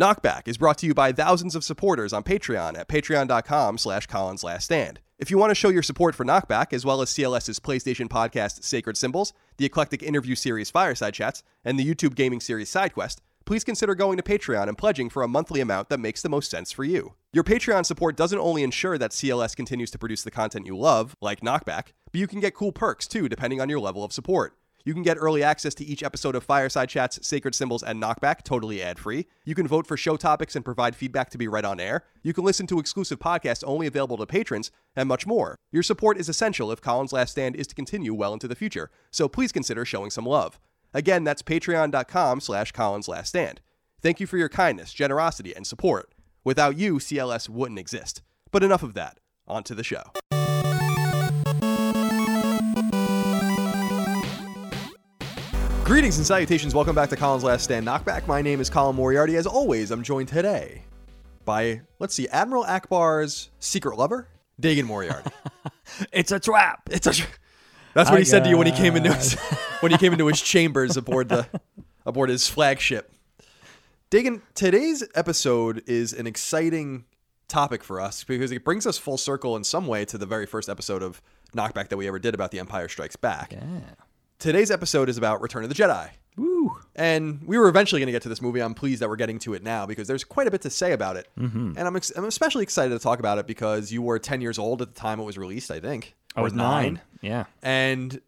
[0.00, 4.42] Knockback is brought to you by thousands of supporters on Patreon at patreon.com slash Collins
[4.42, 4.98] Last Stand.
[5.18, 8.64] If you want to show your support for Knockback, as well as CLS's PlayStation podcast
[8.64, 13.62] Sacred Symbols, the eclectic interview series Fireside Chats, and the YouTube gaming series SideQuest, please
[13.62, 16.72] consider going to Patreon and pledging for a monthly amount that makes the most sense
[16.72, 17.12] for you.
[17.34, 21.14] Your Patreon support doesn't only ensure that CLS continues to produce the content you love,
[21.20, 24.56] like Knockback, but you can get cool perks too, depending on your level of support.
[24.84, 28.42] You can get early access to each episode of Fireside Chats, Sacred Symbols, and Knockback
[28.42, 29.26] totally ad free.
[29.44, 32.04] You can vote for show topics and provide feedback to be read on air.
[32.22, 35.56] You can listen to exclusive podcasts only available to patrons, and much more.
[35.70, 38.90] Your support is essential if Colin's Last Stand is to continue well into the future,
[39.10, 40.58] so please consider showing some love.
[40.94, 43.60] Again, that's patreon.com slash Collins Last Stand.
[44.00, 46.14] Thank you for your kindness, generosity, and support.
[46.42, 48.22] Without you, CLS wouldn't exist.
[48.50, 49.18] But enough of that.
[49.46, 50.02] On to the show.
[55.90, 56.72] Greetings and salutations.
[56.72, 58.28] Welcome back to Colin's Last Stand Knockback.
[58.28, 59.34] My name is Colin Moriarty.
[59.34, 60.84] As always, I'm joined today
[61.44, 64.28] by, let's see, Admiral Ackbar's secret lover,
[64.62, 65.32] Dagan Moriarty.
[66.12, 66.88] It's a trap.
[66.92, 67.10] It's a.
[67.94, 69.34] That's what I he said to you when he came into his
[69.80, 71.48] when he came into his chambers aboard the
[72.06, 73.12] aboard his flagship.
[74.12, 77.04] Dagan, today's episode is an exciting
[77.48, 80.46] topic for us because it brings us full circle in some way to the very
[80.46, 81.20] first episode of
[81.52, 83.54] Knockback that we ever did about The Empire Strikes Back.
[83.54, 83.58] Yeah.
[84.40, 86.08] Today's episode is about Return of the Jedi.
[86.38, 86.74] Woo.
[86.96, 88.60] And we were eventually going to get to this movie.
[88.60, 90.92] I'm pleased that we're getting to it now because there's quite a bit to say
[90.92, 91.28] about it.
[91.38, 91.74] Mm-hmm.
[91.76, 94.58] And I'm, ex- I'm especially excited to talk about it because you were 10 years
[94.58, 96.14] old at the time it was released, I think.
[96.34, 97.02] I was nine.
[97.20, 97.44] Yeah.
[97.62, 98.18] and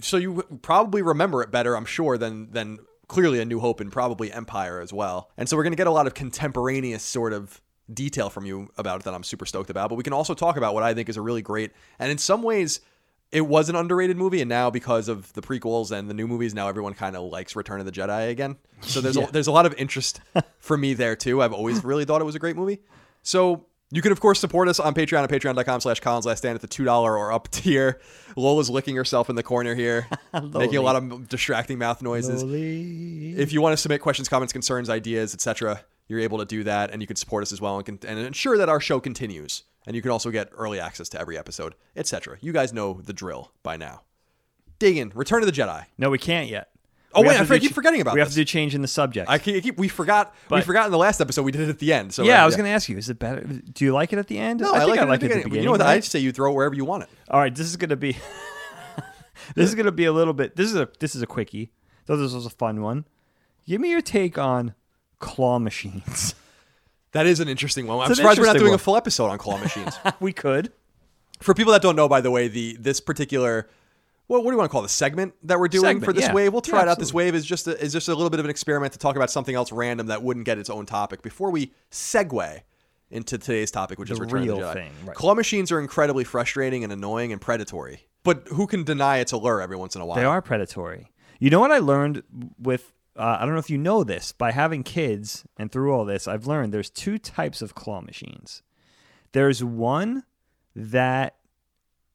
[0.00, 3.90] so you probably remember it better, I'm sure, than than clearly A New Hope and
[3.90, 5.30] probably Empire as well.
[5.38, 7.60] And so we're going to get a lot of contemporaneous sort of
[7.92, 9.88] detail from you about it that I'm super stoked about.
[9.88, 12.18] But we can also talk about what I think is a really great and in
[12.18, 12.80] some ways.
[13.32, 16.52] It was an underrated movie, and now because of the prequels and the new movies,
[16.54, 18.56] now everyone kind of likes Return of the Jedi again.
[18.82, 19.24] So there's Yeah.
[19.28, 20.20] a, there's a lot of interest
[20.58, 21.40] for me there too.
[21.42, 22.80] I've always really thought it was a great movie.
[23.22, 26.54] So you can of course support us on Patreon at patreon.com slash Collins Last Stand
[26.56, 28.00] at the two dollar or up tier.
[28.36, 32.42] Lola's licking herself in the corner here, making a lot of distracting mouth noises.
[32.42, 35.82] If you want to submit questions, comments, concerns, ideas, etc.,
[36.12, 38.58] you're able to do that, and you can support us as well and, and ensure
[38.58, 39.62] that our show continues.
[39.86, 42.36] And you can also get early access to every episode, etc.
[42.40, 44.02] You guys know the drill by now.
[44.78, 45.10] Dig in.
[45.14, 45.86] Return of the Jedi.
[45.96, 46.68] No, we can't yet.
[47.14, 48.44] Oh, We wait, I to for- I do keep forgetting about We have to do
[48.44, 49.28] change in the subject.
[49.28, 51.78] I keep, keep- we forgot we forgot in the last episode we did it at
[51.78, 52.12] the end.
[52.14, 53.40] So yeah, uh, I was going to ask you, is it better?
[53.42, 54.60] Do you like it at the end?
[54.60, 55.62] No, I, I, like I it like at it the at the beginning.
[55.62, 55.80] You know what?
[55.80, 55.90] right?
[55.94, 57.08] I'd say you throw it wherever you want it.
[57.28, 58.16] All right, this is going to be
[59.54, 61.72] This is going to be a little bit This is a this is a quickie.
[62.06, 63.06] So this was a fun one.
[63.66, 64.74] Give me your take on
[65.22, 66.34] claw machines.
[67.12, 68.00] That is an interesting one.
[68.00, 68.76] I'm surprised we're not doing one.
[68.76, 69.98] a full episode on claw machines.
[70.20, 70.72] we could.
[71.42, 73.68] For people that don't know, by the way, the this particular
[74.28, 76.24] well, what do you want to call the segment that we're doing Segment, for this
[76.24, 76.32] yeah.
[76.32, 76.54] wave?
[76.54, 76.98] We'll try Yeah, it out.
[76.98, 79.14] This wave is just a, is just a little bit of an experiment to talk
[79.14, 82.60] about something else random that wouldn't get its own topic before we segue
[83.10, 84.72] into today's topic, which is The Return of real the Jedi.
[84.72, 85.14] thing, right.
[85.14, 89.60] Claw machines are incredibly frustrating and annoying and predatory, but who can deny its allure
[89.60, 90.16] every once in a while?
[90.16, 91.12] They are predatory.
[91.38, 92.22] You know what I learned
[92.58, 96.04] with uh, I don't know if you know this by having kids and through all
[96.04, 98.62] this I've learned there's two types of claw machines.
[99.32, 100.24] There's one
[100.74, 101.36] that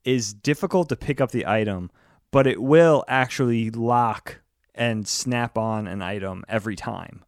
[0.03, 1.91] is difficult to pick up the item,
[2.31, 4.41] but it will actually lock
[4.73, 7.23] and snap on an item every time.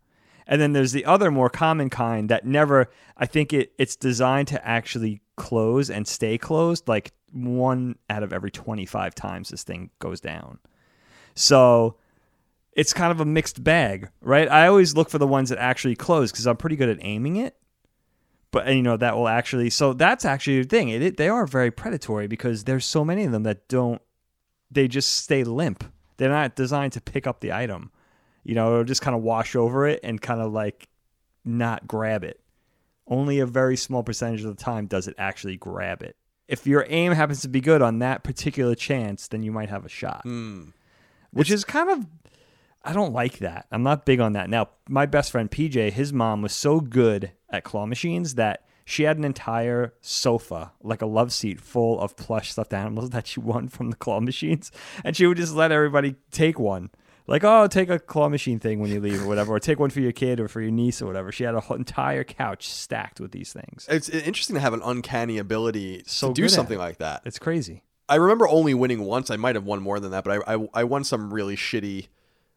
[0.48, 4.48] And then there's the other more common kind that never I think it it's designed
[4.50, 9.92] to actually close and stay closed like one out of every 25 times this thing
[10.00, 10.58] goes down.
[11.36, 11.98] So
[12.74, 14.50] it's kind of a mixed bag, right?
[14.50, 17.36] I always look for the ones that actually close because I'm pretty good at aiming
[17.38, 17.56] it.
[18.52, 20.90] But you know that will actually so that's actually the thing.
[20.90, 24.02] It, it they are very predatory because there's so many of them that don't
[24.72, 25.84] they just stay limp.
[26.18, 27.92] They're not designed to pick up the item.
[28.44, 30.88] You know, it'll just kind of wash over it and kind of like
[31.46, 32.40] not grab it.
[33.08, 36.16] Only a very small percentage of the time does it actually grab it.
[36.48, 39.86] If your aim happens to be good on that particular chance, then you might have
[39.86, 40.70] a shot Hmm.
[41.32, 42.08] which is kind of
[42.90, 43.68] I don't like that.
[43.72, 44.50] I'm not big on that.
[44.50, 49.04] Now, my best friend PJ, his mom was so good at claw machines that she
[49.04, 53.40] had an entire sofa, like a love seat, full of plush stuffed animals that she
[53.40, 54.72] won from the claw machines,
[55.04, 56.90] and she would just let everybody take one.
[57.28, 59.92] Like, oh, take a claw machine thing when you leave or whatever, or take one
[59.92, 61.32] for your kid or for your niece or whatever.
[61.32, 63.86] She had a whole entire couch stacked with these things.
[63.88, 67.22] It's interesting to have an uncanny ability So to do something like that.
[67.26, 67.84] It's crazy.
[68.10, 69.30] I remember only winning once.
[69.30, 72.08] I might have won more than that, but I, I I won some really shitty,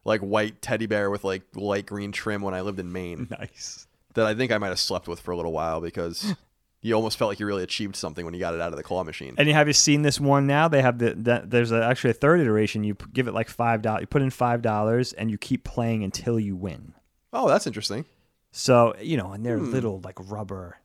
[0.05, 3.87] like white teddy bear with like light green trim when I lived in Maine Nice.
[4.15, 6.33] that I think I might have slept with for a little while because
[6.81, 8.83] you almost felt like you really achieved something when you got it out of the
[8.83, 9.35] claw machine.
[9.37, 10.67] And you have you seen this one now?
[10.67, 12.83] They have the that there's a, actually a third iteration.
[12.83, 14.01] You give it like five dollars.
[14.01, 16.93] You put in five dollars, and you keep playing until you win.
[17.31, 18.03] Oh, that's interesting.
[18.51, 19.71] So you know, and they're Hmm.
[19.71, 20.77] little like rubber.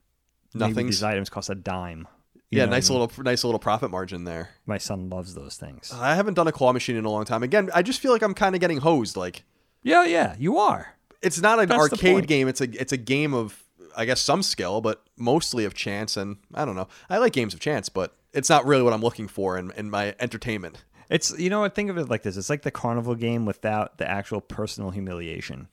[0.54, 0.86] Nothing.
[0.86, 2.06] These items cost a dime.
[2.50, 2.98] You Yeah, know I nice mean?
[3.00, 4.50] little, nice little profit margin there.
[4.66, 5.92] My son loves those things.
[5.94, 7.42] I haven't done a claw machine in a long time.
[7.42, 9.16] Again, I just feel like I'm kind of getting hosed.
[9.16, 9.44] Like
[9.82, 10.94] Yeah, yeah, you are.
[11.22, 12.48] it's not an That's arcade game.
[12.48, 13.62] It's a it's a game of
[13.96, 16.16] I guess some skill, but mostly of chance.
[16.16, 16.88] And I don't know.
[17.10, 19.90] I like games of chance, but it's not really what I'm looking for in, in
[19.90, 20.84] my entertainment.
[21.10, 21.74] It's you know what?
[21.74, 25.68] Think of it like this: it's like the carnival game without the actual personal humiliation.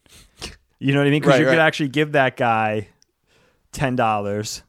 [0.80, 1.22] You know what I mean?
[1.22, 2.88] Because Right, you could actually give that guy
[3.72, 4.64] ten dollars.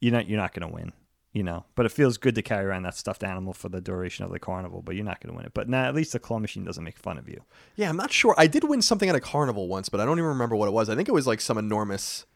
[0.00, 0.92] You're not you're not going to win.
[1.38, 4.24] You know, but it feels good to carry around that stuffed animal for the duration
[4.24, 4.82] of the carnival.
[4.82, 5.52] But you're not going to win it.
[5.54, 7.42] But now at least the claw machine doesn't make fun of you.
[7.76, 8.34] Yeah, I'm not sure.
[8.36, 10.72] I did win something at a carnival once, but I don't even remember what it
[10.72, 10.88] was.
[10.88, 12.26] I think it was like some enormous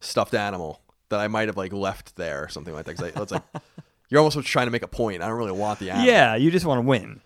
[0.00, 2.96] stuffed animal that I might have like left there or something like that.
[2.96, 3.42] 'Cause I, it's like
[4.10, 5.22] you're almost trying to make a point.
[5.22, 6.06] I don't really want the animal.
[6.06, 7.22] Yeah, you just want to win.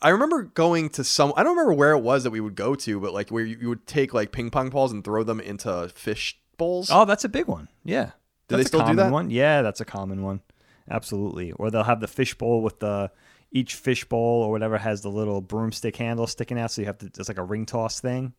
[0.00, 1.32] I remember going to some.
[1.36, 3.56] I don't remember where it was that we would go to, but like where you,
[3.60, 6.90] you would take like ping pong balls and throw them into fish bowls.
[6.92, 7.68] Oh, that's a big one.
[7.84, 8.10] Yeah.
[8.46, 9.10] Do that's they still do that?
[9.12, 9.30] One.
[9.30, 10.42] Yeah, that's a common one.
[10.90, 11.52] Absolutely.
[11.52, 13.10] Or they'll have the fishbowl with the
[13.52, 17.06] each fishbowl or whatever has the little broomstick handle sticking out, so you have to.
[17.06, 18.32] It's like a ring toss thing,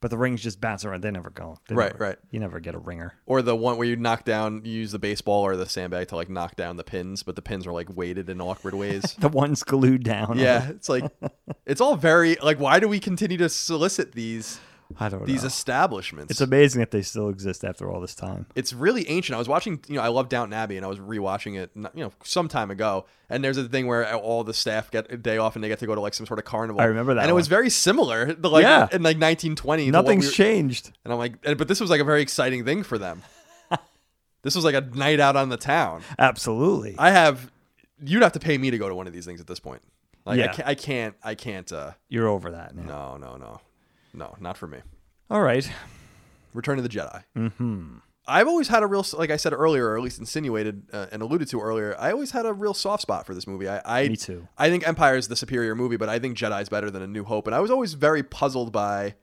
[0.00, 1.02] but the rings just bounce around.
[1.02, 1.56] They never go.
[1.68, 2.16] They Right, never- right.
[2.30, 3.14] You never get a ringer.
[3.26, 6.16] Or the one where you knock down, you use the baseball or the sandbag to
[6.16, 9.14] like knock down the pins, but the pins are like weighted in awkward ways.
[9.18, 10.38] The one's glued down.
[10.38, 11.04] yeah, it's like
[11.66, 12.58] it's all very like.
[12.60, 14.60] Why do we continue to solicit these
[14.98, 15.26] I don't know.
[15.26, 15.46] these know.
[15.48, 16.30] establishments?
[16.30, 18.46] It's amazing that they still exist after all this time.
[18.54, 19.36] it's really ancient.
[19.36, 22.04] I was watching, you know, I love Downton Abbey, and I was rewatching it, you
[22.04, 23.06] know, some time ago.
[23.28, 25.78] And there's a thing where all the staff get a day off, and they get
[25.78, 26.80] to go to like some sort of carnival.
[26.80, 28.82] I remember that and it was very similar, to, like Yeah.
[28.92, 29.90] in like 1920.
[29.90, 30.92] Nothing's we were- changed.
[31.04, 33.22] And I'm like, but this was like a very exciting thing for them.
[34.42, 36.02] this was like a night out on the town.
[36.18, 36.94] Absolutely.
[36.98, 37.50] I have,
[38.02, 39.82] you'd have to pay me to go to one of these things at this point.
[40.24, 40.52] Like I, Yeah.
[40.52, 41.72] can't, I can't, I can't.
[41.72, 42.82] uh You're over that now.
[42.82, 43.60] No, no, no,
[44.12, 44.78] no, not for me.
[45.30, 45.70] All right.
[46.54, 47.22] Return of the Jedi.
[47.36, 47.98] Mm-hmm.
[48.26, 51.22] I've always had a real, like I said earlier, or at least insinuated uh, and
[51.22, 51.96] alluded to earlier.
[51.98, 53.68] I always had a real soft spot for this movie.
[53.68, 54.46] I, I, Me too.
[54.56, 57.24] I think Empire is the superior movie, but I think Jedi's better than A New
[57.24, 57.46] Hope.
[57.46, 59.14] And I was always very puzzled by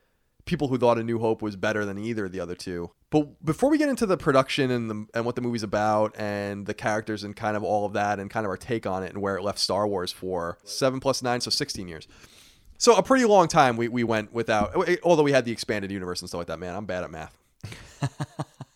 [0.46, 2.92] people who thought A New Hope was better than either of the other two.
[3.10, 6.66] But before we get into the production and the, and what the movie's about and
[6.66, 9.14] the characters and kind of all of that and kind of our take on it
[9.14, 12.08] and where it left Star Wars for seven plus nine, so sixteen years.
[12.78, 15.52] So a pretty long time we, we went without, eh, eh, although we had the
[15.52, 16.60] expanded universe and stuff like that.
[16.60, 17.38] Man, I'm bad at math.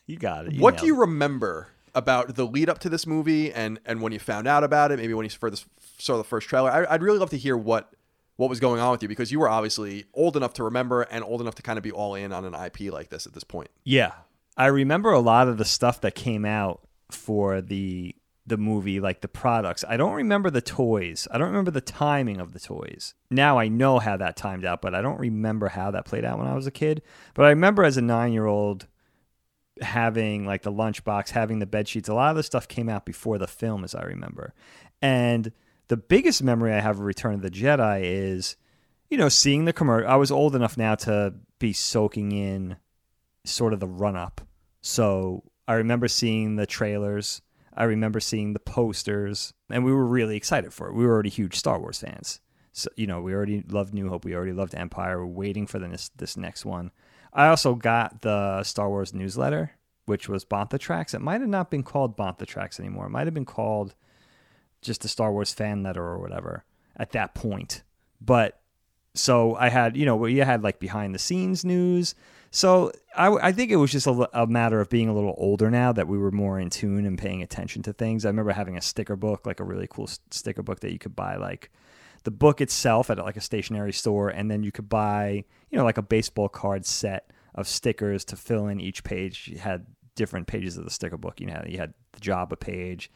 [0.07, 0.59] You got it.
[0.59, 4.19] what do you remember about the lead up to this movie and and when you
[4.19, 4.97] found out about it?
[4.97, 5.65] Maybe when you first
[5.99, 6.69] saw the first trailer.
[6.69, 7.93] I, I'd really love to hear what
[8.35, 11.23] what was going on with you because you were obviously old enough to remember and
[11.23, 13.43] old enough to kind of be all in on an IP like this at this
[13.45, 13.69] point.
[13.85, 14.11] Yeah.
[14.57, 18.15] I remember a lot of the stuff that came out for the
[18.51, 19.83] the movie, like the products.
[19.89, 21.27] I don't remember the toys.
[21.31, 23.15] I don't remember the timing of the toys.
[23.31, 26.37] Now I know how that timed out, but I don't remember how that played out
[26.37, 27.01] when I was a kid.
[27.33, 28.85] But I remember as a nine year old
[29.81, 32.09] having like the lunchbox, having the bed sheets.
[32.09, 34.53] A lot of the stuff came out before the film, as I remember.
[35.01, 35.51] And
[35.87, 38.55] the biggest memory I have of Return of the Jedi is,
[39.09, 40.09] you know, seeing the commercial.
[40.09, 42.77] I was old enough now to be soaking in
[43.45, 44.41] sort of the run up.
[44.81, 47.41] So I remember seeing the trailers.
[47.73, 50.93] I remember seeing the posters, and we were really excited for it.
[50.93, 52.39] We were already huge Star Wars fans.
[52.73, 54.25] So, you know, we already loved New Hope.
[54.25, 55.19] We already loved Empire.
[55.19, 56.91] We're waiting for this, this next one.
[57.33, 59.71] I also got the Star Wars newsletter,
[60.05, 61.13] which was Bantha Tracks.
[61.13, 63.07] It might have not been called Bantha Tracks anymore.
[63.07, 63.95] It might have been called
[64.81, 66.65] just the Star Wars fan letter or whatever
[66.97, 67.83] at that point.
[68.19, 68.59] But
[69.13, 72.15] so I had, you know, we had like behind the scenes news.
[72.51, 75.71] So I, I think it was just a, a matter of being a little older
[75.71, 78.25] now that we were more in tune and paying attention to things.
[78.25, 81.15] I remember having a sticker book, like a really cool sticker book that you could
[81.15, 81.71] buy, like
[82.23, 85.85] the book itself at like a stationery store, and then you could buy, you know,
[85.85, 89.47] like a baseball card set of stickers to fill in each page.
[89.47, 91.39] You had different pages of the sticker book.
[91.39, 93.09] You know, you had the Jabba page,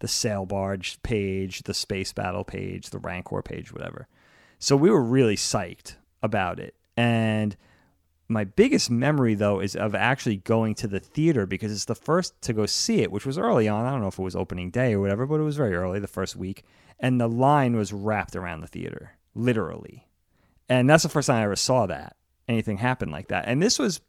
[0.00, 4.08] the sail barge page, the space battle page, the Rancor page, whatever.
[4.58, 6.74] So we were really psyched about it.
[6.96, 7.54] And
[8.28, 12.40] my biggest memory though is of actually going to the theater because it's the first
[12.42, 13.86] to go see it, which was early on.
[13.86, 15.98] I don't know if it was opening day or whatever, but it was very early,
[15.98, 16.64] the first week.
[17.00, 20.06] And the line was wrapped around the theater, literally.
[20.68, 22.16] And that's the first time I ever saw that.
[22.46, 23.46] Anything happen like that.
[23.46, 24.00] And this was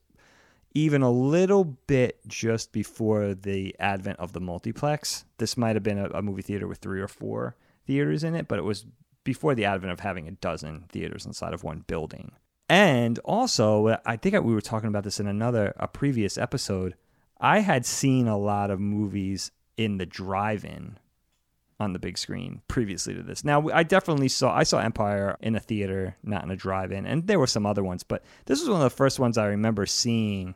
[0.73, 5.25] even a little bit just before the advent of the multiplex.
[5.37, 8.47] This might have been a, a movie theater with three or four theaters in it,
[8.47, 8.85] but it was
[9.23, 12.33] before the advent of having a dozen theaters inside of one building.
[12.69, 16.95] And also, I think we were talking about this in another a previous episode.
[17.41, 20.99] I had seen a lot of movies in the drive-in
[21.79, 23.43] on the big screen previously to this.
[23.43, 27.25] Now, I definitely saw I saw Empire in a theater, not in a drive-in, and
[27.25, 29.85] there were some other ones, but this was one of the first ones I remember
[29.85, 30.55] seeing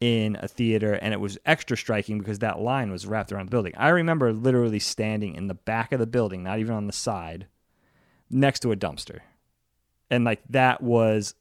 [0.00, 3.50] in a theater and it was extra striking because that line was wrapped around the
[3.50, 3.72] building.
[3.76, 7.46] I remember literally standing in the back of the building, not even on the side,
[8.28, 9.20] next to a dumpster.
[10.10, 11.34] And like that was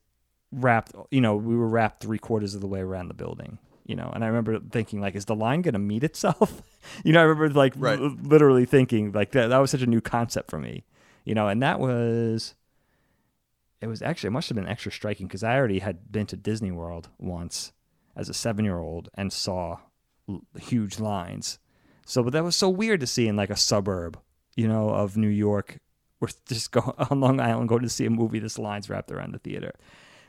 [0.52, 3.96] wrapped, you know, we were wrapped three quarters of the way around the building, you
[3.96, 4.10] know.
[4.14, 6.62] And I remember thinking, like, is the line going to meet itself?
[7.04, 8.00] you know, I remember like Right.
[8.00, 10.86] l- literally thinking, like, that, that was such a new concept for me,
[11.26, 11.48] you know.
[11.48, 12.56] And that was,
[13.82, 16.38] it was actually, it must have been extra striking because I already had been to
[16.38, 17.74] Disney World once
[18.16, 19.80] as a seven year old and saw
[20.30, 21.60] l- huge lines.
[22.06, 24.20] So, but that was so weird to see in like a suburb,
[24.56, 25.80] you know, of New York.
[26.24, 28.40] We're just go on Long Island going to see a movie.
[28.40, 29.74] This lines wrapped around the theater.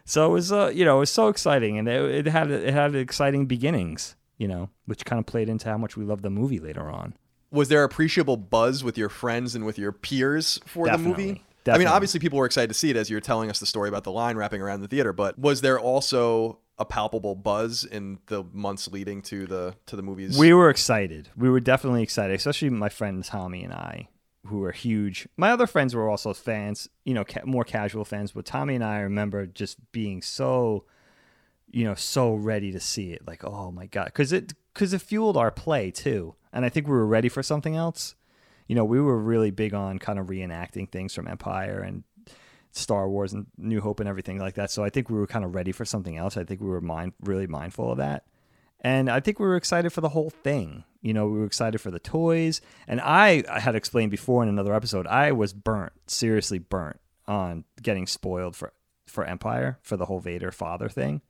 [0.04, 2.74] So it was, uh, you know, it was so exciting, and it, it had it
[2.74, 6.30] had exciting beginnings, you know, which kind of played into how much we loved the
[6.30, 7.14] movie later on.
[7.50, 11.42] Was there appreciable buzz with your friends and with your peers for the movie?
[11.64, 11.86] Definitely.
[11.86, 13.66] I mean, obviously, people were excited to see it as you were telling us the
[13.66, 15.14] story about the line wrapping around the theater.
[15.14, 20.02] But was there also a palpable buzz in the months leading to the to the
[20.02, 20.36] movies?
[20.36, 21.30] We were excited.
[21.34, 24.08] We were definitely excited, especially my friend Tommy and I,
[24.46, 25.26] who were huge.
[25.36, 28.32] My other friends were also fans, you know, ca- more casual fans.
[28.32, 30.84] But Tommy and I remember just being so,
[31.70, 33.26] you know, so ready to see it.
[33.26, 36.86] Like, oh my god, because it because it fueled our play too, and I think
[36.86, 38.14] we were ready for something else.
[38.66, 42.02] You know, we were really big on kind of reenacting things from Empire and
[42.72, 44.70] Star Wars and New Hope and everything like that.
[44.70, 46.36] So I think we were kind of ready for something else.
[46.36, 48.24] I think we were mind really mindful of that.
[48.84, 50.84] And I think we were excited for the whole thing.
[51.00, 52.60] You know, we were excited for the toys.
[52.86, 57.64] And I, I had explained before in another episode, I was burnt, seriously burnt on
[57.80, 58.74] getting spoiled for,
[59.06, 61.22] for Empire, for the whole Vader father thing.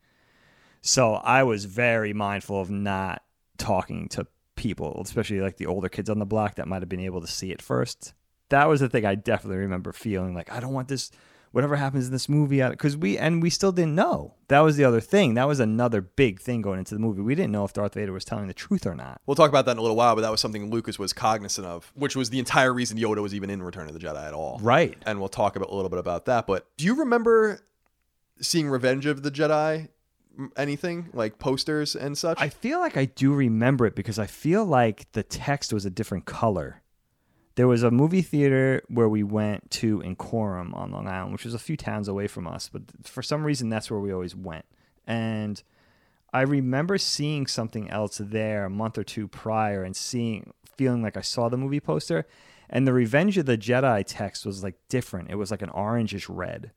[0.83, 3.23] So I was very mindful of not
[3.57, 7.01] talking to people, especially like the older kids on the block that might have been
[7.01, 8.15] able to see it first.
[8.49, 11.13] That was the thing I definitely remember feeling like I don't want this
[11.55, 14.35] whatever happens in this movie because we and we still didn't know.
[14.49, 15.35] That was the other thing.
[15.35, 17.23] That was another big thing going into the movie.
[17.23, 19.21] We didn't know if Darth Vader was telling the truth or not.
[19.25, 21.65] We'll talk about that in a little while, but that was something Lucas was cognizant
[21.65, 24.35] of, which was the entire reason Yoda was even in Return of the Jedi at
[24.35, 24.59] all.
[24.63, 25.01] Right.
[25.07, 26.49] And we'll talk about, a little bit about that.
[26.49, 27.61] But do you remember
[28.41, 29.89] seeing Revenge of the Jedi?
[30.57, 32.41] Anything like posters and such?
[32.41, 35.91] I feel like I do remember it because I feel like the text was a
[35.91, 36.83] different color.
[37.57, 41.45] There was a movie theater where we went to in Coram on Long Island, which
[41.45, 44.35] was a few towns away from us, but for some reason that's where we always
[44.35, 44.65] went.
[45.07, 45.63] And
[46.33, 51.17] I remember seeing something else there a month or two prior and seeing feeling like
[51.17, 52.27] I saw the movie poster
[52.69, 55.31] and the Revenge of the Jedi text was like different.
[55.31, 56.73] It was like an orangish red.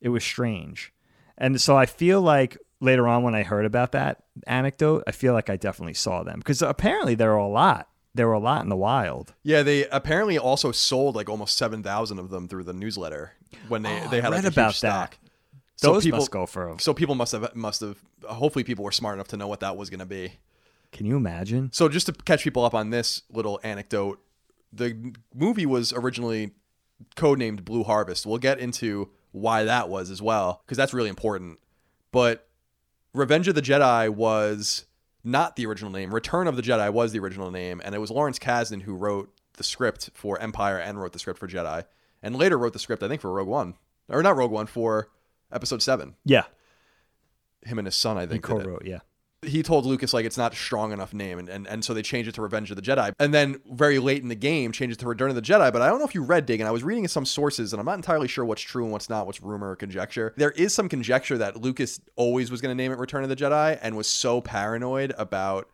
[0.00, 0.92] It was strange.
[1.38, 5.32] And so I feel like later on when I heard about that anecdote, I feel
[5.32, 7.88] like I definitely saw them because apparently there are a lot.
[8.20, 9.32] There were a lot in the wild.
[9.44, 13.32] yeah, they apparently also sold like almost seven thousand of them through the newsletter
[13.68, 15.16] when they Oh, they I had like read a about stock.
[15.76, 16.68] So Those people must go for.
[16.68, 16.78] Them.
[16.80, 19.78] So people must have must have hopefully people were smart enough to know what that
[19.78, 20.34] was going to be.
[20.92, 21.70] Can you imagine?
[21.72, 24.20] So just to catch people up on this little anecdote,
[24.70, 26.50] the movie was originally
[27.16, 28.26] codenamed Blue Harvest.
[28.26, 31.58] We'll get into why that was as well because that's really important.
[32.12, 32.46] But
[33.14, 34.84] Revenge of the Jedi was
[35.22, 36.14] not the original name.
[36.14, 39.32] Return of the Jedi was the original name, and it was Lawrence Kasdan who wrote
[39.54, 41.84] the script for Empire and wrote the script for Jedi,
[42.22, 43.74] and later wrote the script I think for Rogue One
[44.08, 45.08] or not Rogue One for
[45.52, 46.14] Episode Seven.
[46.24, 46.44] Yeah,
[47.64, 48.84] Him and his son I think it co-wrote.
[48.84, 49.00] Yeah,
[49.42, 52.02] he told Lucas like it's not a strong enough name, and, and and so they
[52.02, 54.98] changed it to Revenge of the Jedi, and then very late in the game changed
[54.98, 55.72] it to Return of the Jedi.
[55.72, 57.80] But I don't know if you read Dig, and I was reading some sources, and
[57.80, 60.34] I'm not entirely sure what's true and what's not, what's rumor or conjecture.
[60.36, 63.36] There is some conjecture that Lucas always was going to name it Return of the
[63.36, 65.68] Jedi, and was so paranoid about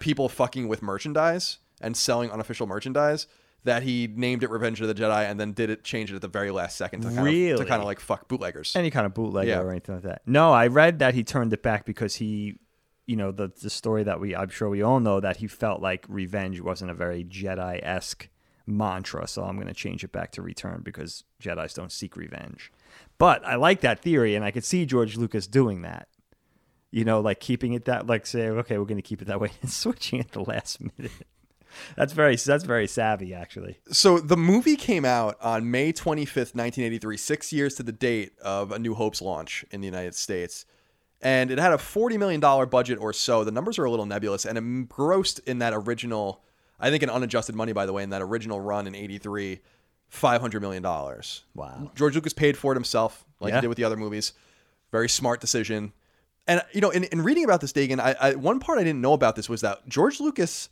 [0.00, 3.26] people fucking with merchandise and selling unofficial merchandise
[3.62, 6.20] that he named it Revenge of the Jedi, and then did it change it at
[6.20, 8.74] the very last second to kind of to kind of like fuck bootleggers.
[8.76, 9.60] any kind of bootlegger Yeah.
[9.60, 10.22] or anything like that.
[10.26, 12.58] No, I read that he turned it back because he,
[13.06, 15.82] you know, the the story that we I'm sure we all know that he felt
[15.82, 18.28] like revenge wasn't a very Jedi esque
[18.66, 19.26] mantra.
[19.26, 22.72] So I'm going to change it back to return because Jedi's don't seek revenge.
[23.18, 26.08] But I like that theory, and I could see George Lucas doing that.
[26.90, 29.40] You know, like keeping it that, like saying, okay, we're going to keep it that
[29.40, 31.12] way, and switching at the last minute.
[31.96, 33.78] That's very that's very savvy, actually.
[33.90, 38.70] So the movie came out on May 25th, 1983, six years to the date of
[38.70, 40.66] A New Hope's launch in the United States.
[41.22, 43.44] And it had a $40 million budget or so.
[43.44, 44.44] The numbers are a little nebulous.
[44.44, 46.42] And it grossed in that original,
[46.78, 49.60] I think in unadjusted money, by the way, in that original run in 83,
[50.12, 50.82] $500 million.
[50.82, 51.90] Wow.
[51.94, 53.56] George Lucas paid for it himself, like Yeah.
[53.56, 54.32] he did with the other movies.
[54.92, 55.92] Very smart decision.
[56.46, 59.00] And you know, in, in reading about this, Dagan, I, I one part I didn't
[59.00, 60.68] know about this was that George Lucas,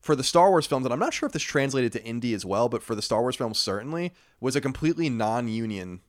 [0.00, 2.44] for the Star Wars films, and I'm not sure if this translated to Indy as
[2.44, 6.00] well, but for the Star Wars films certainly, was a completely non-union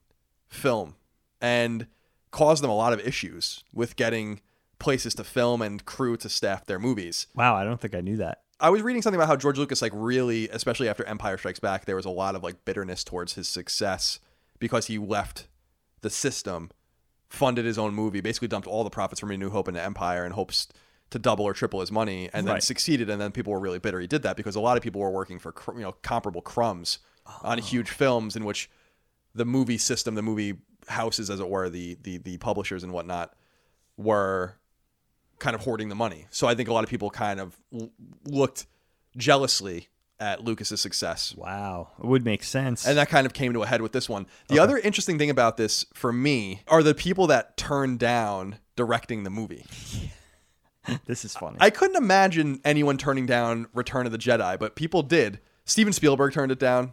[0.46, 0.94] film
[1.40, 1.88] and
[2.30, 4.40] caused them a lot of issues with getting
[4.78, 7.26] places to film and crew to staff their movies.
[7.34, 8.42] Wow, I don't think I knew that.
[8.60, 11.84] I was reading something about how George Lucas, like, really, especially after Empire Strikes Back,
[11.84, 14.18] there was a lot of like bitterness towards his success
[14.58, 15.46] because he left
[16.00, 16.70] the system,
[17.28, 20.26] funded his own movie, basically dumped all the profits from A New Hope into Empire
[20.26, 20.68] in hopes
[21.10, 22.62] to double or triple his money, and then Right.
[22.62, 23.08] succeeded.
[23.08, 25.10] And then people were really bitter he did that because a lot of people were
[25.10, 27.40] working for cr- you know comparable crumbs oh.
[27.42, 28.68] on huge films in which
[29.34, 30.58] the movie system, the movie
[30.88, 33.34] houses, as it were, the the the publishers and whatnot,
[33.96, 34.56] were
[35.38, 36.26] kind of hoarding the money.
[36.30, 37.90] So I think a lot of people kind of l-
[38.24, 38.66] looked
[39.16, 39.88] jealously
[40.20, 41.34] at Lucas's success.
[41.36, 42.86] Wow, it would make sense.
[42.86, 44.26] And that kind of came to a head with this one.
[44.48, 49.22] The other interesting thing about this for me are the people that turned down directing
[49.22, 49.64] the movie.
[51.06, 51.56] this is funny.
[51.60, 55.40] I couldn't imagine anyone turning down Return of the Jedi, but people did.
[55.64, 56.92] Steven Spielberg turned it down,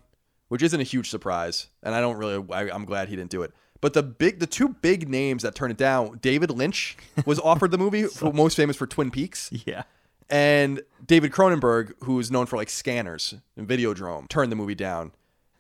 [0.50, 2.46] which isn't a huge surprise, and I don't really.
[2.52, 3.54] I, I'm glad he didn't do it.
[3.86, 7.70] But the big, the two big names that turned it down, David Lynch was offered
[7.70, 9.84] the movie, who- most famous for Twin Peaks, yeah.
[10.28, 15.12] and David Cronenberg, who is known for like Scanners and Videodrome, turned the movie down.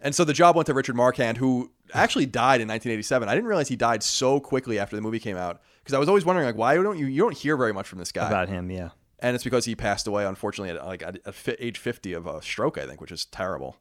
[0.01, 3.29] And so the job went to Richard Marquand, who actually died in 1987.
[3.29, 6.09] I didn't realize he died so quickly after the movie came out because I was
[6.09, 8.27] always wondering like why don't you you don't hear very much from this guy?
[8.27, 8.89] About him, yeah.
[9.19, 12.41] and it's because he passed away unfortunately at like at, at age 50 of a
[12.41, 13.77] stroke i think which is terrible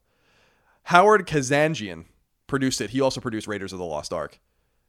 [0.82, 2.04] howard kazanjian
[2.54, 4.38] produced it he also produced raiders of the lost ark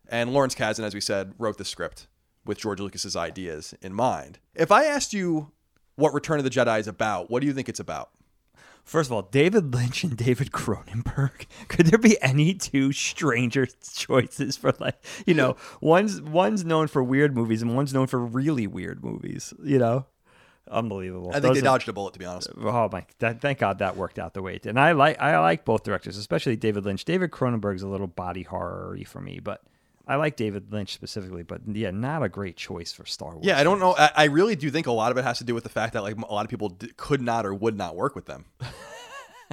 [0.08, 2.06] and lawrence kasdan as we said wrote the script
[2.46, 5.52] with george lucas's ideas in mind if i asked you
[5.96, 8.12] what return of the jedi is about what do you think it's about
[8.84, 11.48] First of all, David Lynch and David Cronenberg.
[11.70, 17.04] Could there be any two stranger choices for like you know one's one's known for
[17.04, 19.56] weird movies and one's known for really weird movies.
[19.64, 20.06] You know,
[20.70, 21.30] unbelievable.
[21.30, 23.06] i think Those they are- dodged a bullet to be honest Oh my!
[23.20, 24.70] That, thank God that worked out the way it did.
[24.70, 27.06] And I like I like both directors, especially David Lynch.
[27.06, 29.62] David Cronenberg's a little body horror for me, but
[30.08, 31.44] I like David Lynch specifically.
[31.44, 33.46] But yeah, not a great choice for Star Wars.
[33.46, 35.44] yeah i don't know I, I really do think a lot of it has to
[35.44, 37.78] do with the fact that like a lot of people d- could not or would
[37.78, 38.46] not work with them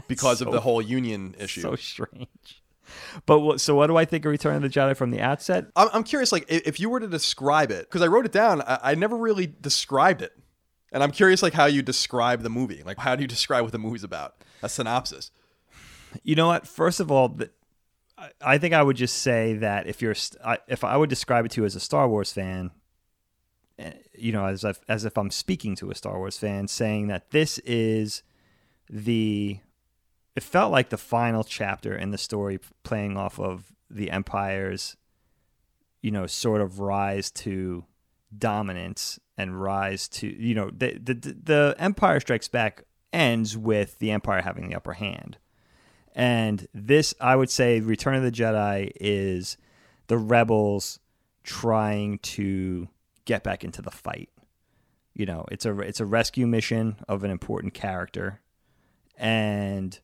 [0.09, 2.63] because of the whole union issue so strange.
[3.25, 5.67] But what, so what do I think of Return of the Jedi from the outset?
[5.77, 8.61] I'm, I'm curious, like, if you were to describe it, because I wrote it down,
[8.61, 10.33] I, I never really described it.
[10.93, 12.83] And I'm curious, like, how you describe the movie.
[12.85, 14.35] Like, how do you describe what the movie's about?
[14.63, 15.31] A synopsis.
[16.23, 16.69] You know what?
[16.69, 17.39] First of all,
[18.41, 20.15] I, think I would just say that if you're,
[20.69, 22.71] if I would describe it to you as a Star Wars fan,
[23.79, 27.09] eh, you know, as if, as if I'm speaking to a Star Wars fan, saying
[27.09, 28.23] that this is
[28.91, 29.59] the,
[30.37, 34.97] it felt like the final chapter in the story, playing off of the Empire's,
[36.03, 37.85] you know, sort of rise to
[38.37, 44.11] dominance and rise to, you know, the the the Empire Strikes Back ends with the
[44.11, 45.39] Empire having the upper hand.
[46.15, 49.57] And this, I would say, Return of the Jedi is
[50.09, 51.01] the rebels
[51.43, 52.89] trying to
[53.25, 54.29] get back into the fight.
[55.15, 58.41] You know, it's a it's a rescue mission of an important character,
[59.17, 59.99] and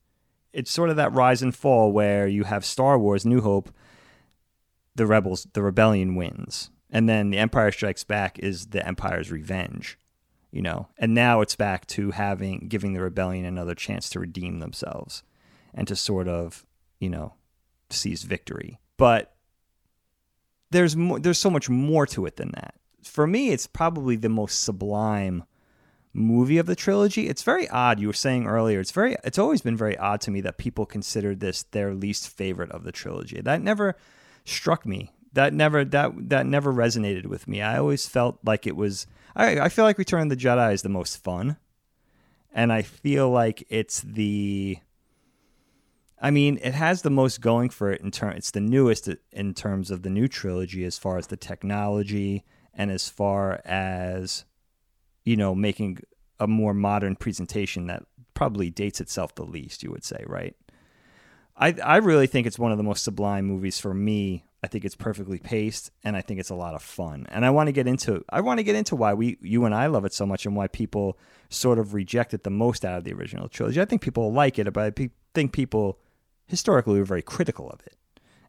[0.52, 3.70] it's sort of that rise and fall where you have Star Wars: New Hope.
[4.94, 9.98] The rebels, the rebellion wins, and then the Empire Strikes Back is the Empire's revenge.
[10.50, 14.60] You know, and now it's back to having giving the rebellion another chance to redeem
[14.60, 15.22] themselves
[15.74, 16.64] and to sort of,
[16.98, 17.34] you know,
[17.90, 18.80] seize victory.
[18.96, 19.34] But
[20.70, 22.74] there's there's so much more to it than that.
[23.02, 25.44] For me, it's probably the most sublime
[26.12, 27.28] movie of the trilogy.
[27.28, 28.00] It's very odd.
[28.00, 30.86] You were saying earlier, it's very it's always been very odd to me that people
[30.86, 33.40] consider this their least favorite of the trilogy.
[33.40, 33.96] That never
[34.44, 35.12] struck me.
[35.32, 37.60] That never that that never resonated with me.
[37.62, 40.82] I always felt like it was I, I feel like Return of the Jedi is
[40.82, 41.56] the most fun.
[42.52, 44.78] And I feel like it's the
[46.20, 48.32] I mean, it has the most going for it in term.
[48.32, 52.90] It's the newest in terms of the new trilogy, as far as the technology and
[52.90, 54.44] as far as
[55.24, 55.98] you know, making
[56.40, 59.82] a more modern presentation that probably dates itself the least.
[59.82, 60.56] You would say, right?
[61.58, 64.44] I I really think it's one of the most sublime movies for me.
[64.62, 67.26] I think it's perfectly paced, and I think it's a lot of fun.
[67.30, 69.74] And I want to get into I want to get into why we you and
[69.74, 71.18] I love it so much, and why people
[71.48, 73.80] sort of reject it the most out of the original trilogy.
[73.80, 75.98] I think people like it, but I think people
[76.46, 77.96] historically were very critical of it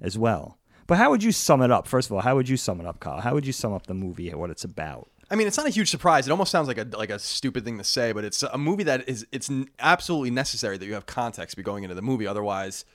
[0.02, 0.58] as well.
[0.88, 1.88] But how would you sum it up?
[1.88, 3.22] First of all, how would you sum it up, Kyle?
[3.22, 5.12] How would you sum up the movie and what it's about?
[5.30, 6.28] I mean, it's not a huge surprise.
[6.28, 8.84] It almost sounds like a like a stupid thing to say, but it's a movie
[8.86, 12.26] that is it's absolutely necessary that you have context be going into the movie.
[12.26, 12.86] Otherwise,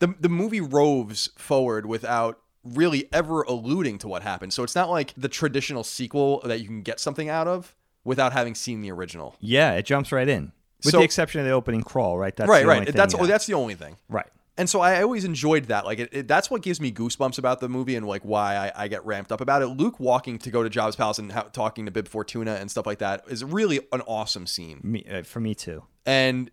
[0.00, 4.52] the the movie roves forward without really ever alluding to what happened.
[4.52, 8.32] So it's not like the traditional sequel that you can get something out of without
[8.34, 9.36] having seen the original.
[9.40, 10.52] Yeah, it jumps right in,
[10.84, 12.34] with So- the exception of the opening crawl, right?
[12.36, 12.86] That's right, the only right.
[12.88, 13.96] thing That's oh, that's the only thing.
[14.08, 14.26] right.
[14.58, 15.86] And so I always enjoyed that.
[15.86, 18.84] Like, it, it, that's what gives me goosebumps about the movie and like why I,
[18.84, 19.68] I get ramped up about it.
[19.68, 22.84] Luke walking to go to Jabba's palace and ha- talking to Bib Fortuna and stuff
[22.84, 24.80] like that is really an awesome scene.
[24.82, 25.84] Me, uh, for me too.
[26.04, 26.50] And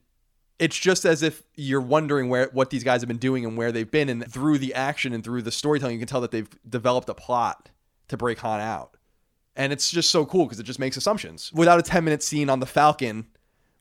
[0.59, 3.71] it's just as if you're wondering where what these guys have been doing and where
[3.71, 4.09] they've been.
[4.09, 7.13] And through the action and through the storytelling, you can tell that they've developed a
[7.13, 7.69] plot
[8.07, 8.97] to break Han out.
[9.55, 11.51] And it's just so cool because it just makes assumptions.
[11.53, 13.27] Without a 10 minute scene on the Falcon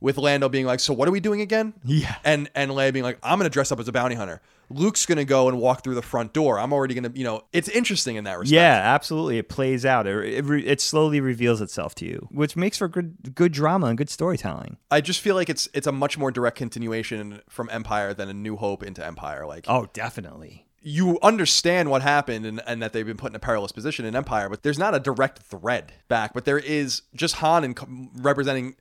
[0.01, 1.75] with Lando being like, So what are we doing again?
[1.85, 2.17] Yeah.
[2.25, 4.41] And and Leia being like, I'm gonna dress up as a bounty hunter.
[4.69, 6.59] Luke's gonna go and walk through the front door.
[6.59, 8.53] I'm already gonna, you know, it's interesting in that respect.
[8.55, 9.39] Yeah, absolutely.
[9.39, 10.07] It plays out.
[10.09, 13.87] It, it, re- it slowly reveals itself to you, which makes for good good drama
[13.87, 14.77] and good storytelling.
[14.91, 18.35] I just feel like it's it's a much more direct continuation from Empire than a
[18.35, 19.47] New Hope into Empire.
[19.47, 20.67] Like Oh, definitely.
[20.83, 24.17] you understand what happened and, and that they've been put in a perilous position in
[24.17, 26.35] Empire, but there's not a direct thread back.
[26.35, 28.75] But there is just Han and representing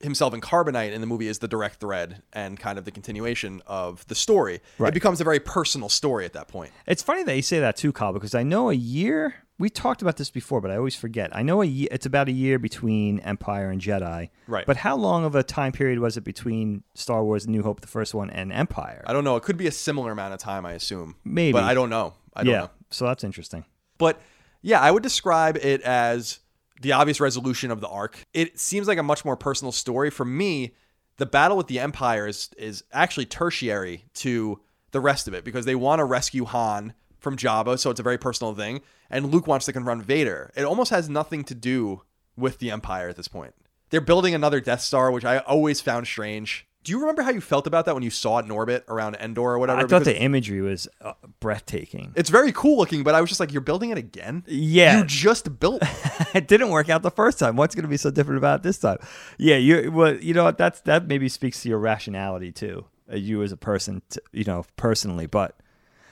[0.00, 3.62] himself in Carbonite in the movie is the direct thread and kind of the continuation
[3.66, 4.60] of the story.
[4.78, 4.88] Right.
[4.88, 6.72] It becomes a very personal story at that point.
[6.86, 9.36] It's funny that you say that too, Kyle, because I know a year.
[9.56, 11.34] We talked about this before, but I always forget.
[11.34, 14.30] I know a year, it's about a year between Empire and Jedi.
[14.48, 14.66] Right.
[14.66, 17.86] But how long of a time period was it between Star Wars: New Hope, the
[17.86, 19.04] first one, and Empire?
[19.06, 19.36] I don't know.
[19.36, 21.14] It could be a similar amount of time, I assume.
[21.24, 21.52] Maybe.
[21.52, 22.14] But I don't know.
[22.34, 22.60] I don't yeah.
[22.62, 22.70] know.
[22.90, 23.64] So that's interesting.
[23.96, 24.20] But
[24.60, 26.40] yeah, I would describe it as
[26.80, 28.24] the obvious resolution of the arc.
[28.32, 30.10] It seems like a much more personal story.
[30.10, 30.74] For me,
[31.16, 34.60] the battle with the Empire is, is actually tertiary to
[34.90, 38.04] the rest of it because they want to rescue Han from Jabba, so it's a
[38.04, 38.80] very personal thing.
[39.10, 40.52] And Luke wants to confront Vader.
[40.56, 42.02] It almost has nothing to do
[42.36, 43.54] with the Empire at this point.
[43.90, 46.66] They're building another Death Star, which I always found strange.
[46.84, 49.16] Do you remember how you felt about that when you saw it in orbit around
[49.16, 49.78] Endor or whatever?
[49.78, 52.12] I thought Because the imagery was uh, breathtaking.
[52.14, 54.44] it's very cool looking, but I was just like, you're building it again?
[54.46, 54.98] Yeah.
[54.98, 55.82] You just built
[56.34, 57.56] it didn't work out the first time.
[57.56, 58.98] What's going to be so different about it this time?
[59.38, 60.58] Yeah, you well, you know what?
[60.58, 64.44] That's that maybe speaks to your rationality too, uh, you as a person, t you
[64.44, 65.26] know, personally.
[65.26, 65.56] But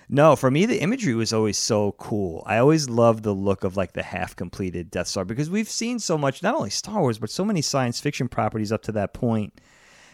[0.09, 2.43] no, for me, the imagery was always so cool.
[2.47, 5.99] I always loved the look of like the half completed Death Star because we've seen
[5.99, 9.13] so much, not only Star Wars, but so many science fiction properties up to that
[9.15, 9.61] point,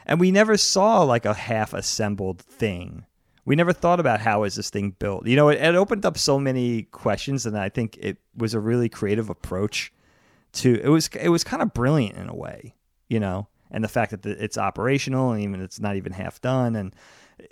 [0.08, 3.04] and we never saw like a half assembled thing.
[3.44, 5.26] We never thought about how is this thing built.
[5.26, 8.60] You know, it, it opened up so many questions, and I think it was a
[8.60, 9.92] really creative approach
[10.54, 12.74] to it was it was kind of brilliant in a way,
[13.08, 16.40] you know, and the fact that the, it's operational and even it's not even half
[16.40, 16.94] done, and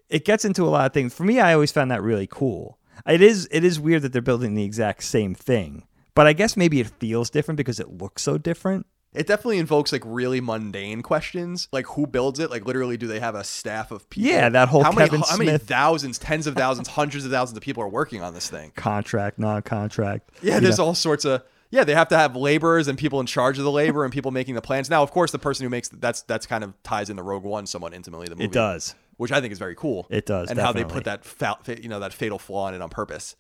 [0.08, 1.14] it gets into a lot of things.
[1.14, 2.78] For me, I always found that really cool.
[3.06, 6.56] It is it is weird that they're building the exact same thing, but I guess
[6.56, 8.86] maybe it feels different because it looks so different.
[9.16, 12.50] It definitely invokes like really mundane questions, like who builds it?
[12.50, 14.30] Like literally, do they have a staff of people?
[14.30, 17.56] Yeah, that whole how many Kevin how many thousands, tens of thousands, hundreds of thousands
[17.56, 18.72] of people are working on this thing?
[18.76, 20.30] Contract, non-contract.
[20.42, 20.86] Yeah, there's know.
[20.86, 21.84] all sorts of yeah.
[21.84, 24.54] They have to have laborers and people in charge of the labor and people making
[24.54, 24.90] the plans.
[24.90, 27.66] Now, of course, the person who makes that's that's kind of ties into Rogue One
[27.66, 28.26] somewhat intimately.
[28.26, 28.94] The movie It does.
[29.16, 30.06] which I think is very cool.
[30.10, 32.82] It does, and how they put that fa- you know that fatal flaw in it
[32.82, 33.34] on purpose,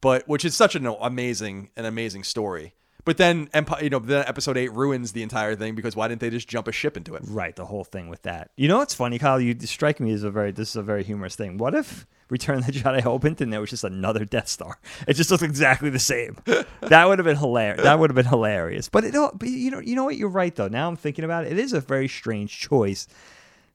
[0.00, 2.74] but which is such an amazing an amazing story.
[3.08, 6.20] But then Empire, you know, then Episode Eight ruins the entire thing because why didn't
[6.20, 7.22] they just jump a ship into it?
[7.24, 8.50] Right, the whole thing with that.
[8.54, 9.40] You know what's funny, Kyle?
[9.40, 11.56] You strike me as a very this is a very humorous thing.
[11.56, 14.78] What if Return of the Jedi opened and there was just another Death Star?
[15.08, 16.36] It just looked exactly the same.
[16.82, 17.82] that would have been hilarious.
[17.82, 18.90] That would have been hilarious.
[18.90, 20.68] But it all but you know you know what you're right though.
[20.68, 21.52] Now I'm thinking about it.
[21.52, 23.08] It is a very strange choice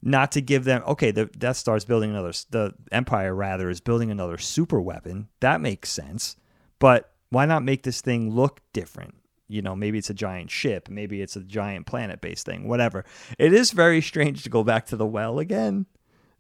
[0.04, 3.82] not to give them okay, the Death Star is building another the Empire rather is
[3.82, 5.30] building another super weapon.
[5.40, 6.36] That makes sense.
[6.78, 9.16] But why not make this thing look different?
[9.48, 13.06] You know, maybe it's a giant ship, maybe it's a giant planet based thing, whatever.
[13.38, 15.86] It is very strange to go back to the well again.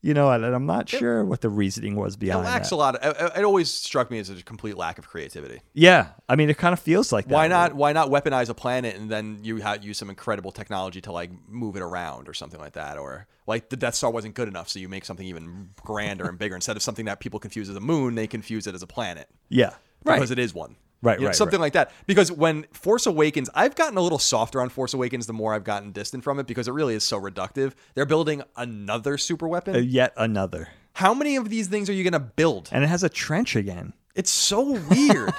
[0.06, 2.76] You know, and I'm not sure what the reasoning was behind It lacks that.
[2.76, 2.96] a lot.
[2.98, 5.62] Of, it, always struck me as a complete lack of creativity.
[5.74, 7.34] Yeah, I mean, it kind of feels like that.
[7.34, 7.74] Why not?
[7.74, 11.32] Why not weaponize a planet and then you ha- use some incredible technology to like
[11.48, 12.98] move it around or something like that?
[12.98, 16.38] Or like the Death Star wasn't good enough, so you make something even grander and
[16.38, 18.16] bigger instead of something that people confuse as a moon.
[18.16, 19.70] They confuse it as a planet Yeah,
[20.04, 20.16] right.
[20.16, 20.76] because it is one.
[21.04, 21.92] Right, You know, right, something like that.
[22.08, 25.66] Because when Force Awakens, I've gotten a little softer on Force Awakens the more I've
[25.66, 27.74] gotten distant from it because it really is so reductive.
[27.94, 29.76] They're building another super weapon.
[29.76, 32.70] Uh, yet another, How many of these things are you going to build?
[32.72, 33.92] and it has a trench again.
[34.16, 35.34] It's so weird.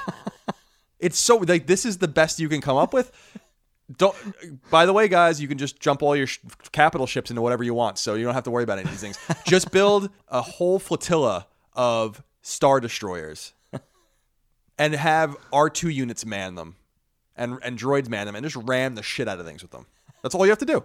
[0.98, 3.10] it's so like this is the best you can come up with.
[3.96, 4.14] Don't.
[4.70, 6.40] By the way, guys, you can just jump all your sh-
[6.72, 8.90] capital ships into whatever you want, so you don't have to worry about any of
[8.90, 9.18] these things.
[9.46, 13.53] just build a whole flotilla of star destroyers,
[14.78, 16.76] and have R two units man them,
[17.36, 19.86] and and droids man them, and just ram the shit out of things with them.
[20.22, 20.84] That's all you have to do.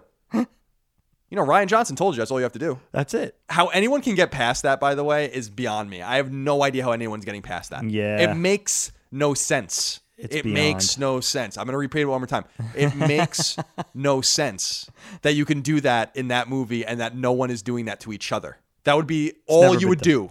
[1.30, 2.80] You know, Rian Johnson told you that's all you have to do.
[2.90, 3.38] That's it.
[3.48, 6.02] How anyone can get past that, by the way, is beyond me.
[6.02, 7.88] I have no idea how anyone's getting past that.
[7.88, 8.18] Yeah.
[8.18, 10.00] It makes no sense.
[10.18, 10.54] It's it beyond.
[10.54, 11.56] makes no sense.
[11.56, 12.46] I'm going to repeat it one more time.
[12.74, 13.56] It makes
[13.94, 14.90] no sense
[15.22, 18.00] that you can do that in that movie and that no one is doing that
[18.00, 18.58] to each other.
[18.82, 20.12] That would be all you would done.
[20.12, 20.30] do.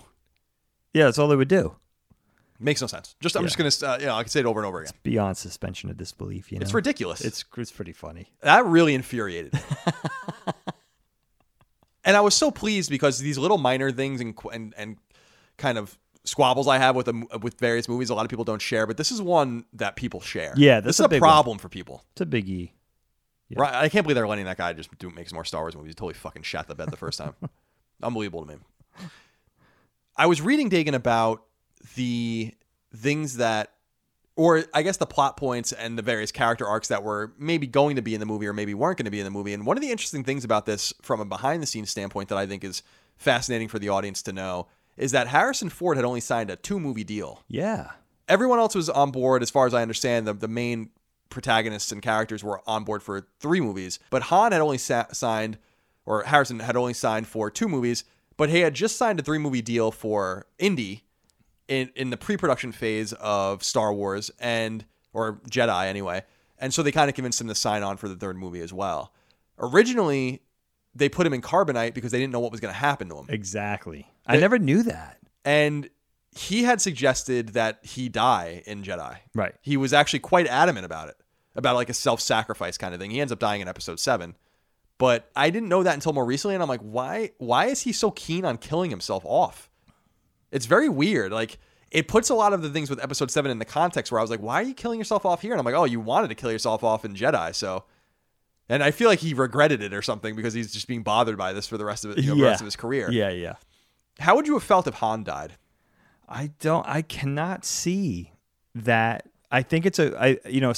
[0.93, 1.77] Yeah, that's all they would do.
[2.61, 3.15] Makes no sense.
[3.21, 3.47] Just I'm Yeah.
[3.55, 4.93] just gonna uh, you know I can say it over and over again.
[5.03, 6.51] Beyond suspension of disbelief.
[6.51, 7.21] You know, It's ridiculous.
[7.21, 8.27] It's it's pretty funny.
[8.41, 9.53] that really infuriated.
[9.53, 9.59] me.
[12.05, 14.97] and I was so pleased because these little minor things and and and
[15.57, 18.61] kind of squabbles I have with them with various movies, a lot of people don't
[18.61, 20.53] share, but this is one that people share.
[20.55, 21.29] Yeah, this is a a big one.
[21.29, 22.03] problem for people.
[22.11, 22.71] It's a biggie.
[23.49, 23.61] Yeah.
[23.61, 23.73] Right?
[23.73, 25.91] I can't believe they're letting that guy just do make some more Star Wars movies.
[25.91, 27.33] He totally fucking shot the bed the first time.
[28.03, 28.57] Unbelievable to me.
[30.15, 31.43] I was reading Dagan about
[31.95, 32.53] the
[32.95, 33.71] things that,
[34.35, 37.95] or I guess the plot points and the various character arcs that were maybe going
[37.97, 39.53] to be in the movie or maybe weren't going to be in the movie.
[39.53, 42.37] And one of the interesting things about this, from a behind the scenes standpoint, that
[42.37, 42.81] I think is
[43.17, 46.79] fascinating for the audience to know, is that Harrison Ford had only signed a two
[46.79, 47.91] movie deal Yeah.
[48.27, 50.89] everyone else was on board as far as i understand the, the main
[51.29, 55.57] protagonists and characters were on board for three movies but han had only sa- signed
[56.05, 58.03] or harrison had only signed for two movies
[58.37, 61.03] but he had just signed a three movie deal for indy
[61.69, 66.23] in, in the pre-production phase of star wars and or jedi anyway
[66.57, 68.73] and so they kind of convinced him to sign on for the third movie as
[68.73, 69.13] well
[69.59, 70.41] originally
[70.95, 73.17] they put him in carbonite because they didn't know what was going to happen to
[73.17, 74.07] him Exactly.
[74.27, 75.17] I never knew that.
[75.45, 75.89] and
[76.35, 79.17] he had suggested that he die in Jedi.
[79.33, 79.55] Right.
[79.61, 81.17] He was actually quite adamant about it,
[81.55, 83.09] about like a self-sacrifice kind of thing.
[83.09, 84.35] He ends up dying in episode 7.
[84.99, 87.91] But I didn't know that until more recently and I'm like, "Why why is he
[87.91, 89.68] so keen on killing himself off?"
[90.51, 91.31] It's very weird.
[91.31, 91.57] Like
[91.91, 94.21] it puts a lot of the things with episode 7 in the context where I
[94.21, 96.27] was like, "Why are you killing yourself off here?" And I'm like, "Oh, you wanted
[96.29, 97.83] to kill yourself off in Jedi." So
[98.69, 101.53] and I feel like he regretted it or something because he's just being bothered by
[101.53, 103.11] this for the rest of it, you know, the rest of his career.
[103.11, 103.55] Yeah, yeah.
[104.19, 105.53] How would you have felt if Han died?
[106.27, 106.87] I don't.
[106.87, 108.33] I cannot see
[108.75, 109.27] that.
[109.51, 110.15] I think it's a.
[110.21, 110.73] I you know,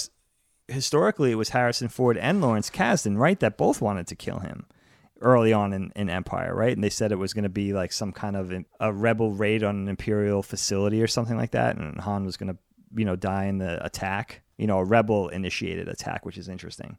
[0.70, 3.40] historically it was Harrison Ford and Lawrence Kasdan, right?
[3.42, 4.66] That both wanted to kill him
[5.22, 6.74] early on in, in Empire, right?
[6.74, 9.64] And they said it was going to be like some kind of a rebel raid
[9.64, 12.58] on an Imperial facility or something like that, and Han was going to
[12.96, 14.42] you know die in the attack.
[14.58, 16.98] You know, a rebel initiated attack, which is interesting.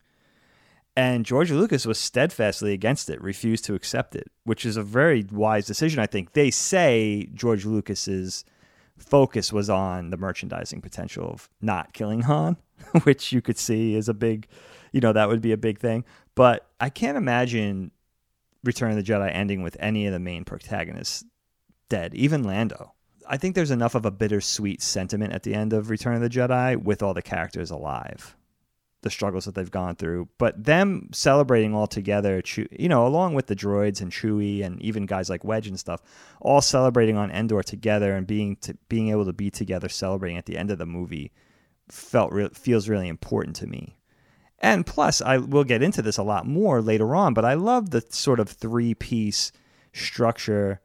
[0.94, 5.24] And George Lucas was steadfastly against it, refused to accept it, which is a very
[5.30, 6.32] wise decision, I think.
[6.32, 8.44] They say George Lucas's
[8.98, 12.58] focus was on the merchandising potential of not killing Han,
[13.04, 14.46] which you could see is a big,
[14.92, 16.04] you know, that would be a big thing.
[16.34, 17.90] But I can't imagine
[18.64, 21.24] Return of the Jedi ending with any of the main protagonists
[21.88, 22.94] dead, even Lando.
[23.28, 26.30] I think there's enough of a bittersweet sentiment at the end of Return of the
[26.30, 28.36] Jedi with all the characters alive
[29.02, 33.48] the struggles that they've gone through, but them celebrating all together, you know, along with
[33.48, 36.00] the droids and Chewie and even guys like Wedge and stuff,
[36.40, 40.46] all celebrating on Endor together and being to, being able to be together celebrating at
[40.46, 41.32] the end of the movie
[41.88, 43.98] felt re- feels really important to me.
[44.62, 47.90] And plus, I will get into this a lot more later on, but I love
[47.90, 49.50] the sort of three piece
[49.92, 50.80] structure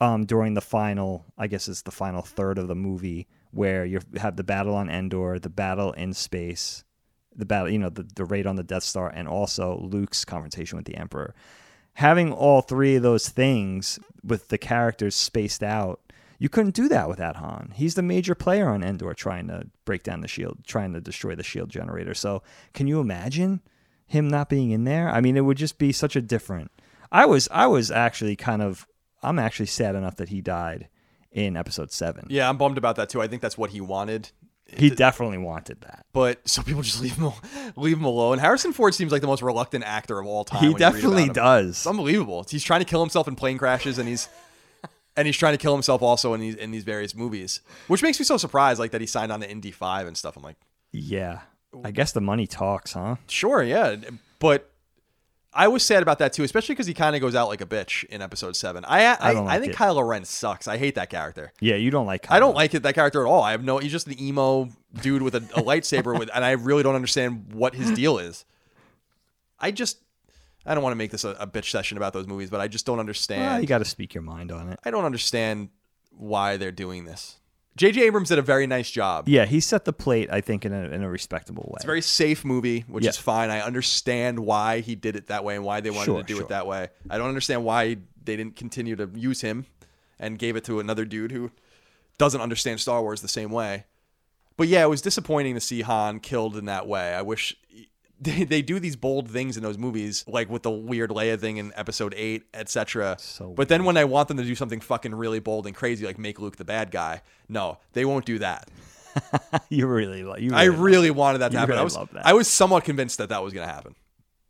[0.00, 4.00] um, during the final, I guess it's the final third of the movie, where you
[4.16, 6.82] have the battle on Endor, the battle in space,
[7.34, 10.76] the battle, you know, the, the raid on the Death Star, and also Luke's confrontation
[10.76, 11.36] with the Emperor.
[11.94, 16.00] Having all three of those things with the characters spaced out,
[16.42, 17.72] you couldn't do that without Han.
[17.72, 21.36] He's the major player on Endor trying to break down the shield, trying to destroy
[21.36, 22.14] the shield generator.
[22.14, 22.42] So,
[22.74, 23.60] can you imagine
[24.08, 25.08] him not being in there?
[25.08, 26.72] I mean, it would just be such a different.
[27.12, 28.88] I was I was actually kind of
[29.22, 30.88] I'm actually sad enough that he died
[31.30, 32.26] in episode 7.
[32.28, 33.22] Yeah, I'm bummed about that too.
[33.22, 34.32] I think that's what he wanted.
[34.66, 36.06] He definitely wanted that.
[36.12, 37.30] But some people just leave him
[37.76, 38.38] leave him alone.
[38.38, 40.58] Harrison Ford seems like the most reluctant actor of all time.
[40.58, 41.68] He when you read definitely does.
[41.68, 42.44] It's unbelievable.
[42.50, 44.28] He's trying to kill himself in plane crashes, and he's
[45.16, 48.18] and he's trying to kill himself also in these in these various movies, which makes
[48.18, 48.78] me so surprised.
[48.80, 50.36] Like that he signed on to Indy Five and stuff.
[50.36, 50.56] I'm like,
[50.92, 51.40] Yeah.
[51.84, 53.16] I guess the money talks, huh?
[53.28, 53.96] sure, yeah,
[54.38, 54.68] but.
[55.54, 57.66] I was sad about that too, especially because he kind of goes out like a
[57.66, 58.86] bitch in episode seven.
[58.86, 59.76] I I, I, like think it.
[59.76, 60.66] Kylo Ren sucks.
[60.66, 61.52] I hate that character.
[61.60, 63.42] Yeah, you don't like I don't like it that character at all.
[63.42, 63.76] I have no.
[63.76, 64.70] He's just an emo
[65.02, 68.46] dude with a, a lightsaber with, and I really don't understand what his deal is.
[69.60, 69.98] I just,
[70.66, 72.68] I don't want to make this a, a bitch session about those movies, but I
[72.68, 73.42] just don't understand.
[73.42, 74.78] Well, you got to speak your mind on it.
[74.84, 75.70] I don't understand
[76.10, 77.38] why they're doing this.
[77.74, 78.02] J.J.
[78.02, 79.26] Abrams did a very nice job.
[79.28, 81.76] Yeah, he set the plate, I think, in a in a respectable way.
[81.76, 83.10] It's a very safe movie, which Yeah.
[83.10, 83.48] is fine.
[83.48, 86.34] I understand why he did it that way and why they wanted Sure, to do
[86.34, 86.42] sure.
[86.42, 86.88] it that way.
[87.08, 89.64] I don't understand why they didn't continue to use him
[90.18, 91.50] and gave it to another dude who
[92.18, 93.84] doesn't understand Star Wars the same way.
[94.58, 97.14] But yeah, it was disappointing to see Han killed in that way.
[97.14, 97.56] I wish
[98.36, 101.56] they, they do these bold things in those movies, like with the weird Leia thing
[101.56, 103.16] in Episode Eight, etc.
[103.18, 106.06] So but then when I want them to do something fucking really bold and crazy,
[106.06, 108.68] like make Luke the bad guy, no, they won't do that.
[109.68, 110.54] you really like you.
[110.54, 111.76] I really really wanted that to happen.
[111.76, 111.98] I was.
[112.22, 113.94] I was somewhat convinced that that was going to happen.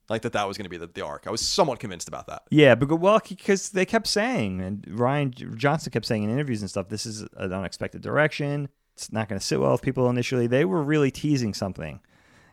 [0.09, 1.27] Like that that was going to be the, the arc.
[1.27, 2.43] I was somewhat convinced about that.
[2.51, 6.69] Yeah, because well, because they kept saying, and Rian Johnson kept saying in interviews and
[6.69, 8.69] stuff, this is an unexpected direction.
[8.95, 10.47] It's not going to sit well with people initially.
[10.47, 12.01] They were really teasing something,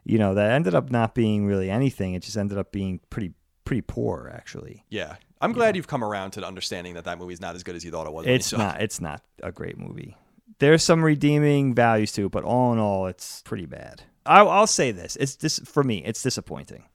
[0.09, 2.15] you know, that ended up not being really anything.
[2.15, 4.83] It just ended up being pretty pretty poor, actually.
[4.89, 5.17] Yeah.
[5.39, 7.91] I'm glad you've come around to understanding that that movie's not as good as you
[7.91, 8.25] thought it was.
[8.25, 8.81] It's not.
[8.81, 10.17] It's not a great movie.
[10.57, 14.01] There's some redeeming values to it, but all in all, it's pretty bad.
[14.25, 16.03] I'll, I'll say this: it's this for me.
[16.03, 16.85] It's disappointing.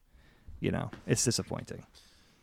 [0.58, 1.86] You know, it's disappointing.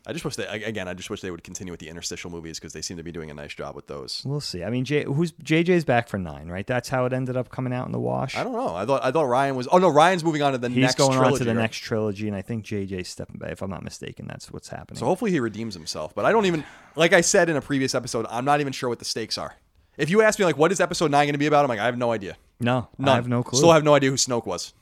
[0.07, 0.87] I just wish they again.
[0.87, 3.11] I just wish they would continue with the interstitial movies because they seem to be
[3.11, 4.23] doing a nice job with those.
[4.25, 4.63] We'll see.
[4.63, 6.65] I mean, J, who's JJ's back for nine, right?
[6.65, 8.35] That's how it ended up coming out in the wash.
[8.35, 8.75] I don't know.
[8.75, 9.67] I thought I thought Rian was.
[9.71, 10.95] Oh no, Rian's moving on to the He's next.
[10.95, 11.61] going on trilogy, to the right?
[11.61, 13.51] next trilogy, and I think JJ's stepping back.
[13.51, 14.97] If I'm not mistaken, that's what's happening.
[14.97, 16.15] So hopefully he redeems himself.
[16.15, 16.63] But I don't even
[16.95, 18.25] like I said in a previous episode.
[18.29, 19.55] I'm not even sure what the stakes are.
[19.97, 21.79] If you ask me like what is episode nine going to be about, I'm like
[21.79, 22.37] I have no idea.
[22.59, 23.09] no, None.
[23.09, 23.57] I have no clue.
[23.59, 24.73] Still have no idea who Snoke was.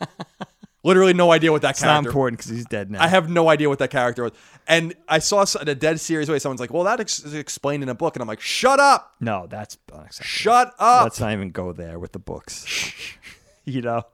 [0.84, 3.02] Literally no idea what that it's not important because he's dead now.
[3.02, 4.32] I have no idea what that character was.
[4.68, 7.82] And I saw in a dead series way someone's like, "Well, that ex- is explained
[7.82, 9.16] in a book," and I'm like, "Shut up!
[9.18, 10.28] no, that's unacceptable.
[10.28, 12.92] Shut up!" Let's not even go there with the books.
[13.64, 14.04] you know.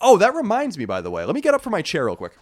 [0.00, 1.24] oh, that reminds me, by the way.
[1.24, 2.32] Let me get up from my chair real quick.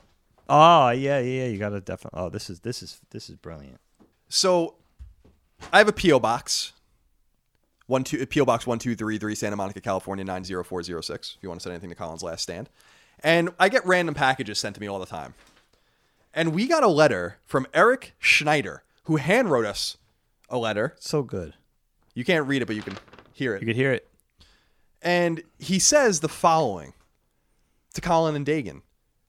[0.49, 1.47] Oh yeah, yeah.
[1.47, 2.21] You gotta definitely.
[2.21, 3.79] Oh, this is this is this is brilliant.
[4.29, 4.77] So,
[5.73, 6.73] I have a PO box.
[7.87, 11.03] One two PO box one two three three Santa Monica, California nine zero four zero
[11.03, 11.35] six.
[11.37, 12.71] If you want to send anything to Colin's Last Stand,
[13.25, 15.35] and I get random packages sent to me all the time.
[16.35, 19.97] And we got a letter from Eric Schneider, who hand wrote us
[20.51, 20.95] a letter.
[21.01, 21.55] So good.
[22.15, 22.99] You can't read it, but you can
[23.33, 23.63] hear it.
[23.63, 24.09] You could hear it.
[25.01, 26.93] And he says the following
[27.95, 28.83] to Colin and Dagan.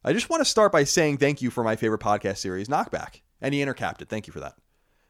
[0.03, 3.21] I just want to start by saying thank you for my favorite podcast series, Knockback.
[3.41, 4.09] And he intercapped it.
[4.09, 4.55] Thank you for that.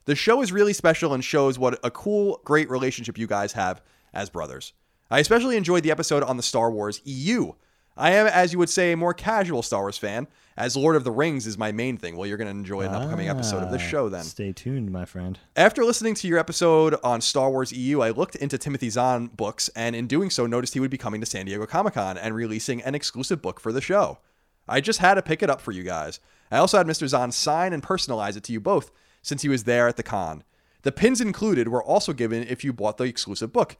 [0.06, 3.82] The show is really special and shows what a cool, great relationship you guys have
[4.13, 4.74] as brothers.
[5.10, 7.54] I especially enjoyed the episode on the Star Wars EU.
[7.98, 10.28] I am, as you would say, a more casual Star Wars fan,
[10.58, 12.18] as Lord of the Rings is my main thing.
[12.18, 14.24] Well, you're going to enjoy an upcoming episode of this Ah, show then.
[14.24, 15.40] Stay tuned, my friend.
[15.56, 19.70] After listening to your episode on Star Wars EU, I looked into Timothy Zahn books
[19.76, 22.36] and in doing so noticed he would be coming to San Diego Comic Con and
[22.36, 24.20] releasing an exclusive book for the show.
[24.68, 26.20] I just had to pick it up for you guys.
[26.52, 27.08] I also had Mr.
[27.08, 30.44] Zahn sign and personalize it to you both since he was there at the con.
[30.84, 33.78] The pins included were also given if you bought the exclusive book.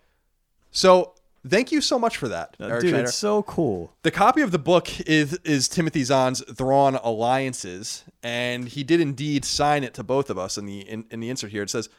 [0.72, 1.14] So,
[1.48, 3.04] thank you so much for that, Eric Dude, Schneider.
[3.06, 3.94] it's so cool.
[4.04, 9.46] The copy of the book is is Timothy Zahn's Thrawn Alliances, and he did indeed
[9.46, 11.64] sign it to both of us in the in, in the insert here.
[11.64, 11.90] It says,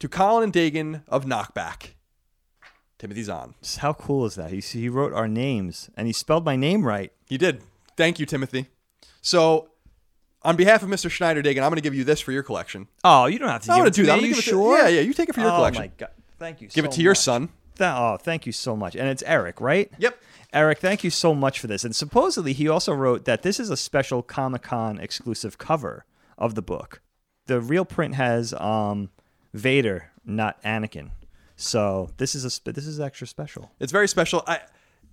[0.00, 1.90] "To Colin and Dagan of Knockback,
[2.98, 4.50] Timothy Zahn." How cool is that?
[4.50, 7.12] He he wrote our names and he spelled my name right.
[7.28, 7.62] He did.
[7.96, 8.66] Thank you, Timothy.
[9.22, 9.68] So,
[10.42, 11.10] on behalf of Mr.
[11.10, 12.88] Schneider Dagan, I'm going to give you this for your collection.
[13.04, 13.72] Oh, you don't have to.
[13.72, 14.18] I'm going it to do that.
[14.18, 14.76] I'm you it to- sure?
[14.78, 15.00] yeah, yeah.
[15.00, 15.82] You take it for your oh collection.
[15.82, 16.10] Oh my god!
[16.38, 16.68] Thank you.
[16.68, 17.48] Give so it to your son.
[17.76, 18.94] Th- oh, thank you so much.
[18.94, 19.90] And it's Eric, right?
[19.98, 20.18] Yep.
[20.52, 21.84] Eric, thank you so much for this.
[21.84, 26.04] And supposedly, he also wrote that this is a special Comic Con exclusive cover
[26.38, 27.00] of the book.
[27.46, 29.10] The real print has um,
[29.52, 31.10] Vader, not Anakin.
[31.56, 33.70] So this is a sp- this is extra special.
[33.80, 34.42] It's very special.
[34.46, 34.60] I,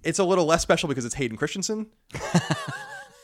[0.03, 1.87] it's a little less special because it's Hayden Christensen,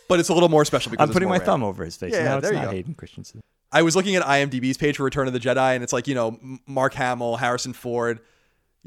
[0.07, 1.45] but it's a little more special because I'm putting my random.
[1.45, 2.13] thumb over his face.
[2.13, 2.71] Yeah, now it's there you not go.
[2.71, 3.41] Hayden Christensen.
[3.71, 6.15] I was looking at IMDb's page for Return of the Jedi, and it's like you
[6.15, 8.19] know M- Mark Hamill, Harrison Ford,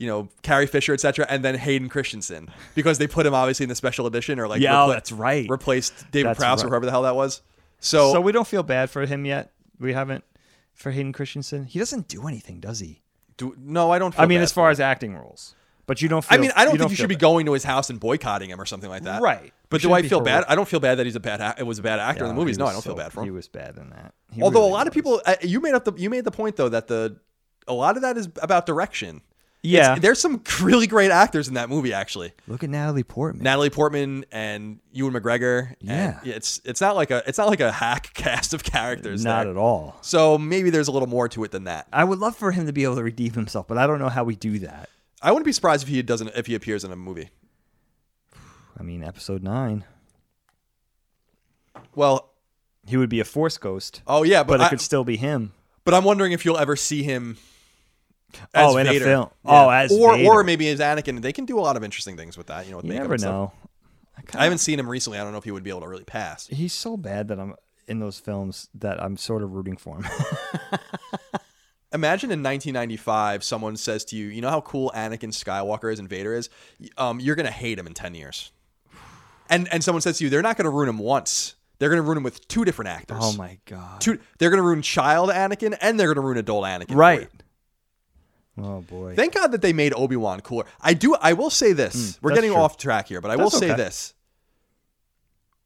[0.00, 3.68] you know Carrie Fisher, etc., and then Hayden Christensen because they put him obviously in
[3.68, 5.48] the special edition or like Yeah, oh, that's right.
[5.48, 7.42] replaced David That's Prowse or whoever the hell that was.
[7.78, 9.52] So, So we don't feel bad for him yet.
[9.78, 10.24] We haven't
[10.74, 11.64] for Hayden Christensen.
[11.64, 13.02] He doesn't do anything, does he?
[13.40, 14.14] do, no, I don't.
[14.14, 15.54] Feel I mean, bad as far as acting roles,
[15.86, 16.22] but you don't.
[16.22, 17.98] Feel, I mean, I don't think you feel should be going to his house and
[17.98, 19.22] boycotting him or something like that.
[19.22, 19.52] Right.
[19.70, 20.44] But You do I feel bad?
[20.48, 21.58] I don't feel bad that he's a bad.
[21.58, 22.58] It was a bad actor in the movies.
[22.58, 23.26] No, I don't feel bad for him.
[23.26, 24.14] He was bad in that.
[24.32, 26.30] He Although really a lot of people, uh, you made up the you made the
[26.30, 27.16] point though that the
[27.66, 29.22] a lot of that is about direction.
[29.62, 29.92] Yeah.
[29.92, 32.32] It's- there's some really great actors in that movie actually.
[32.46, 33.42] Look at Natalie Portman.
[33.44, 35.74] Natalie Portman and Ewan McGregor.
[35.80, 36.20] and Yeah.
[36.24, 39.22] it's it's not like a it's not like a hack cast of characters.
[39.24, 39.50] Not there.
[39.52, 39.96] at all.
[40.00, 41.86] So maybe there's a little more to it than that.
[41.92, 44.08] I would love for him to be able to redeem himself, but I don't know
[44.08, 44.88] how we do that.
[45.22, 47.28] I wouldn't be surprised if he doesn't if he appears in a movie.
[48.78, 49.84] I mean, episode nine,
[51.94, 52.30] Well,
[52.86, 55.16] he would be a Force ghost, oh yeah, but but it I, could still be
[55.18, 55.52] him.
[55.84, 57.36] but I'm wondering if you'll ever see him.
[58.54, 59.04] As Oh, in a Vader.
[59.04, 59.30] film.
[59.44, 60.28] Oh, as or Vader.
[60.30, 61.20] or maybe as Anakin.
[61.22, 62.64] They can do a lot of interesting things with that.
[62.66, 63.32] You know, with You never and stuff.
[63.32, 63.52] know.
[64.34, 65.18] I haven't seen him recently.
[65.18, 66.46] I don't know if he would be able to really pass.
[66.46, 67.54] He's so bad that I'm
[67.88, 70.04] in those films that I'm sort of rooting for him.
[71.92, 76.08] Imagine in 1995, someone says to you, "You know how cool Anakin Skywalker is and
[76.08, 76.48] Vader is.
[76.96, 78.52] Um, you're gonna hate him in 10 years."
[79.48, 81.56] And and someone says to you, "They're not gonna ruin him once.
[81.80, 83.18] They're gonna ruin him with two different actors.
[83.20, 84.00] oh my god.
[84.00, 86.94] Two, they're gonna ruin child Anakin and they're gonna ruin adult Anakin.
[86.94, 87.28] Right.
[88.62, 89.14] Oh boy.
[89.14, 90.64] Thank God that they made Obi Wan cooler.
[90.80, 91.14] I do.
[91.14, 92.18] I will say this.
[92.22, 92.60] We're Mm, getting true.
[92.60, 93.76] off track here, but I will say okay.
[93.76, 94.14] this.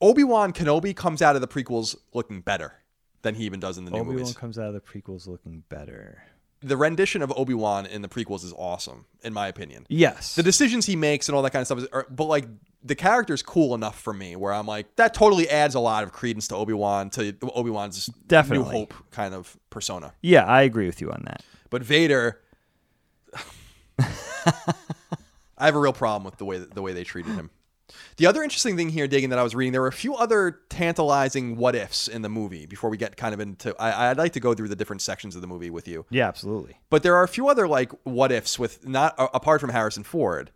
[0.00, 2.74] Obi Wan Kenobi comes out of the prequels looking better
[3.22, 4.34] than he even does in the new Obi Wan movies.
[4.36, 6.22] comes out of the prequels looking better.
[6.60, 9.86] The rendition of Obi Wan in the prequels is awesome, in my opinion.
[9.88, 10.34] Yes.
[10.34, 12.46] The decisions he makes and all that kind of stuff is, are, but like
[12.82, 16.12] the character's cool enough for me where I'm like that totally adds a lot of
[16.12, 18.72] credence to Obi Wan to Obi Wan's New Definitely.
[18.72, 20.12] Hope kind of persona.
[20.22, 21.42] yeah, I agree with you on that.
[21.70, 22.40] But Vader,
[25.58, 27.50] I have a real problem with the way the way they treated him.
[28.16, 30.60] The other interesting thing here, digging that I was reading, there were a few other
[30.68, 32.66] tantalizing what ifs in the movie.
[32.66, 35.34] Before we get kind of into, I, I'd like to go through the different sections
[35.36, 36.06] of the movie with you.
[36.10, 36.78] Yeah, absolutely.
[36.90, 40.02] But there are a few other like what ifs with not a- apart from Harrison
[40.02, 40.50] Ford.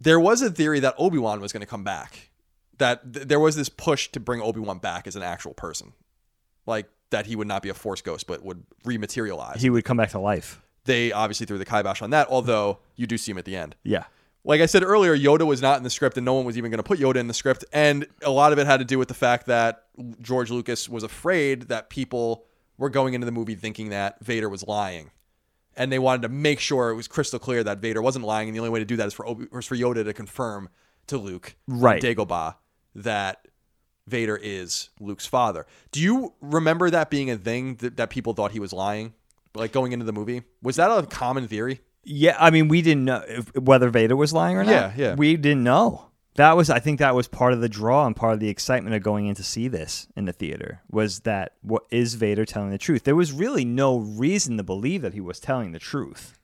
[0.00, 2.30] There was a theory that Obi Wan was going to come back.
[2.78, 5.92] That th- there was this push to bring Obi Wan back as an actual person,
[6.66, 9.56] like that he would not be a Force ghost but would rematerialize.
[9.56, 10.62] He would come back to life.
[10.88, 12.26] They obviously threw the kibosh on that.
[12.28, 13.76] Although you do see him at the end.
[13.84, 14.04] Yeah.
[14.44, 16.70] Like I said earlier, Yoda was not in the script, and no one was even
[16.70, 17.64] going to put Yoda in the script.
[17.72, 19.84] And a lot of it had to do with the fact that
[20.20, 22.46] George Lucas was afraid that people
[22.78, 25.10] were going into the movie thinking that Vader was lying,
[25.76, 28.48] and they wanted to make sure it was crystal clear that Vader wasn't lying.
[28.48, 30.70] And the only way to do that is for Obi- was for Yoda to confirm
[31.08, 32.00] to Luke, Right.
[32.02, 32.54] Dagobah,
[32.94, 33.48] that
[34.06, 35.66] Vader is Luke's father.
[35.92, 39.12] Do you remember that being a thing that, that people thought he was lying,
[39.58, 40.42] like going into the movie?
[40.62, 41.80] Was that a common theory?
[42.04, 44.70] Yeah, I mean, we didn't know if, whether Vader was lying or not.
[44.70, 45.14] Yeah, yeah.
[45.14, 46.06] We didn't know.
[46.36, 48.94] That was, I think, that was part of the draw and part of the excitement
[48.94, 50.82] of going in to see this in the theater.
[50.88, 53.02] Was that what is Vader telling the truth?
[53.02, 56.38] There was really no reason to believe that he was telling the truth.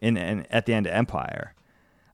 [0.00, 1.54] In, in at the end of Empire,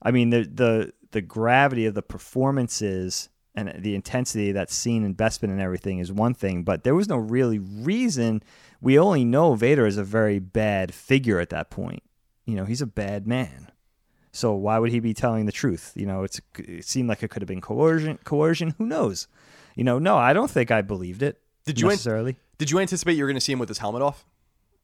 [0.03, 5.14] I mean, the the the gravity of the performances and the intensity that's seen in
[5.14, 8.43] Bespin and everything is one thing, but there was no really reason.
[8.81, 12.03] We only know Vader is a very bad figure at that point.
[12.47, 13.70] You know, he's a bad man.
[14.33, 15.93] So why would he be telling the truth?
[15.97, 18.18] You know, it's it seemed like it could have been coercion.
[18.24, 19.26] Coercion, who knows?
[19.74, 21.41] You know, no, I don't think I believed it.
[21.64, 22.37] Did you an- necessarily?
[22.57, 24.24] Did you anticipate you were going to see him with his helmet off?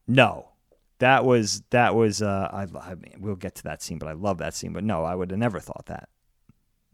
[0.06, 0.50] No,
[0.98, 2.20] that was that was.
[2.20, 4.72] Uh, I, I mean, we'll get to that scene, but I love that scene.
[4.72, 6.08] But no, I would have never thought that.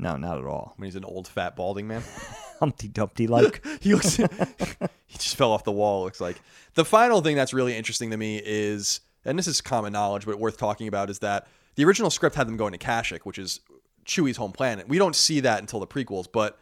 [0.00, 0.74] No, not at all.
[0.76, 2.02] when he's an old fat balding man.
[2.60, 3.64] Humpty Dumpty like.
[3.80, 4.16] he looks
[5.06, 6.40] he just fell off the wall looks like.
[6.74, 10.38] The final thing that's really interesting to me is and this is common knowledge but
[10.38, 11.46] worth talking about is that
[11.76, 13.60] the original script had them going to Kashyyyk, which is
[14.04, 14.88] Chewie's home planet.
[14.88, 16.58] We don't see that until the prequels, but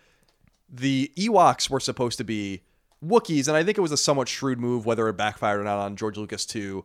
[0.68, 2.62] the Ewoks were supposed to be
[3.04, 5.78] Wookiees, and I think it was a somewhat shrewd move, whether it backfired or not
[5.78, 6.84] on George Lucas to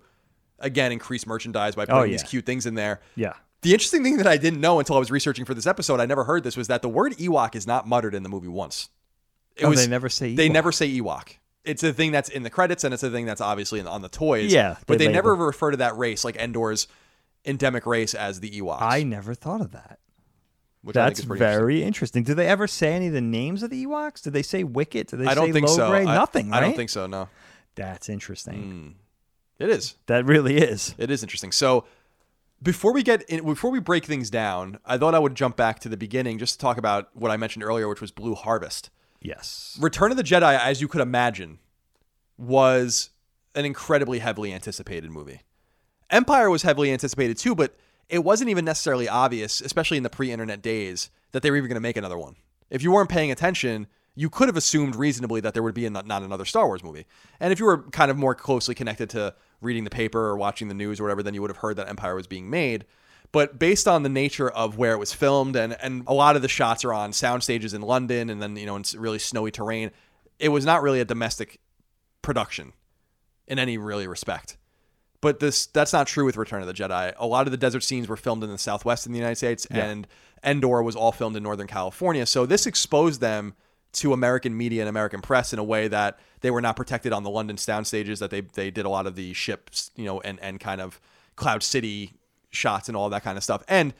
[0.59, 3.01] again increase merchandise by oh, putting Oh, these cute things in there.
[3.15, 3.33] yeah.
[3.63, 6.05] The interesting thing that I didn't know until I was researching for this episode, I
[6.05, 8.89] never heard this, was that the word Ewok is not muttered in the movie once.
[9.55, 10.53] It Oh, was, they never say They Ewok.
[10.53, 11.37] never say Ewok.
[11.65, 14.09] It's a thing that's in the credits, and it's a thing that's obviously on the
[14.09, 14.51] toys.
[14.53, 16.87] Yeah, but they they, never refer to that race, like Endor's
[17.45, 18.81] endemic race, as the Ewoks.
[18.81, 19.99] I never thought of that.
[20.81, 22.23] which That's is very interesting.
[22.23, 24.21] Did they ever say any of the names of the Ewoks?
[24.21, 25.07] Did they say Wicket?
[25.07, 25.89] Did they I don't say think so.
[25.89, 26.05] Logray?
[26.05, 26.51] I- Nothing.
[26.51, 27.07] I, don't think so.
[27.07, 27.29] No,
[27.75, 28.97] That's interesting.
[29.59, 29.63] Hmm.
[29.63, 29.95] it is.
[30.07, 30.93] That really is.
[30.97, 31.53] It is interesting.
[31.53, 31.85] So
[32.63, 35.79] before we get in, before we break things down, I thought I would jump back
[35.79, 38.89] to the beginning just to talk about what I mentioned earlier, which was Blue Harvest.
[39.21, 39.77] Yes.
[39.79, 41.59] Return of the Jedi, as you could imagine,
[42.37, 43.09] was
[43.55, 45.41] an incredibly heavily anticipated movie.
[46.09, 47.75] Empire was heavily anticipated too, but
[48.09, 51.75] it wasn't even necessarily obvious, especially in the pre-internet days, that they were even going
[51.75, 52.35] to make another one.
[52.69, 55.89] If you weren't paying attention, you could have assumed reasonably that there would be a,
[55.89, 57.05] not another Star Wars movie.
[57.39, 60.67] And if you were kind of more closely connected to reading the paper or watching
[60.67, 62.85] the news or whatever, then you would have heard that Empire was being made.
[63.31, 66.43] But based on the nature of where it was filmed, and, and a lot of
[66.43, 69.49] the shots are on sound stages in London and then, you know, in really snowy
[69.49, 69.89] terrain,
[70.37, 71.59] it was not really a domestic
[72.21, 72.73] production
[73.47, 74.57] in any really respect.
[75.21, 77.13] But this that's not true with Return of the Jedi.
[77.17, 79.65] A lot of the desert scenes were filmed in the southwest in the United States,
[79.67, 80.05] and
[80.43, 82.25] Endor was all filmed in Northern California.
[82.25, 83.53] So this exposed them
[83.93, 87.23] to American media and American press in a way that they were not protected on
[87.23, 88.19] the London sound stages.
[88.19, 90.99] That they they did a lot of the ships, you know, and and kind of
[91.35, 92.13] Cloud City
[92.49, 93.63] shots and all that kind of stuff.
[93.67, 93.93] And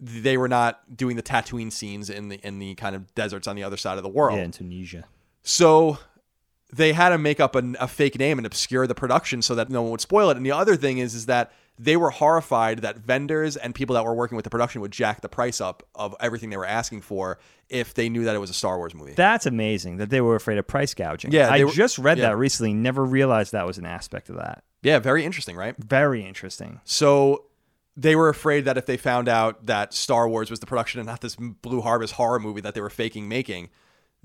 [0.00, 3.56] they were not doing the Tatooine scenes in the in the kind of deserts on
[3.56, 4.38] the other side of the world.
[4.38, 5.04] Yeah, in Tunisia.
[5.42, 5.98] So
[6.72, 9.70] they had to make up an, a fake name and obscure the production so that
[9.70, 10.36] no one would spoil it.
[10.36, 14.04] And the other thing is, is that they were horrified that vendors and people that
[14.04, 17.00] were working with the production would jack the price up of everything they were asking
[17.02, 19.12] for if they knew that it was a Star Wars movie.
[19.12, 21.30] That's amazing that they were afraid of price gouging.
[21.32, 22.30] Yeah, I were- just read yeah.
[22.30, 22.74] that recently.
[22.74, 24.64] Never realized that was an aspect of that.
[24.82, 25.76] yeah, very interesting, right?
[25.78, 26.80] Very interesting.
[26.84, 27.44] So
[27.96, 31.06] they were afraid that if they found out that Star Wars was the production and
[31.06, 33.70] not this Blue Harvest horror movie that they were faking making,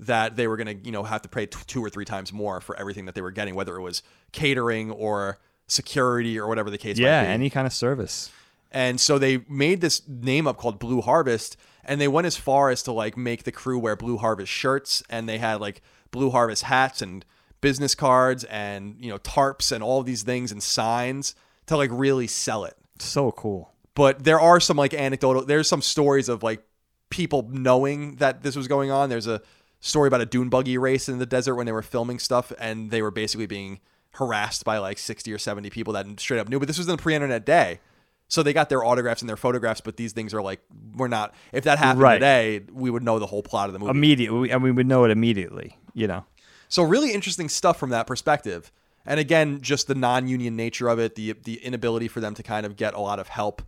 [0.00, 2.32] that they were going to, you know, have to pay t- two or three times
[2.32, 4.02] more for everything that they were getting, whether it was
[4.32, 7.32] catering or security or whatever the case Yeah, might be.
[7.32, 8.30] any kind of service.
[8.70, 12.70] And so they made this name up called Blue Harvest, and they went as far
[12.70, 16.30] as to like make the crew wear Blue Harvest shirts, and they had like Blue
[16.30, 17.24] Harvest hats and
[17.60, 21.34] business cards and you know tarps and all these things and signs
[21.66, 22.76] to like really sell it.
[22.98, 23.72] So cool.
[23.94, 25.44] But there are some like anecdotal.
[25.44, 26.62] There's some stories of like
[27.10, 29.08] people knowing that this was going on.
[29.08, 29.40] There's a
[29.80, 32.90] story about a dune buggy race in the desert when they were filming stuff, and
[32.90, 33.78] they were basically being
[34.14, 36.58] harassed by like 60 or 70 people that straight up knew.
[36.58, 37.80] But this was in the pre-internet day.
[38.28, 40.60] So they got their autographs and their photographs, but these things are like
[40.96, 41.34] we're not.
[41.52, 42.14] If that happened Right.
[42.14, 43.90] today, we would know the whole plot of the movie.
[43.90, 45.78] Immediately, and we would know it immediately.
[45.92, 46.24] You know.
[46.68, 48.72] So really interesting stuff from that perspective.
[49.06, 52.64] And again, just the non-union nature of it, the the inability for them to kind
[52.64, 53.62] of get a lot of help,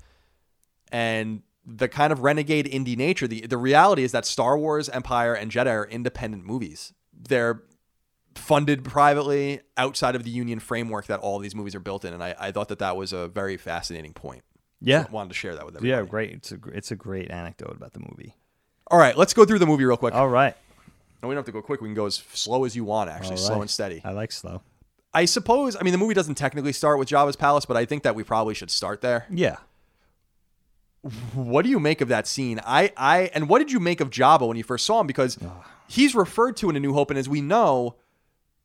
[0.90, 3.26] and the kind of renegade indie nature.
[3.28, 6.92] The the reality is that Star Wars, Empire, and Jedi are independent movies.
[7.12, 7.62] They're
[8.36, 12.14] funded privately outside of the union framework that all these movies are built in.
[12.14, 14.42] And I, I thought that that was a very fascinating point.
[14.80, 15.06] Yeah.
[15.10, 16.02] wanted to share that with everybody.
[16.02, 16.30] Yeah, great.
[16.32, 18.34] It's a it's a great anecdote about the movie.
[18.88, 20.14] All right, let's go through the movie real quick.
[20.14, 20.54] All right.
[21.22, 21.80] And we don't have to go quick.
[21.80, 24.02] We can go as slow as you want, actually, All slow and steady.
[24.04, 24.60] I like slow.
[25.14, 25.76] I suppose.
[25.76, 28.22] I mean, the movie doesn't technically start with Jabba's palace, but I think that we
[28.22, 29.26] probably should start there.
[29.30, 29.56] Yeah.
[31.34, 32.60] What do you make of that scene?
[32.66, 35.06] I, I, and what did you make of Jabba when you first saw him?
[35.06, 35.38] Because
[35.88, 37.96] he's referred to in A New Hope, and as we know,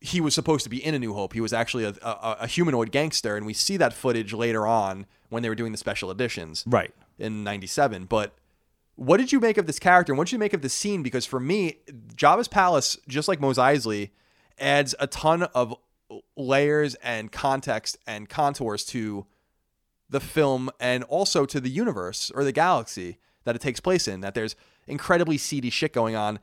[0.02, 1.34] he was supposed to be in A New Hope.
[1.34, 5.06] He was actually a, a, a humanoid gangster, and we see that footage later on
[5.30, 6.92] when they were doing the special editions Right.
[7.20, 8.06] in '97.
[8.06, 8.34] But
[8.96, 11.04] what did you make of this character, and what did you make of this scene?
[11.04, 11.78] Because for me,
[12.16, 14.10] Jabba's palace, just like Mos Eisley,
[14.60, 15.76] adds a ton of
[16.36, 19.26] layers and context and contours to
[20.10, 24.22] the film and also to the universe or the galaxy that it takes place in.
[24.22, 24.56] That there's
[24.88, 26.40] incredibly seedy shit going on,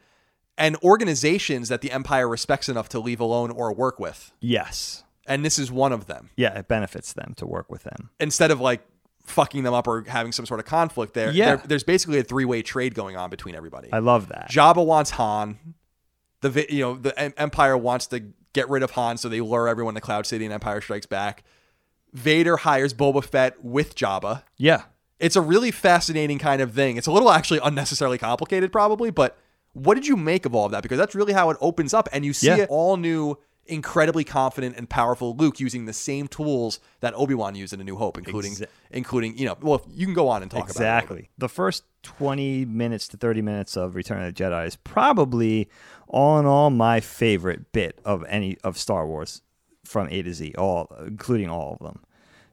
[0.59, 4.33] and organizations that the Empire respects enough to leave alone or work with.
[4.41, 5.05] Yes.
[5.27, 6.31] And this is one of them.
[6.37, 8.11] Yeah, it benefits them to work with them.
[8.19, 8.81] Instead of like
[9.25, 11.57] fucking them up or having some sort of conflict there, Yeah.
[11.57, 13.93] there- there's basically a three-way trade going on between everybody.
[13.93, 14.51] I love that.
[14.51, 15.59] Jabba wants Han.
[16.41, 18.21] The you know the Empire wants to
[18.53, 21.45] get rid of Han, so they lure everyone to Cloud City, and Empire Strikes Back.
[22.15, 24.45] Vader hires Boba Fett with Jabba.
[24.57, 24.83] Yeah.
[25.19, 26.97] It's a really fascinating kind of thing.
[26.97, 29.37] It's a little actually unnecessarily complicated, probably, but
[29.73, 30.83] what did you make of all of that?
[30.83, 32.57] Because that's really how it opens up, and you see Yeah.
[32.59, 37.55] it all new, incredibly confident and powerful Luke using the same tools that Obi Wan
[37.55, 39.57] used in A New Hope, including Exa- including you know.
[39.61, 40.71] Well, you can go on and talk about.
[40.71, 41.29] Exactly.
[41.37, 45.69] The first 20 minutes to 30 minutes of Return of the Jedi is probably
[46.07, 49.43] all in all my favorite bit of any of Star Wars
[49.85, 52.03] from A to Z, all including all of them.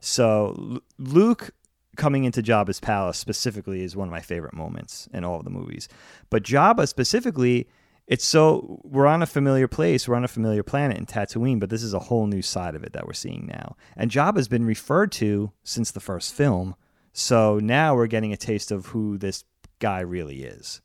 [0.01, 1.51] So Luke
[1.95, 5.49] coming into Jabba's palace specifically is one of my favorite moments in all of the
[5.49, 5.87] movies.
[6.29, 7.67] But Jabba specifically,
[8.07, 11.69] it's so we're on a familiar place, we're on a familiar planet in Tatooine, but
[11.69, 13.75] this is a whole new side of it that we're seeing now.
[13.95, 16.75] And Jabba's been referred to since the first film.
[17.13, 19.43] So now we're getting a taste of who this
[19.79, 20.81] guy really is.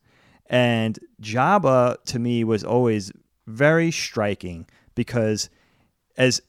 [0.47, 3.13] And Jabba to me was always
[3.47, 5.51] very striking because
[6.17, 6.41] as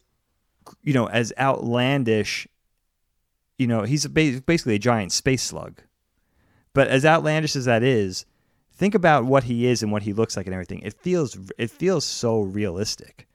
[0.84, 2.48] you know, as outlandish,
[3.62, 5.84] you know, he's basically a giant space slug.
[6.74, 8.26] But as outlandish as that is,
[8.74, 10.80] think about what he is and what he looks like and everything.
[10.80, 13.28] It feels it feels so realistic.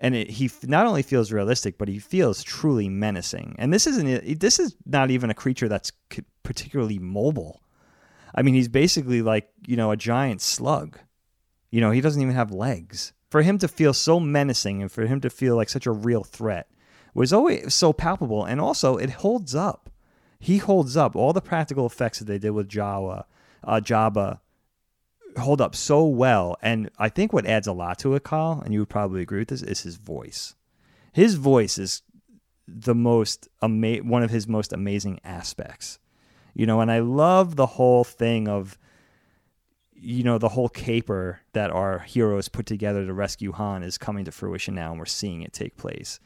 [0.00, 3.54] And it, he not only feels realistic, but he feels truly menacing.
[3.60, 5.92] And this isn't this is not even a creature that's
[6.42, 7.62] particularly mobile.
[8.34, 10.98] I mean, he's basically like, you know, a giant slug.
[11.70, 13.12] You know, he doesn't even have legs.
[13.30, 16.24] For him to feel so menacing and for him to feel like such a real
[16.24, 16.66] threat
[17.14, 18.44] was always so palpable.
[18.44, 19.90] And also, it holds up.
[20.38, 21.14] He holds up.
[21.16, 23.24] All the practical effects that they did with Jabba,
[23.64, 24.36] uh,
[25.38, 26.56] hold up so well.
[26.62, 29.40] And I think what adds a lot to it, Kyle, and you would probably agree
[29.40, 30.54] with this, is his voice.
[31.12, 32.02] His voice is
[32.66, 35.98] the most ama- one of his most amazing aspects.
[36.54, 38.78] You know, and I love the whole thing of
[40.02, 44.24] you know the whole caper that our heroes put together to rescue Han is coming
[44.24, 46.20] to fruition now, and we're seeing it take place.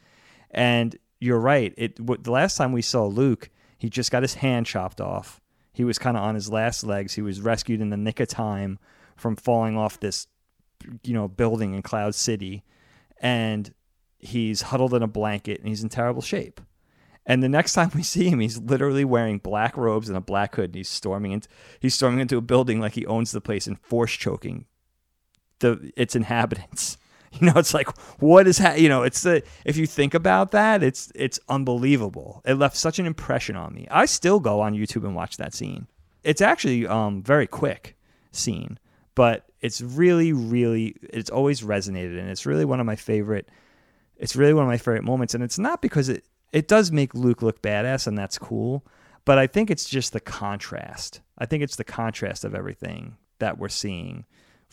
[0.55, 1.73] And you're right.
[1.77, 5.41] It what, the last time we saw Luke, he just got his hand chopped off.
[5.73, 7.13] He was kind of on his last legs.
[7.13, 8.79] He was rescued in the nick of time
[9.17, 10.27] from falling off this,
[11.03, 12.63] you know, building in Cloud City,
[13.19, 13.73] and
[14.17, 16.61] he's huddled in a blanket and he's in terrible shape.
[17.25, 20.55] And the next time we see him, he's literally wearing black robes and a black
[20.55, 21.49] hood, and he's storming into
[21.81, 24.67] he's storming into a building like he owns the place and force choking
[25.59, 26.97] the its inhabitants.
[27.41, 27.89] You know, it's like
[28.21, 32.41] what is ha- you know, it's the if you think about that, it's it's unbelievable.
[32.45, 33.87] It left such an impression on me.
[33.91, 35.87] I still go on YouTube and watch that scene.
[36.23, 37.97] It's actually um very quick
[38.31, 38.79] scene,
[39.15, 43.49] but it's really really it's always resonated and it's really one of my favorite
[44.17, 46.23] it's really one of my favorite moments and it's not because it
[46.53, 48.85] it does make Luke look badass and that's cool,
[49.25, 51.19] But I think it's just the contrast.
[51.37, 54.23] I think it's the contrast of everything that we're seeing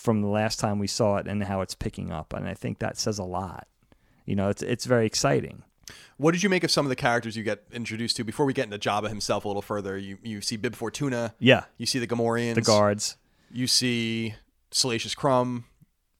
[0.02, 2.32] from the last time we saw it and how it's picking up.
[2.32, 3.66] And I think that says a lot.
[4.26, 5.62] You know, it's it's very exciting.
[6.16, 8.52] What did you make of some of the characters you get introduced to before we
[8.52, 9.96] get into Jabba himself a little further?
[9.98, 13.16] You you see Bib Fortuna, Yeah, you see the Gamorreans, the guards.
[13.50, 14.34] you see
[14.70, 15.64] Salacious Crumb,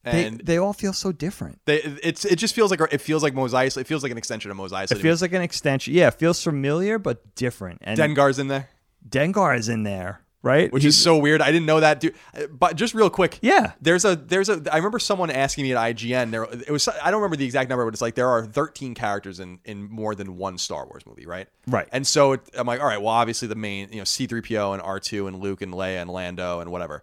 [0.03, 1.59] They, and they all feel so different.
[1.65, 3.81] they, it's it just feels like it feels like Mos Eisley.
[3.81, 4.91] It feels like an extension of Mos Eisley.
[4.91, 5.93] It feels like an extension.
[5.93, 7.79] Yeah, it feels familiar but different.
[7.83, 8.69] And Dengar's in there,
[9.07, 10.71] Dengar is in there, right?
[10.71, 11.41] which He- is so weird.
[11.41, 12.13] I didn't know that, dude.
[12.51, 13.71] But just real quick, yeah.
[13.81, 17.09] There's a there's a I remember someone asking me at IGN there it was I
[17.09, 20.13] don't remember the exact number but it's like there are 13 characters in in more
[20.13, 21.87] than one Star Wars movie right Right.
[21.91, 24.83] and so it, I'm like all right well obviously the main you know C3PO and
[24.83, 27.01] R2 and Luke and Leia and Lando and whatever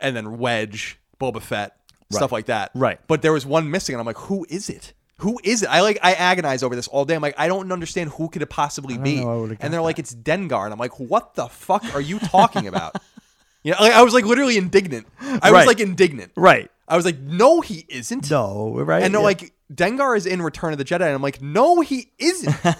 [0.00, 1.76] and then Wedge Boba Fett
[2.10, 3.00] stuff like that Right.
[3.06, 4.92] but there was one missing and I'm like who is it
[5.22, 5.68] who is it?
[5.68, 7.14] I like I agonize over this all day.
[7.14, 9.20] I'm like, I don't understand who could it possibly be.
[9.20, 11.84] know, I would've got and they're like, it's Dengar, and I'm like, what the fuck
[11.94, 12.96] are you talking about?
[13.62, 15.06] you know, like, I was like literally indignant.
[15.20, 16.32] I was like indignant.
[16.36, 16.70] Right.
[16.88, 18.30] I was like, no, he isn't.
[18.30, 19.02] No, right?
[19.02, 19.24] And they're Yeah.
[19.26, 21.02] like, Dengar is in Return of the Jedi.
[21.06, 22.54] And I'm like, no, he isn't.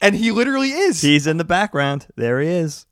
[0.00, 1.02] and he literally is.
[1.02, 2.06] he's in the background.
[2.16, 2.86] There he is.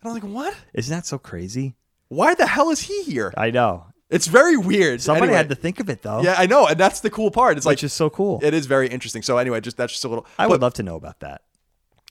[0.00, 0.54] and I'm like, what?
[0.72, 1.74] Isn't that so crazy?
[2.08, 3.34] Why the hell is he here?
[3.36, 3.86] I know.
[4.10, 5.02] It's very weird.
[5.02, 6.22] Somebody Anyway, had to think of it though.
[6.22, 6.66] Yeah, I know.
[6.66, 7.56] And that's the cool part.
[7.56, 8.40] It's like, which is so cool.
[8.42, 9.22] it is very interesting.
[9.22, 10.26] So anyway, just that's just a little.
[10.38, 11.42] I but, would love to know about that.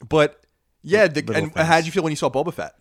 [0.08, 0.46] But
[0.84, 1.68] yeah, the, and things.
[1.68, 2.76] how did you feel when you saw Boba Fett?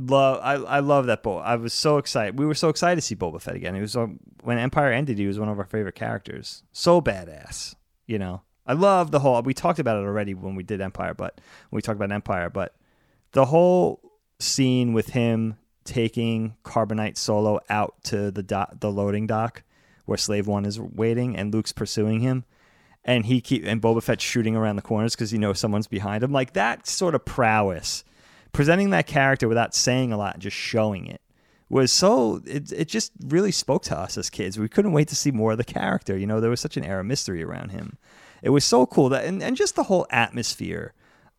[0.00, 1.38] Love, I, I love that Bo.
[1.38, 2.38] I was so excited.
[2.38, 3.74] We were so excited to see Boba Fett again.
[3.74, 5.18] He was um, when Empire ended.
[5.18, 6.62] He was one of our favorite characters.
[6.72, 7.74] So badass,
[8.06, 8.42] you know.
[8.66, 9.40] I love the whole.
[9.42, 12.50] We talked about it already when we did Empire, but when we talked about Empire,
[12.50, 12.74] but
[13.32, 14.00] the whole
[14.38, 19.62] scene with him taking Carbonite Solo out to the dock, the loading dock
[20.06, 22.44] where Slave One is waiting, and Luke's pursuing him,
[23.04, 26.22] and he keep and Boba Fett shooting around the corners because he knows someone's behind
[26.22, 26.32] him.
[26.32, 28.04] Like that sort of prowess,
[28.52, 31.20] presenting that character without saying a lot just showing it
[31.68, 34.58] was so it, it just really spoke to us as kids.
[34.58, 36.16] We couldn't wait to see more of the character.
[36.16, 37.98] You know, there was such an air of mystery around him.
[38.42, 40.92] It was so cool that and, and just the whole atmosphere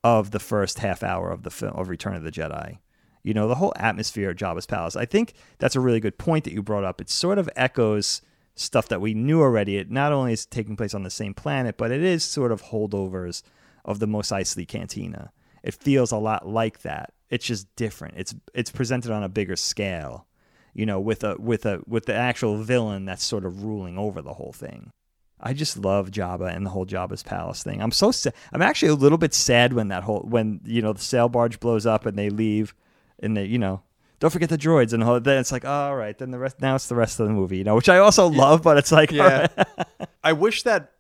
[0.04, 2.80] of the first half hour of the film of Return of the Jedi.
[3.26, 4.96] You know, the whole atmosphere of Jabba's palace.
[4.96, 7.02] I think that's a really good point that you brought up.
[7.02, 8.22] It sort of echoes
[8.54, 9.78] stuff that we knew already.
[9.78, 12.62] It not only is taking place on the same planet, but it is sort of
[12.62, 13.42] holdovers
[13.84, 15.32] of the Mos Eisley Cantina.
[15.64, 17.14] It feels a lot like that.
[17.32, 18.14] It's just different.
[18.16, 20.28] It's it's presented on a bigger scale,
[20.76, 24.22] you know, with a with a with the actual villain that's sort of ruling over
[24.22, 24.92] the whole thing.
[25.40, 27.82] I just love Jabba and the whole Jabba's palace thing.
[27.82, 28.36] I'm so sad.
[28.54, 31.60] I'm actually a little bit sad when that whole when you know the sail barge
[31.60, 32.76] blows up and they leave,
[33.20, 33.82] and they you know
[34.20, 36.76] don't forget the droids and all, then it's like all right then the rest now
[36.76, 39.12] it's the rest of the movie you know which I also love but it's like
[39.12, 39.48] Yeah.
[39.58, 39.88] right.
[40.24, 40.92] I wish that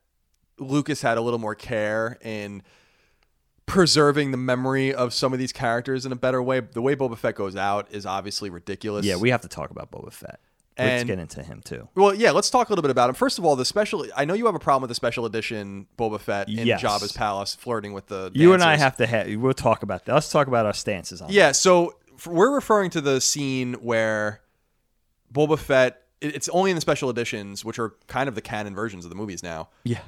[0.60, 2.62] Lucas had a little more care in
[3.66, 6.60] preserving the memory of some of these characters in a better way.
[6.60, 9.06] The way Boba Fett goes out is obviously ridiculous.
[9.06, 10.40] yeah we have to talk about Boba Fett.
[10.78, 11.88] Let's get into him too.
[11.96, 13.16] Well, yeah, let's talk a little bit about him.
[13.16, 15.88] First of all, the special I know you have a problem with the special edition
[15.98, 16.82] Boba Fett in Yes.
[16.84, 19.34] Jabba's palace flirting with the You and I have to have.
[19.36, 20.14] We'll talk about that.
[20.14, 21.30] Let's talk about our stances on.
[21.32, 21.94] Yeah, so f-
[22.26, 24.42] we're referring to the scene where
[25.34, 28.74] Boba Fett it- it's only in the special editions, which are kind of the canon
[28.74, 29.70] versions of the movies now.
[29.84, 30.00] yeah.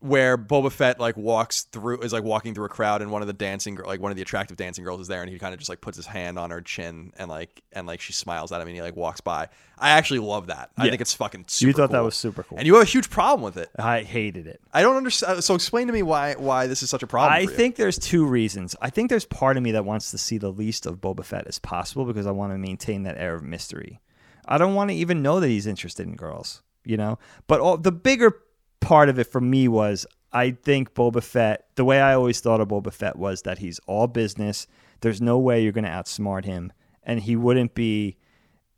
[0.00, 3.28] Where Boba Fett like walks through is like walking through a crowd and one of
[3.28, 5.52] the dancing gir- like one of the attractive dancing girls is there and he kind
[5.52, 8.50] of just like puts his hand on her chin and like and like she smiles
[8.50, 9.48] at him and he like walks by.
[9.78, 10.70] I actually love that.
[10.76, 12.58] I think it's fucking super You thought that was super cool.
[12.58, 13.70] And you have a huge problem with it.
[13.78, 14.60] I hated it.
[14.72, 17.34] I don't understand uh, so explain to me why why this is such a problem
[17.34, 18.74] I think there's two reasons.
[18.80, 21.46] I think there's part of me that wants to see the least of Boba Fett
[21.46, 24.00] as possible because I want to maintain that air of mystery.
[24.46, 27.18] I don't want to even know that he's interested in girls, you know?
[27.46, 28.34] But all, the bigger
[28.80, 32.60] part of it for me was I think Boba Fett, the way I always thought
[32.60, 34.66] of Boba Fett was that he's all business.
[35.00, 36.72] There's no way you're going to outsmart him.
[37.02, 38.16] And he wouldn't be.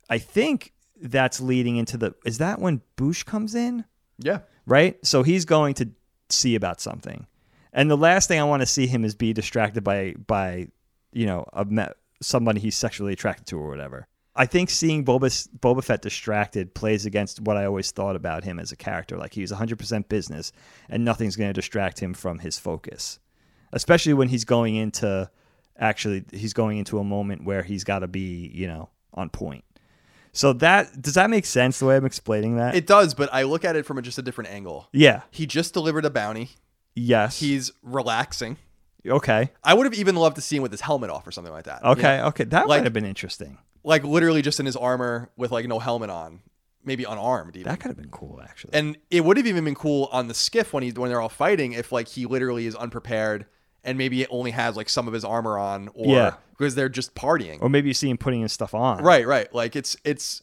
[0.09, 2.15] I think that's leading into the.
[2.25, 3.85] Is that when Boushh comes in?
[4.17, 4.39] Yeah.
[4.65, 5.03] right?
[5.05, 5.89] So he's going to
[6.29, 7.27] see about something,
[7.73, 10.67] and the last thing I want to see him is be distracted by by
[11.11, 14.07] you know a somebody he's sexually attracted to or whatever.
[14.35, 18.59] I think seeing Boba Boba Fett distracted plays against what I always thought about him
[18.59, 19.15] as a character.
[19.17, 20.51] Like he's 100% business,
[20.89, 23.19] and nothing's going to distract him from his focus,
[23.71, 25.29] especially when he's going into
[25.77, 29.63] actually he's going into a moment where he's got to be you know on point.
[30.31, 32.73] So that does that make sense the way I'm explaining that?
[32.73, 34.87] It does, but I look at it from a, just a different angle.
[34.91, 35.21] yeah.
[35.29, 36.49] He just delivered a bounty.
[36.95, 37.39] Yes.
[37.39, 38.57] He's relaxing.
[39.07, 39.51] okay.
[39.63, 41.65] I would have even loved to see him with his helmet off or something like
[41.65, 41.81] that.
[41.83, 42.17] you Okay.
[42.17, 42.25] know?
[42.27, 42.45] Okay.
[42.45, 43.59] That Like- might have been interesting.
[43.83, 46.39] Like literally just in his armor with like no helmet on,
[46.85, 47.69] maybe unarmed even.
[47.69, 48.73] That could have been cool, actually.
[48.73, 51.29] And it would have even been cool on the skiff when he when they're all
[51.29, 53.45] fighting if like he literally is unprepared
[53.83, 56.35] and maybe it only has like some of his armor on, or Yeah.
[56.57, 57.57] because they're just partying.
[57.61, 59.03] Or maybe you see him putting his stuff on.
[59.03, 59.53] Right, right.
[59.53, 60.41] Like it's it's.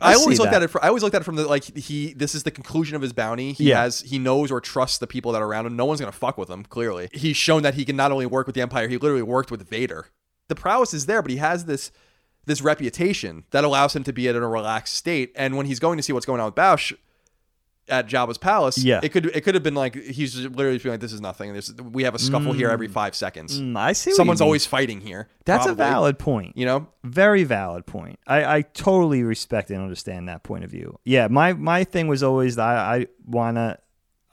[0.00, 0.58] I I, always looked that.
[0.58, 0.68] at it.
[0.70, 2.12] From, I always looked at it from the like he.
[2.14, 3.52] This is the conclusion of his bounty.
[3.52, 3.82] He Yeah.
[3.82, 5.76] has he knows or trusts the people that are around him.
[5.76, 6.64] No one's gonna fuck with him.
[6.64, 8.88] Clearly, he's shown that he can not only work with the Empire.
[8.88, 10.06] He literally worked with Vader.
[10.48, 11.90] The prowess is there, but he has this
[12.48, 15.32] this reputation that allows him to be in a relaxed state.
[15.36, 16.92] And when he's going to see what's going on with Boushh
[17.88, 19.00] at Jabba's palace, Yeah.
[19.02, 21.52] it could it could have been like he's literally feeling like this is nothing.
[21.52, 23.60] There's we have a scuffle here every five seconds.
[23.60, 24.12] Mm, I see.
[24.12, 25.28] Someone's always fighting here.
[25.46, 25.84] That's probably.
[25.84, 26.56] a valid point.
[26.56, 28.18] You know, Very valid point.
[28.26, 30.98] I, I totally respect and understand that point of view.
[31.04, 33.78] Yeah, my my thing was always that I, I wanna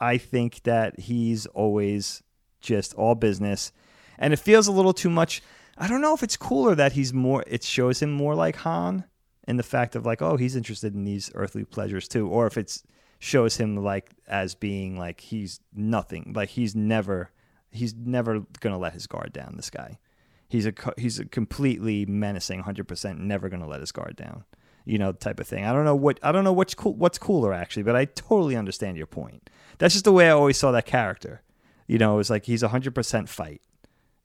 [0.00, 2.22] I think that he's always
[2.60, 3.72] just all business.
[4.18, 5.42] And it feels a little too much.
[5.78, 9.04] I don't know if it's cooler that he's more it shows him more like Han
[9.46, 12.56] in the fact of like, oh, he's interested in these earthly pleasures too, or if
[12.56, 12.82] it's
[13.18, 16.32] shows him like as being like he's nothing.
[16.34, 17.30] Like he's never
[17.70, 19.98] he's never gonna let his guard down, this guy.
[20.48, 24.44] He's a he's a completely menacing, hundred percent, never gonna let his guard down.
[24.84, 25.64] You know, type of thing.
[25.64, 28.56] I don't know what I don't know what's cool what's cooler actually, but I totally
[28.56, 29.50] understand your point.
[29.78, 31.42] That's just the way I always saw that character.
[31.88, 33.62] You know, it was like he's hundred percent fight.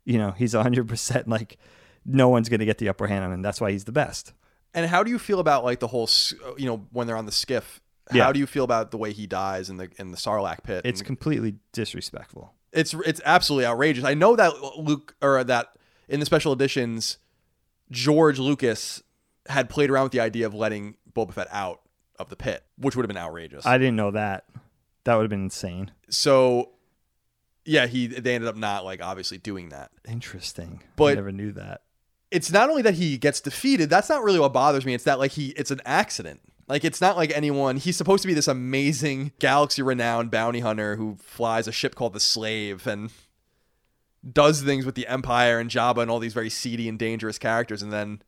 [0.06, 1.58] You know, he's a hundred percent like
[2.06, 3.41] no one's gonna get the upper hand on him.
[3.41, 4.34] That's why he's the best.
[4.74, 6.10] And how do you feel about like the whole,
[6.45, 7.82] uh, you know, when they're on the skiff?
[8.10, 8.32] How Yeah.
[8.34, 10.82] do you feel about the way he dies in the in the Sarlacc pit?
[10.86, 12.54] It's And completely disrespectful.
[12.74, 14.04] it's it's absolutely outrageous.
[14.04, 15.76] I know that Luke or that
[16.10, 17.18] in the special editions,
[17.89, 19.04] George Lucas
[19.47, 21.82] had played around with the idea of letting Boba Fett out
[22.20, 23.66] of the pit, which would have been outrageous.
[23.66, 24.45] I didn't know that.
[25.04, 25.91] That would have been insane.
[26.10, 26.72] so,
[27.66, 29.91] yeah, he they ended up not like obviously doing that.
[30.07, 30.80] Interesting.
[30.82, 31.82] I But- never knew that.
[32.32, 35.20] it's not only that he gets defeated that's not really what bothers me it's that
[35.20, 36.39] like he it's an accident
[36.70, 40.95] like it's not like anyone he's supposed to be this amazing galaxy renowned bounty hunter
[40.95, 43.12] who flies a ship called the slave and
[44.32, 47.82] does things with the empire and jabba and all these very seedy and dangerous characters
[47.82, 48.22] and then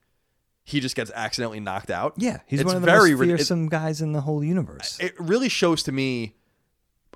[0.65, 3.63] he just gets accidentally knocked out Yeah, he's It's one of the very most rid-
[3.65, 4.97] it- guys in the whole universe.
[4.99, 6.35] it really shows to me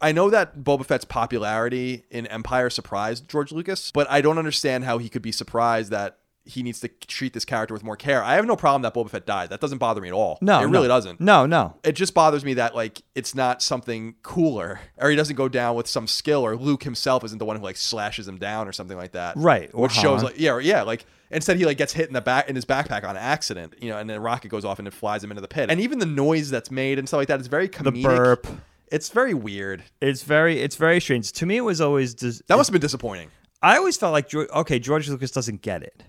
[0.02, 4.84] I know that Boba Fett's popularity in Empire surprised George Lucas, but I don't understand
[4.84, 8.24] how he could be surprised that he needs to treat this character with more care.
[8.24, 9.50] I have no problem that Boba Fett died.
[9.50, 10.38] That doesn't bother me at all.
[10.42, 10.72] no, it no.
[10.72, 11.20] really doesn't.
[11.20, 11.76] No, no.
[11.84, 15.76] It just bothers me that like it's not something cooler, or he doesn't go down
[15.76, 18.72] with some skill, or Luke himself isn't the one who like slashes him down or
[18.72, 19.36] something like that.
[19.36, 22.14] Right, or Which shows like yeah, or, yeah, like instead he like gets hit in
[22.14, 24.80] the back in his backpack on accident, you know, and then a rocket goes off
[24.80, 25.70] and it flies him into the pit.
[25.70, 27.94] And even the noise that's made and stuff like that is very comedic.
[27.96, 28.48] The burp.
[28.92, 29.84] It's very weird.
[30.02, 31.32] It's very, it's very strange.
[31.34, 32.14] To me, it was always.
[32.14, 33.30] Dis- That must have been disappointing.
[33.62, 36.04] I always felt like, okay, George Lucas doesn't get it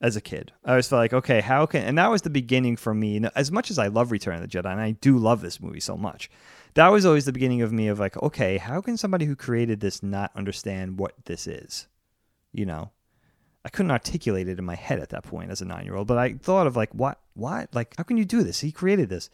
[0.00, 0.52] as a kid.
[0.64, 3.22] I always felt like, okay, how can, and that was the beginning for me.
[3.34, 5.80] As much as I love Return of the Jedi, and I do love this movie
[5.80, 6.30] so much,
[6.74, 9.80] that was always the beginning of me of like, okay, how can somebody who created
[9.80, 11.86] this not understand what this is?
[12.52, 12.90] You know,
[13.64, 16.06] I couldn't articulate it in my head at that point as a nine year old,
[16.06, 18.60] but I thought of like, what, what, like, how can you do this?
[18.60, 19.28] He created this,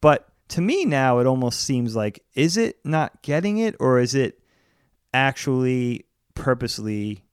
[0.00, 4.14] but to me now, it almost seems like, is it not getting it, or is
[4.14, 4.40] it
[5.12, 7.24] actually purposely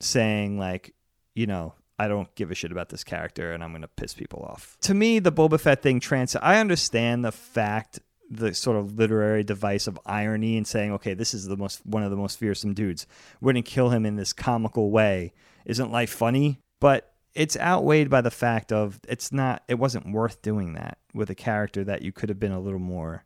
[0.00, 0.94] saying like,
[1.34, 4.14] you know, I don't give a shit about this character and I'm going to piss
[4.14, 4.78] people off.
[4.82, 9.42] To me, the Boba Fett thing trans I understand the fact the sort of literary
[9.42, 12.72] device of irony and saying, okay, this is the most one of the most fearsome
[12.72, 13.06] dudes.
[13.40, 15.34] We're to kill him in this comical way.
[15.66, 16.60] Isn't life funny?
[16.80, 21.30] But it's outweighed by the fact of it's not it wasn't worth doing that with
[21.30, 23.24] a character that you could have been a little more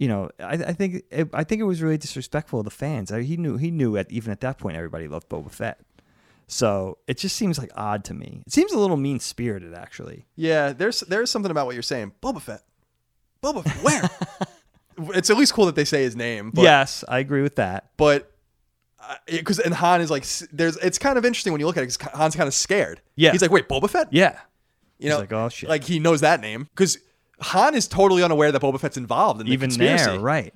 [0.00, 3.12] you know, I, I think it, I think it was really disrespectful of the fans.
[3.12, 5.78] I, he knew he knew at even at that point everybody loved Boba Fett.
[6.46, 8.42] So it just seems like odd to me.
[8.46, 10.26] It seems a little mean spirited, actually.
[10.36, 12.12] Yeah, there's there's something about what you're saying.
[12.22, 12.62] Boba Fett.
[13.42, 13.84] Boba Fett.
[13.84, 14.10] Where?
[15.16, 16.50] it's at least cool that they say his name.
[16.50, 17.90] But, yes, I agree with that.
[17.98, 18.32] But
[18.98, 21.82] uh, because and Han is like there's it's kind of interesting when you look at
[21.82, 23.02] it because Han's kind of scared.
[23.16, 23.32] Yeah.
[23.32, 24.08] He's like, wait, Boba Fett?
[24.10, 24.38] Yeah,
[25.00, 25.68] You know, He's like, oh, shit.
[25.68, 26.98] Like he knows that name because
[27.40, 30.04] Han is totally unaware that Boba Fett's involved in the even conspiracy.
[30.04, 30.54] there, right?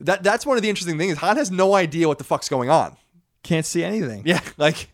[0.00, 1.16] That that's one of the interesting things.
[1.18, 2.96] Han has no idea what the fuck's going on.
[3.42, 4.22] Can't see anything.
[4.26, 4.88] Yeah, like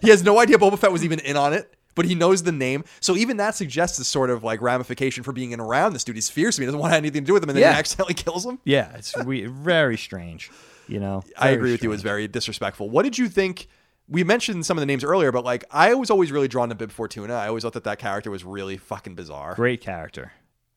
[0.00, 2.50] he has no idea Boba Fett was even in on it, but he knows the
[2.52, 2.82] name.
[3.00, 6.16] So even that suggests a sort of like ramification for being in around this dude.
[6.16, 6.56] He's fierce.
[6.56, 7.72] He doesn't want anything to do with him, and then Yeah.
[7.74, 8.58] he accidentally kills him.
[8.64, 10.50] Yeah, it's we, very strange.
[10.88, 11.90] You know, I agree with you.
[11.90, 12.90] It was very disrespectful.
[12.90, 13.68] What did you think?
[14.08, 16.74] We mentioned some of the names earlier, but like I was always really drawn to
[16.74, 17.34] Bib Fortuna.
[17.34, 19.54] I always thought that that character was really fucking bizarre.
[19.54, 20.32] great character.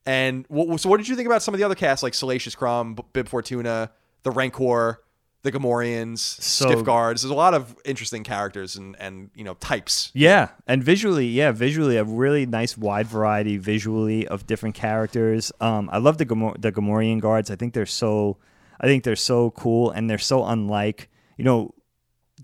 [0.06, 2.54] And what, so, what did you think about some of the other casts like Salacious
[2.54, 3.90] Crumb, Bib Fortuna,
[4.22, 5.02] the Rancor,
[5.42, 7.22] the Gamorreans, So- Skiff Guards?
[7.22, 10.10] There's a lot of interesting characters and and you know types.
[10.14, 15.52] Yeah, and visually, yeah, visually a really nice wide variety visually of different characters.
[15.60, 17.50] Um, I love the Gamor- the Gamorrean guards.
[17.50, 18.38] I think they're so,
[18.80, 21.08] I think they're so cool and they're so unlike.
[21.36, 21.74] You know,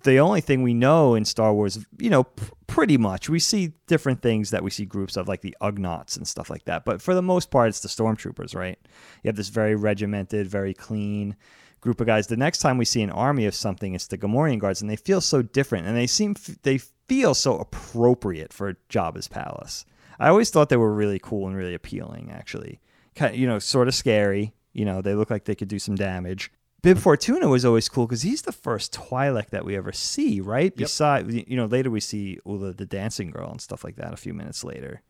[0.07, 3.29] the only thing we know in Star Wars, you know, pr- pretty much.
[3.29, 6.65] We see different things that we see groups of, like the Ugnaughts and stuff like
[6.65, 6.85] that.
[6.87, 8.79] But for the most part, it's the Stormtroopers, right?
[9.23, 11.37] You have this very regimented, very clean
[11.81, 12.27] group of guys.
[12.27, 14.97] The next time we see an army of something, it's the Gamorrean guards, and they
[14.97, 19.85] feel so different, and they seem they feel so appropriate for Jabba's palace.
[20.19, 22.81] I always thought they were really cool and really appealing, actually.
[23.15, 24.55] Kind of, you know, sort of scary.
[24.73, 26.51] You know, they look like they could do some damage.
[26.87, 30.67] Bib Fortuna was always cool because he's the first Twi'lek that we ever see, right?
[30.67, 30.77] Yep.
[30.77, 34.17] Beside, you know, later we see Oola the dancing girl and stuff like that a
[34.17, 35.03] few minutes later.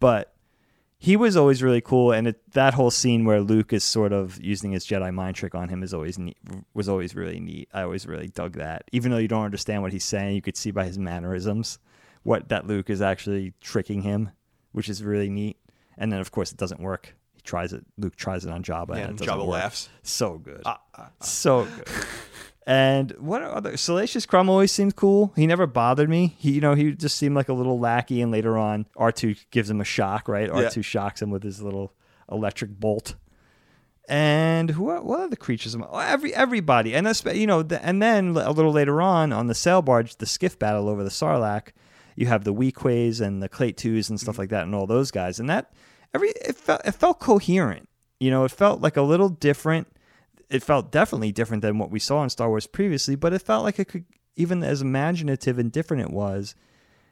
[0.00, 0.34] But
[0.98, 4.42] he was always really cool, and it, that whole scene where Luke is sort of
[4.42, 6.38] using his Jedi mind trick on him is always neat,
[6.74, 7.68] was always really neat.
[7.72, 10.56] I always really dug that, even though you don't understand what he's saying, you could
[10.56, 11.78] see by his mannerisms
[12.24, 14.30] what that Luke is actually tricking him,
[14.72, 15.56] which is really neat.
[15.96, 17.14] And then, of course, it doesn't work.
[17.42, 17.84] He tries it.
[17.98, 19.48] Luke tries it on Jabba, and and it doesn't Jabba work.
[19.62, 19.88] laughs.
[20.02, 21.24] So good, Ah, ah, ah.
[21.24, 21.88] so good.
[22.64, 25.32] And what other Salacious Crumb always seemed cool.
[25.34, 26.36] He never bothered me.
[26.38, 28.22] He, you know, he just seemed like a little lackey.
[28.22, 30.28] And later on, R two gives him a shock.
[30.28, 31.92] Right, R two shocks him with his little
[32.30, 33.16] electric bolt.
[34.08, 34.88] And who?
[34.88, 35.74] are- What are the creatures?
[35.76, 39.46] Oh, Every everybody, and that's you know, the, and then a little later on on
[39.46, 41.68] the sail barge, the skiff battle over the Sarlacc,
[42.16, 45.38] you have the Weequays and the Claytus and stuff like that, and all those guys,
[45.40, 45.72] and that
[46.14, 47.88] every it felt it felt coherent.
[48.20, 49.88] You know, it felt like a little different
[50.52, 53.64] it felt definitely different than what we saw in Star Wars previously, but it felt
[53.64, 54.04] like it could,
[54.36, 56.54] even as imaginative and different it was,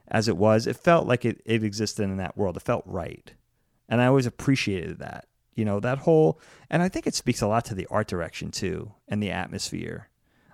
[0.08, 2.58] as it was, it felt like it, it existed in that world.
[2.58, 3.32] It felt right.
[3.88, 5.26] And I always appreciated that.
[5.54, 8.50] You know, that whole, and I think it speaks a lot to the art direction
[8.50, 10.08] too and the atmosphere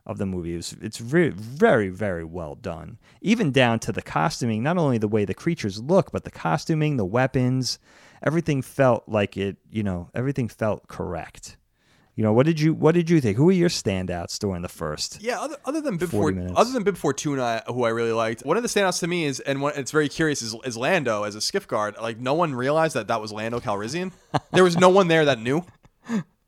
[0.04, 0.54] of the movie.
[0.54, 2.98] It's, very, very, very well done.
[3.20, 6.96] Even down to the costuming, not only the way the creatures look, but the costuming,
[6.96, 7.78] the weapons,
[8.22, 11.56] everything felt like it, you know, everything felt correct.
[12.14, 13.36] You know, what did you what did you think?
[13.36, 15.18] Who were your standouts during the first?
[15.20, 16.54] Yeah, other, other than Bib 40 Fort, minutes.
[16.56, 19.40] other than Bib Fortuna, who I really liked, one of the standouts to me is,
[19.40, 21.94] and one, it's very curious, is, is Lando as a skiff guard.
[22.00, 24.12] Like no one realized that that was Lando Calrissian.
[24.52, 25.62] there was no one there that knew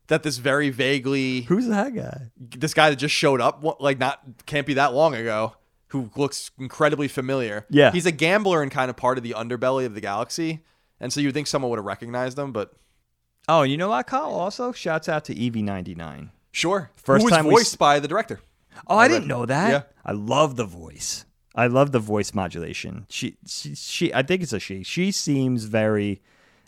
[0.07, 2.31] that this very vaguely Who's that guy?
[2.39, 5.53] this guy that just showed up, like not can't be that long ago,
[5.89, 7.67] who looks incredibly familiar.
[7.69, 7.91] Yeah.
[7.91, 10.61] he's a gambler and kind of part of the underbelly of the galaxy,
[10.99, 12.73] and so you'd think someone would have recognized them, but
[13.47, 14.31] Oh, you know what, Kyle?
[14.31, 16.29] Also, shouts out to EV99.
[16.51, 18.39] sure, First who time we voiced s- by the director.
[18.87, 19.69] Oh, I didn't know that.
[19.71, 19.81] Yeah.
[20.05, 21.25] I love the voice.
[21.55, 23.05] I love the voice modulation.
[23.09, 24.13] She, she, she.
[24.13, 24.83] I think it's a she.
[24.83, 26.21] She seems very.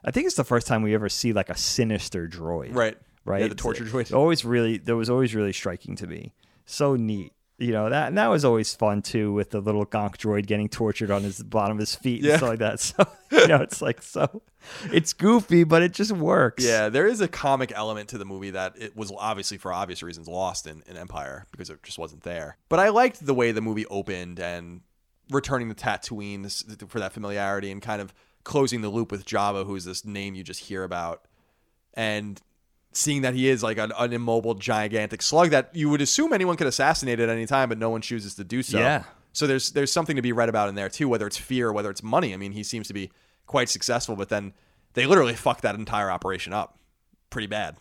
[0.04, 2.74] I think it's the first time we ever see like a sinister droid.
[2.74, 3.42] Right, Right.
[3.42, 4.12] Yeah, the torture droid.
[4.14, 4.78] Always really.
[4.80, 6.34] That was always really striking to me.
[6.66, 7.32] So neat.
[7.62, 10.68] You know that and that was always fun too, with the little gonk droid getting
[10.68, 12.32] tortured on his bottom of his feet Yeah.
[12.32, 12.80] and stuff like that.
[13.32, 14.42] So you know, it's like so.
[14.92, 16.64] It's goofy, but it just works.
[16.66, 20.04] Yeah, there is a comic element to the movie that it was obviously for obvious
[20.04, 22.58] reasons lost in, in Empire because it just wasn't there.
[22.68, 24.82] But I liked the way the movie opened and
[25.30, 29.86] returning to Tatooine for that familiarity and kind of closing the loop with Jabba, who's
[29.86, 31.26] this name you just hear about,
[31.94, 32.42] and
[32.94, 36.58] seeing that he is like an, an immobile, gigantic slug that you would assume anyone
[36.58, 38.80] could assassinate at any time, but no one chooses to do so.
[38.80, 39.04] Yeah.
[39.34, 41.74] So there's there's something to be read about in there too, whether it's fear or
[41.74, 42.34] whether it's money.
[42.34, 43.12] I mean, he seems to be
[43.46, 44.54] quite successful, but then
[44.94, 46.78] they literally fucked that entire operation up
[47.30, 47.78] pretty bad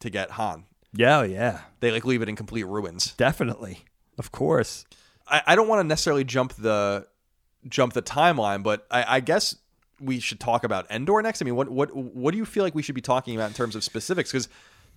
[0.00, 0.64] to get Han.
[0.92, 1.18] Yeah.
[1.18, 1.60] Oh, yeah.
[1.80, 3.12] They like leave it in complete ruins.
[3.16, 3.80] Definitely.
[4.18, 4.86] Of course.
[5.26, 7.06] I, I don't want to necessarily jump the
[7.68, 9.56] jump the timeline, but I, I guess
[10.04, 11.40] we should talk about Endor next.
[11.42, 13.54] I mean, what what what do you feel like we should be talking about in
[13.54, 14.30] terms of specifics?
[14.30, 14.48] Because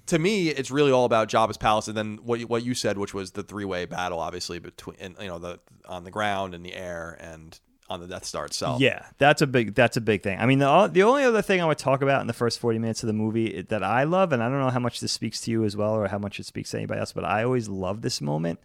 [0.08, 2.98] to me, it's really all about Jabba's palace, and then what you- what you said,
[2.98, 6.54] which was the three way battle, obviously between and, you know the on the ground
[6.56, 8.82] and the air and on the Death Star itself.
[8.82, 10.40] Yeah, that's a big that's a big thing.
[10.40, 12.80] I mean, the the only other thing I would talk about in the first forty
[12.80, 15.40] minutes of the movie that I love, and I don't know how much this speaks
[15.42, 17.68] to you as well, or how much it speaks to anybody else, but I always
[17.70, 18.60] love this moment,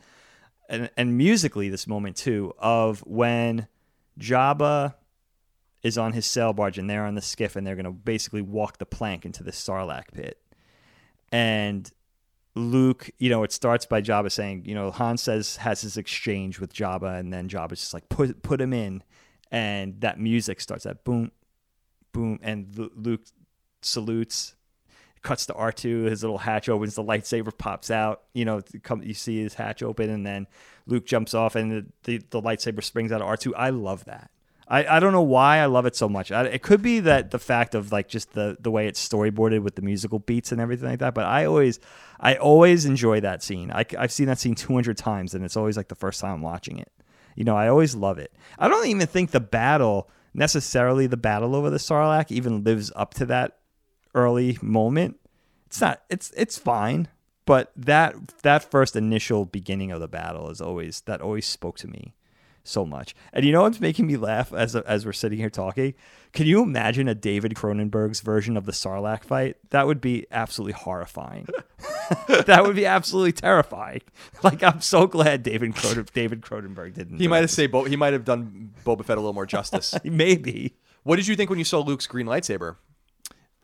[0.68, 3.66] and and musically this moment too of when
[4.18, 4.94] Jabba
[5.82, 8.42] is on his sail barge and they're on the skiff and they're going to basically
[8.42, 10.38] walk the plank into the Sarlacc pit,
[11.30, 11.90] and
[12.54, 16.60] Luke, you know, it starts by Jabba saying, you know, Han says has his exchange
[16.60, 19.02] with Jabba, and then Jabba's just like put put him in,
[19.50, 21.30] and that music starts that boom,
[22.12, 23.22] boom, and Lu- Luke
[23.80, 24.54] salutes,
[25.22, 29.02] cuts to R two, his little hatch opens, the lightsaber pops out, you know, come
[29.02, 30.46] you see his hatch open, and then
[30.86, 33.54] Luke jumps off, and the the, the lightsaber springs out of R two.
[33.54, 34.30] I love that.
[34.72, 36.32] I, I don't know why I love it so much.
[36.32, 39.62] I, it could be that the fact of like just the the way it's storyboarded
[39.62, 41.12] with the musical beats and everything like that.
[41.12, 41.78] But I always
[42.18, 43.70] I always enjoy that scene.
[43.70, 46.40] I, I've seen that scene 200 times, and it's always like the first time I'm
[46.42, 46.90] watching it.
[47.36, 48.32] You know, I always love it.
[48.58, 53.12] I don't even think the battle necessarily the battle over the Sarlacc even lives up
[53.14, 53.58] to that
[54.14, 55.20] early moment.
[55.66, 56.02] It's not.
[56.08, 57.08] It's it's fine.
[57.44, 61.88] but that that first initial beginning of the battle is always that always spoke to
[61.88, 62.14] me
[62.64, 63.14] so much.
[63.32, 65.94] And you know what's making me laugh as as we're sitting here talking?
[66.32, 69.56] Can you imagine a David Cronenberg's version of the Sarlacc fight?
[69.70, 71.46] That would be absolutely horrifying.
[72.28, 74.00] that would be absolutely terrifying.
[74.42, 77.18] Like I'm so glad David Cronen- David Cronenberg didn't.
[77.20, 79.94] He might have say Bo- he might have done Boba Fett a little more justice.
[80.04, 80.74] maybe.
[81.04, 82.76] what did you think when you saw Luke's green lightsaber?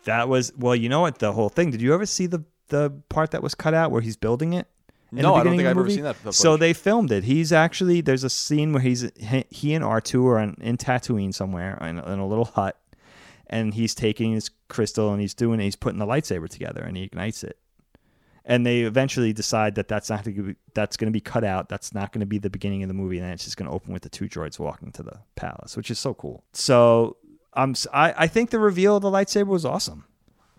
[0.04, 1.18] That was well, you know what?
[1.18, 1.70] The whole thing.
[1.72, 4.68] Did you ever see the the part that was cut out where he's building it?
[5.12, 6.34] In No, I don't think I've ever seen that footage.
[6.36, 7.24] So they filmed it.
[7.24, 9.10] He's actually there's a scene where he's
[9.50, 12.78] he, and R two are on, in Tatooine somewhere in, a- in a little hut,
[13.46, 17.04] and he's taking his crystal and he's doing he's putting the lightsaber together and he
[17.04, 17.58] ignites it.
[18.44, 21.44] And they eventually decide that that's not going to be, that's going to be cut
[21.44, 21.68] out.
[21.68, 23.68] That's not going to be the beginning of the movie, and then it's just going
[23.68, 26.44] to open with the two droids walking to the palace, which is so cool.
[26.54, 27.18] So
[27.52, 30.04] I'm I, I think the reveal of the lightsaber was awesome.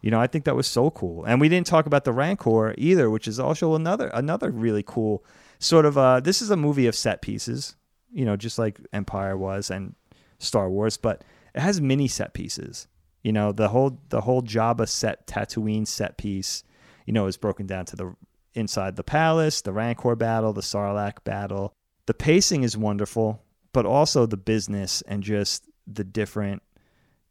[0.02, 1.26] You know, I think that was so cool.
[1.26, 5.24] And we didn't talk about the Rancor either, which is also another another really cool
[5.60, 7.76] sort of uh this is a movie of set pieces,
[8.12, 9.96] you know, just like Empire was and
[10.40, 11.24] Star Wars, but
[11.54, 12.88] it has mini set pieces.
[13.24, 16.64] You know, the whole the whole Jabba set Tatooine set piece,
[17.06, 18.16] you know, is broken down to the
[18.54, 21.74] inside the palace, the Rancor battle, the Sarlacc battle.
[22.06, 23.44] The pacing is wonderful,
[23.74, 26.64] but also the business and just the different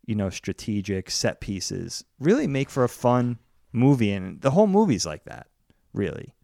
[0.09, 3.38] you know, strategic set pieces really make for a fun
[3.74, 4.11] movie.
[4.11, 5.48] And the whole movie's like that,
[5.92, 6.34] really.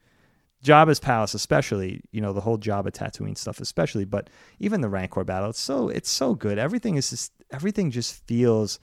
[0.62, 5.24] Jabba's palace, especially, you know, the whole Jabba Tatooine stuff, especially, but even the Rancor
[5.24, 6.58] battle, it's so it's so good.
[6.58, 8.80] Everything is just everything just feels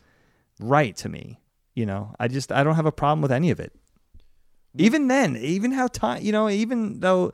[0.59, 1.39] right to me.
[1.75, 3.73] You know, I just I don't have a problem with any of it.
[4.75, 7.33] Even then, even how time, you know, even though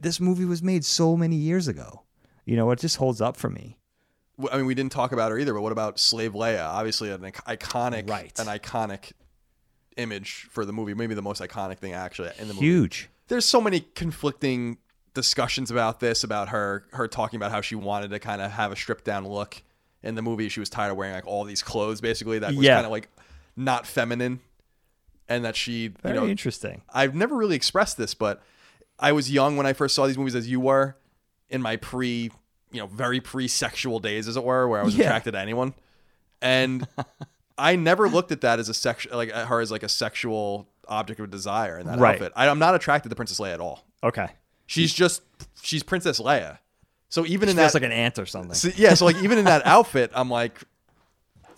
[0.00, 2.04] this movie was made so many years ago,
[2.46, 3.75] you know, it just holds up for me.
[4.52, 6.66] I mean, we didn't talk about her either, but what about Slave Leia?
[6.68, 8.38] Obviously, an iconic, Right.
[8.38, 9.12] an iconic
[9.96, 10.94] image for the movie.
[10.94, 12.66] Maybe the most iconic thing actually in the movie.
[12.66, 13.08] Huge.
[13.28, 14.78] There's so many conflicting
[15.14, 18.70] discussions about this, about her, her talking about how she wanted to kind of have
[18.72, 19.62] a stripped down look
[20.02, 20.48] in the movie.
[20.50, 22.74] She was tired of wearing like all these clothes, basically that was Yeah.
[22.74, 23.08] kind of like
[23.56, 24.40] not feminine,
[25.28, 26.82] and that she, Very you know, interesting.
[26.92, 28.42] I've never really expressed this, but
[28.98, 30.96] I was young when I first saw these movies, as you were,
[31.48, 32.30] in my pre,
[32.72, 35.06] you know, very pre-sexual days, as it were, where I was Yeah.
[35.06, 35.74] attracted to anyone,
[36.42, 36.86] and
[37.58, 40.68] I never looked at that as a sexual, like at her as like a sexual
[40.88, 42.14] object of desire in that Right.
[42.14, 42.32] outfit.
[42.36, 43.84] I, I'm not attracted to Princess Leia at all.
[44.04, 44.28] Okay.
[44.66, 45.22] She's just
[45.62, 46.58] she's Princess Leia.
[47.08, 48.52] So even in that, like an ant or something.
[48.54, 50.60] so, yeah, so like even in that outfit, I'm like.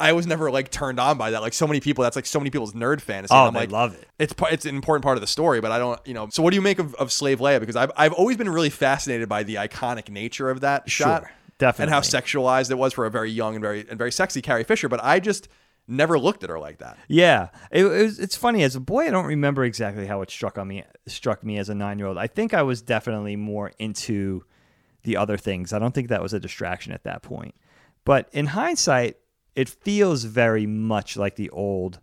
[0.00, 1.40] I was never like turned on by that.
[1.42, 3.34] Like so many people, that's like so many people's nerd fantasy.
[3.34, 4.06] Oh, I'm they like, love it.
[4.18, 6.28] it's it's an important part of the story, but I don't, you know.
[6.30, 7.60] So what do you make of, of Slave Leia?
[7.60, 11.32] Because I've I've always been really fascinated by the iconic nature of that shot, Sure,
[11.58, 11.82] definitely.
[11.82, 14.64] and how sexualized it was for a very young and very and very sexy Carrie
[14.64, 14.88] Fisher.
[14.88, 15.48] But I just
[15.90, 16.98] never looked at her like that.
[17.08, 19.06] Yeah, it, it was, it's funny as a boy.
[19.06, 20.84] I don't remember exactly how it struck on me.
[21.06, 22.18] Struck me as a nine year old.
[22.18, 24.44] I think I was definitely more into
[25.04, 25.72] the other things.
[25.72, 27.54] I don't think that was a distraction at that point.
[28.04, 29.16] But in hindsight,
[29.58, 31.98] it feels very much like the old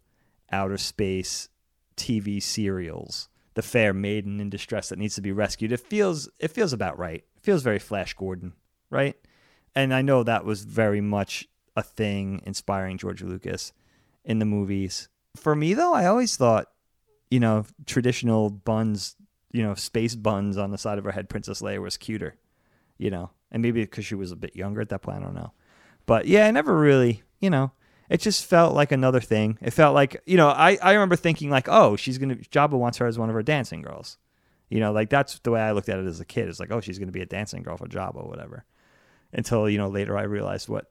[0.51, 1.47] outer space
[1.95, 5.71] TV serials, the fair maiden in distress that needs to be rescued.
[5.71, 7.23] It feels it feels about right.
[7.37, 8.51] It feels very Flash Gordon,
[8.89, 9.15] right?
[9.73, 11.47] And I know that was very much
[11.77, 13.71] a thing inspiring George Lucas
[14.25, 15.07] in the movies.
[15.37, 16.67] For me though, I always thought,
[17.31, 19.15] you know, traditional buns,
[19.53, 22.35] you know, space buns on the side of her head, Princess Leia was cuter,
[22.97, 25.35] you know, and maybe because she was a bit younger at that point, I don't
[25.35, 25.53] know.
[26.05, 27.71] But yeah, I never really, you know,
[28.09, 29.59] it just felt like another thing.
[29.61, 32.97] It felt like, you know, I, I remember thinking like, oh, she's gonna Jabba wants
[32.97, 34.17] her as one of her dancing girls.
[34.67, 36.49] You know, like that's the way I looked at it as a kid.
[36.49, 38.65] It's like, oh, she's gonna be a dancing girl for Jabba, or whatever.
[39.31, 40.89] Until you know later, I realized what,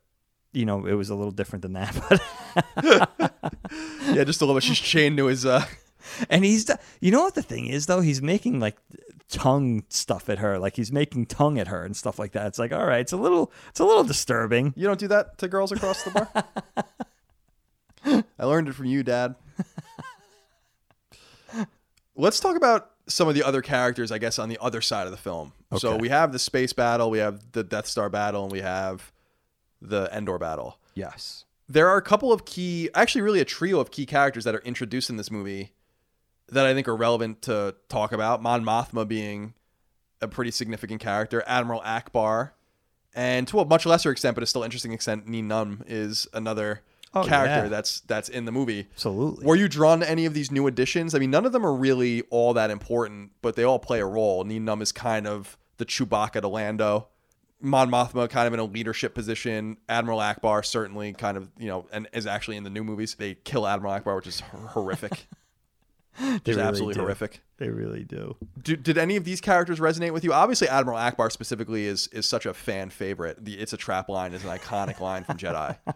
[0.52, 1.92] you know, it was a little different than that.
[2.76, 3.32] But
[4.14, 4.62] Yeah, just a little bit.
[4.62, 5.44] She's chained to his.
[5.44, 5.64] uh
[6.30, 8.76] and he's, you know what the thing is though, he's making like
[9.28, 12.46] tongue stuff at her, like he's making tongue at her and stuff like that.
[12.46, 14.72] It's like, all right, it's a little, it's a little disturbing.
[14.76, 18.24] You don't do that to girls across the bar.
[18.38, 19.34] I learned it from you, Dad.
[22.16, 25.10] Let's talk about some of the other characters, I guess, on the other side of
[25.10, 25.52] the film.
[25.78, 29.12] So we have the space battle, we have the Death Star battle, and we have
[29.82, 30.78] the Endor battle.
[30.94, 31.44] Yes.
[31.68, 34.60] There are a couple of key, actually, really a trio of key characters that are
[34.60, 35.72] introduced in this movie
[36.48, 38.42] that I think are relevant to talk about.
[38.42, 39.54] Mon Mothma being
[40.20, 42.50] a pretty significant character, Admiral Ackbar,
[43.14, 46.82] and to a much lesser extent, but a still interesting extent, Nunb is another
[47.16, 47.68] Oh, character yeah.
[47.68, 48.88] that's that's in the movie.
[48.94, 49.46] Absolutely.
[49.46, 51.14] Were you drawn to any of these new additions?
[51.14, 54.04] I mean, none of them are really all that important, but they all play a
[54.06, 54.44] role.
[54.44, 57.06] Nunb is kind of the Chewbacca to Lando.
[57.60, 59.76] Mon Mothma kind of in a leadership position.
[59.88, 63.14] Admiral Ackbar certainly kind of, you know, and is actually in the new movies.
[63.14, 65.28] They kill Admiral Ackbar, which is horrific.
[66.18, 67.00] Just really absolutely do.
[67.00, 67.42] horrific.
[67.56, 68.36] They really do.
[68.62, 70.32] Do, did any of these characters resonate with you?
[70.32, 73.44] Obviously, Admiral Ackbar specifically is is such a fan favorite.
[73.44, 75.76] The "It's a trap" line is an iconic line from Jedi.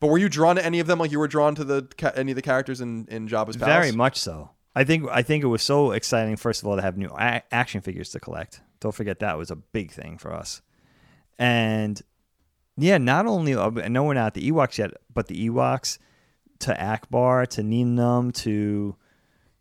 [0.00, 2.30] But were you drawn to any of them like you were drawn to the any
[2.32, 3.86] of the characters in in Jabba's palace?
[3.86, 4.50] Very much so.
[4.74, 6.36] I think I think it was so exciting.
[6.36, 8.60] First of all, to have new a- action figures to collect.
[8.80, 10.62] Don't forget that was a big thing for us.
[11.36, 12.00] And
[12.76, 15.98] yeah, not only uh, I know we're not at the Ewoks yet, but the Ewoks
[16.60, 18.94] to Ackbar to Nien Nunb to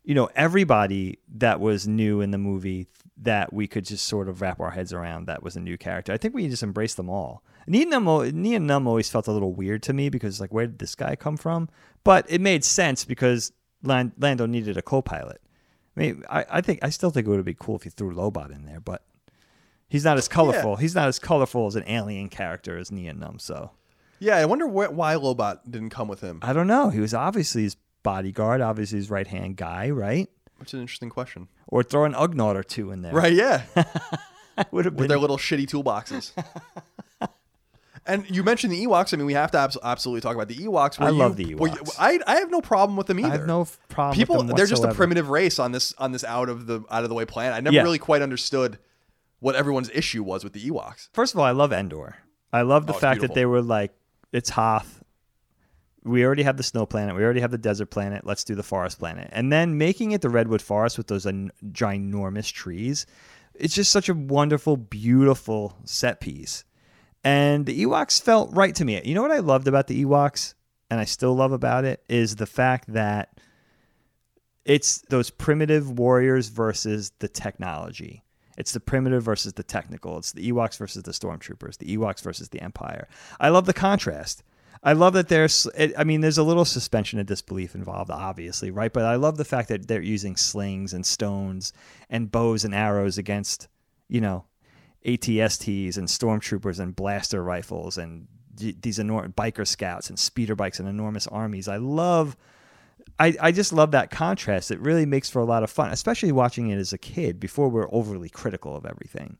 [0.07, 2.87] you know everybody that was new in the movie
[3.17, 6.13] that we could just sort of wrap our heads around that was a new character.
[6.13, 7.43] I think we just embraced them all.
[7.67, 10.95] Nien Nunb, Ninum always felt a little weird to me because like where did this
[10.95, 11.67] guy come from?
[12.05, 13.51] But it made sense because
[13.83, 15.41] Lan- Lando needed a co-pilot.
[15.97, 18.15] I mean, I, I think I still think it would be cool if you threw
[18.15, 19.03] Lobot in there, but
[19.89, 20.77] he's not as colorful.
[20.77, 23.41] He's not as colorful as an alien character as Nien Nunb.
[23.41, 23.71] So
[24.19, 26.39] Yeah, I wonder wh- why Lobot didn't come with him.
[26.43, 26.91] I don't know.
[26.91, 27.75] He was obviously his
[28.11, 30.29] bodyguard, obviously his right hand guy, right?
[30.57, 31.47] Which is an interesting question.
[31.67, 33.11] Or throw an Ugnaught or two in there.
[33.13, 33.33] Right?
[33.33, 33.63] Yeah,
[34.71, 36.31] would have with their little shitty toolboxes.
[38.05, 39.13] and you mentioned the Ewoks.
[39.13, 40.99] I mean, we have to abs- absolutely talk about the Ewoks.
[41.01, 41.95] I love you- the were you- Ewoks.
[41.99, 43.29] I I have no problem with them either.
[43.29, 44.17] I have no f- problem.
[44.17, 47.03] with people they're just a primitive race on this on this out of the out
[47.03, 47.55] of the way planet.
[47.55, 47.83] I never Yeah.
[47.83, 48.79] really quite understood
[49.39, 51.09] what everyone's issue was with the Ewoks.
[51.13, 52.15] First of all, I love Endor.
[52.53, 53.93] I love the Oh, fact that they were like,
[54.31, 54.96] it's Hoth.
[56.07, 57.15] We already have the snow planet.
[57.15, 58.25] We already have the desert planet.
[58.25, 59.29] Let's do the forest planet.
[59.31, 63.05] And then making it the redwood forest with those ginormous trees.
[63.53, 66.63] It's just such a wonderful, beautiful set piece.
[67.23, 69.01] And the Ewoks felt right to me.
[69.03, 70.53] You know what I loved about the Ewoks,
[70.89, 73.39] and I still love about it, is the fact that
[74.63, 78.23] it's those primitive warriors versus the technology.
[78.57, 80.17] It's the primitive versus the technical.
[80.17, 81.77] It's the Ewoks versus the stormtroopers.
[81.77, 83.07] The Ewoks versus the Empire.
[83.39, 84.43] I love the contrast.
[84.83, 85.67] I love that there's.
[85.97, 88.91] I mean, there's a little suspension of disbelief involved, obviously, right?
[88.91, 91.73] But I love the fact that they're using slings and stones
[92.09, 93.67] and bows and arrows against,
[94.07, 94.45] you know,
[95.05, 100.89] ATSTs and stormtroopers and blaster rifles and these enormous biker scouts and speeder bikes and
[100.89, 101.67] enormous armies.
[101.67, 102.35] I love
[103.19, 104.71] I, I just love that contrast.
[104.71, 107.69] It really makes for a lot of fun, especially watching it as a kid before
[107.69, 109.37] we're overly critical of everything.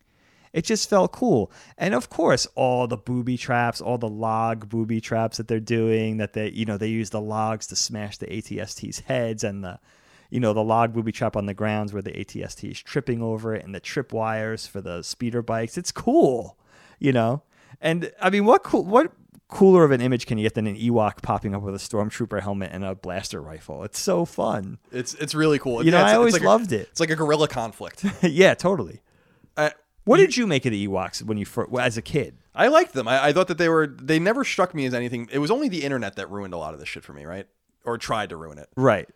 [0.57, 1.51] It just felt cool.
[1.77, 6.17] And of course, all the booby traps, all the log booby traps that they're doing,
[6.17, 9.79] that they, you know, they use the logs to smash the ATST's heads and the,
[10.31, 13.53] you know, the log booby trap on the grounds where the ATST is tripping over
[13.53, 15.77] it and the trip wires for the speeder bikes.
[15.77, 16.57] It's cool,
[16.97, 17.43] you know?
[17.79, 19.11] And I mean, what cool, what
[19.49, 22.41] cooler of an image can you get than an Ewok popping up with a stormtrooper
[22.41, 23.83] helmet and a blaster rifle?
[23.83, 24.79] It's so fun.
[24.91, 25.85] It's it's really cool.
[25.85, 26.87] You know, Yeah, I always like a- loved it.
[26.89, 28.03] It's like a guerrilla conflict.
[28.23, 29.01] yeah, totally.
[29.55, 29.73] I,
[30.07, 32.37] What did you make of the Ewoks when you first, as a kid?
[32.55, 33.07] I liked them.
[33.07, 33.87] I, I thought that they were.
[33.87, 35.29] They never struck me as anything.
[35.31, 37.45] It was only the internet that ruined a lot of this shit for me, right?
[37.85, 38.69] Or tried to ruin it.
[38.75, 39.07] Right.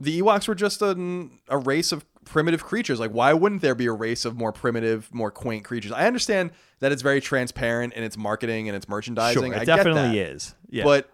[0.00, 2.98] The Ewoks were just a, a race of primitive creatures.
[2.98, 5.92] Like, why wouldn't there be a race of more primitive, more quaint creatures?
[5.92, 9.42] I understand that it's very transparent in its marketing and its merchandising.
[9.42, 10.54] Sure, it I definitely is.
[10.70, 10.84] Yeah.
[10.84, 11.10] But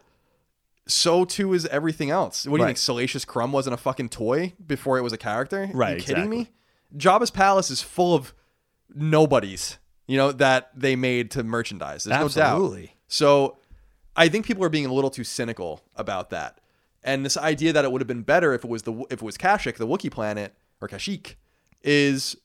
[0.86, 2.46] so too is everything else.
[2.46, 2.68] What do you Right.
[2.68, 2.78] think?
[2.78, 5.68] Salacious Crumb wasn't a fucking toy before it was a character?
[5.74, 5.94] Right.
[5.94, 6.36] Are you kidding me?
[6.42, 6.52] exactly.
[6.96, 8.32] Jabba's palace is full of
[8.94, 12.04] nobodies, you know, that they made to merchandise.
[12.04, 12.78] There's no doubt.
[13.08, 13.58] So
[14.16, 16.60] I think people are being a little too cynical about that.
[17.02, 19.22] And this idea that it would have been better if it was the if it
[19.22, 21.36] was Kashyyyk, the Wookiee planet, or Kashyyyk,
[21.82, 22.36] is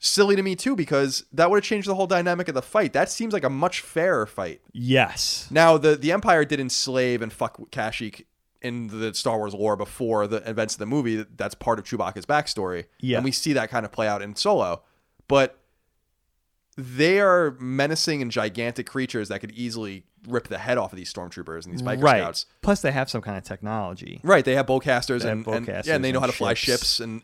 [0.00, 2.92] silly to me too because that would have changed the whole dynamic of the fight.
[2.92, 4.60] That seems like a much fairer fight.
[4.72, 5.46] yes.
[5.50, 8.24] Now, the the Empire did enslave and fuck Kashyyyk
[8.60, 11.24] in the Star Wars lore before the events of the movie.
[11.36, 12.86] That's part of Chewbacca's backstory.
[12.98, 13.18] Yeah.
[13.18, 14.82] And we see that kind of play out in Solo.
[15.28, 15.60] But
[16.78, 21.12] they are menacing and gigantic creatures that could easily rip the head off of these
[21.12, 22.20] stormtroopers and these biker right.
[22.20, 22.46] scouts.
[22.62, 24.20] Plus, they have some kind of technology.
[24.22, 24.44] Right.
[24.44, 26.54] They have bowcasters They and, have and- yeah, and they know and how to fly
[26.54, 26.78] ships.
[26.82, 27.00] ships.
[27.00, 27.22] And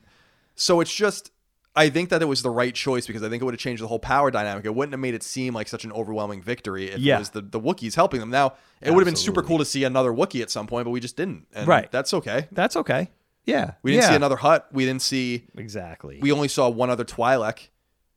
[0.57, 1.31] so it's just
[1.77, 3.83] I think that it was the right choice because I think it would have changed
[3.83, 4.65] the whole power dynamic.
[4.65, 7.17] It wouldn't have made it seem like such an overwhelming victory if Yeah.
[7.17, 8.31] it was the, the Wookiees helping them.
[8.31, 10.91] Now, it would have been super cool to see another Wookiee at some point, but
[10.91, 11.47] we just didn't.
[11.53, 11.91] And Right.
[11.93, 12.47] That's okay.
[12.53, 13.11] That's okay.
[13.45, 13.73] Yeah.
[13.83, 14.09] We didn't yeah.
[14.11, 14.69] see another Hutt.
[14.73, 16.19] We didn't see Exactly.
[16.23, 17.69] we only saw one other Twi'lek.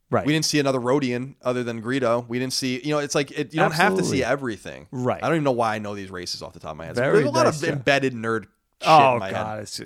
[0.10, 0.26] Right.
[0.26, 2.28] We didn't see another Rodian other than Greedo.
[2.28, 4.88] We didn't see, you know, it's like it, you don't have to see everything.
[4.92, 5.24] Right.
[5.24, 6.96] I don't even know why I know these races off the top of my head.
[6.96, 7.74] Very There's a lot nice, of yeah.
[7.74, 8.50] embedded nerd shit
[8.88, 9.34] oh in my head.
[9.34, 9.80] God, it's,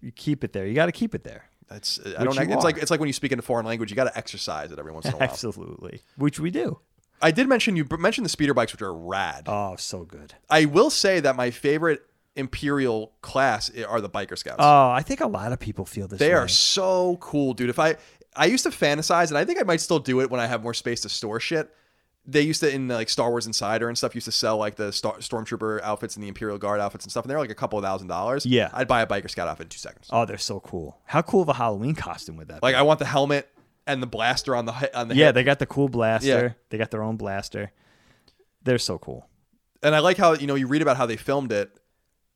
[0.00, 0.66] you keep it there.
[0.66, 1.44] You got to keep it there.
[1.68, 2.38] That's I don't.
[2.38, 4.70] It's like it's like when you speak in a foreign language, you got to exercise
[4.72, 5.28] it every once in a while.
[5.28, 6.00] Absolutely.
[6.16, 6.80] Which we do.
[7.22, 9.44] I did mention you mentioned the speeder bikes, which are rad.
[9.46, 10.34] Oh, so good.
[10.50, 12.02] I will say that my favorite
[12.34, 14.56] Imperial class are the biker scouts.
[14.58, 16.34] Oh, I think a lot of people feel this they way.
[16.34, 17.70] are so cool, dude.
[17.70, 17.96] If I
[18.34, 20.62] I used to fantasize, and I think I might still do it when I have
[20.62, 21.70] more space to store shit.
[22.24, 24.92] they used to in like Star Wars Insider and stuff used to sell like the
[24.92, 27.78] Star- stormtrooper outfits and the Imperial Guard outfits and stuff, and they're like a couple
[27.78, 28.46] of thousand dollars.
[28.46, 28.70] Yeah.
[28.72, 30.08] I'd buy a biker scout outfit in two seconds.
[30.10, 30.98] Oh, they're so cool.
[31.04, 32.66] How cool of a Halloween costume would that be?
[32.66, 33.48] Like I want the helmet
[33.88, 35.34] and the blaster on the he- on the Yeah, hip.
[35.34, 36.26] they got the cool blaster.
[36.28, 36.52] Yeah.
[36.70, 37.72] They got their own blaster.
[38.62, 39.28] They're so cool.
[39.82, 41.76] and I like how you know you read about how they filmed it,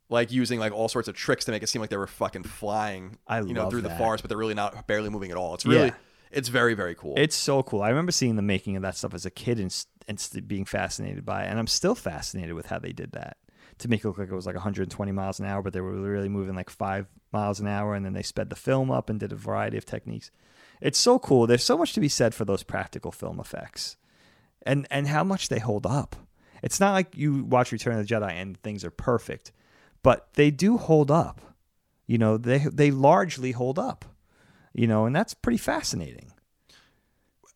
[0.09, 2.45] like using like all sorts of tricks to make it seem like they were fucking
[2.45, 5.55] flying, I you know, through the forest, but they're really not barely moving at all.
[5.55, 5.95] It's really, Yeah.
[6.31, 7.15] it's very very cool.
[7.17, 7.83] It's so cool.
[7.83, 11.25] I remember seeing the making of that stuff as a kid and, and being fascinated
[11.25, 11.49] by it.
[11.49, 13.37] And I'm still fascinated with how they did that
[13.79, 15.93] to make it look like it was like 120 miles an hour, but they were
[15.93, 17.95] really moving like five miles an hour.
[17.95, 20.31] And then they sped the film up and did a variety of techniques.
[20.81, 21.47] It's so cool.
[21.47, 23.97] There's so much to be said for those practical film effects
[24.63, 26.15] and, and how much they hold up.
[26.63, 29.53] It's not like you watch Return of the Jedi and things are perfect,
[30.07, 31.41] but they do hold up.
[32.07, 34.05] You know, they, they largely hold up,
[34.73, 36.31] you know, and that's pretty fascinating.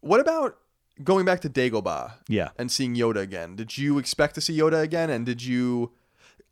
[0.01, 0.57] what about
[1.05, 2.15] going back to Dagobah?
[2.27, 2.49] Yeah.
[2.59, 3.55] and seeing Yoda again.
[3.55, 5.11] Did you expect to see Yoda again?
[5.11, 5.93] And did you?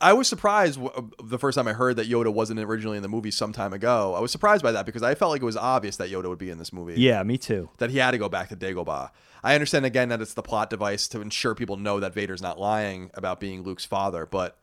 [0.00, 0.78] I was surprised
[1.20, 4.14] the first time I heard that Yoda wasn't originally in the movie some time ago.
[4.14, 6.38] I was surprised by that because I felt like it was obvious that Yoda would
[6.38, 6.94] be in this movie.
[7.00, 7.70] Yeah, me too.
[7.78, 9.10] That he had to go back to Dagobah.
[9.42, 12.60] I understand again that it's the plot device to ensure people know that Vader's not
[12.60, 14.56] lying about being Luke's father, but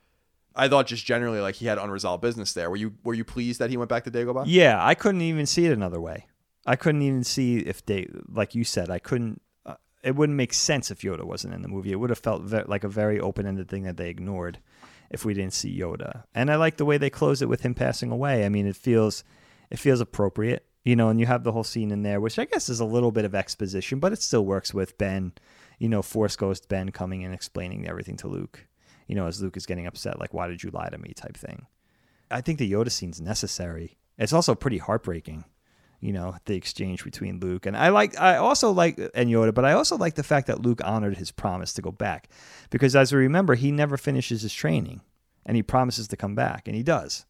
[0.56, 2.70] I thought just generally like he had unresolved business there.
[2.70, 4.46] Were you were you pleased that he went back to Dagobah?
[4.48, 6.28] Yeah, I couldn't even see it another way.
[6.66, 9.42] I couldn't even see if they, like you said, I couldn't.
[9.66, 11.92] Uh, it wouldn't make sense if Yoda wasn't in the movie.
[11.92, 14.60] It would have felt ve- like a very open-ended thing that they ignored
[15.12, 16.24] if we didn't see Yoda.
[16.34, 18.46] And I like the way they close it with him passing away.
[18.46, 19.24] I mean, it feels,
[19.70, 21.10] it feels appropriate, you know.
[21.10, 23.26] And you have the whole scene in there, which I guess is a little bit
[23.26, 25.34] of exposition, but it still works with Ben,
[25.78, 28.66] you know, Force Ghost Ben coming and explaining everything to Luke.
[29.08, 31.38] You know, as Luke is getting upset, like, "Why did you lie to me?" type
[31.38, 31.68] thing.
[32.32, 33.98] I think the Yoda scene's necessary.
[34.18, 35.46] It's also pretty heartbreaking,
[36.00, 38.20] you know, the exchange between Luke and I like.
[38.20, 41.32] I also like and Yoda, but I also like the fact that Luke honored his
[41.32, 42.30] promise to go back,
[42.70, 45.02] because as we remember, he never finishes his training,
[45.46, 47.26] and he promises to come back, and he does.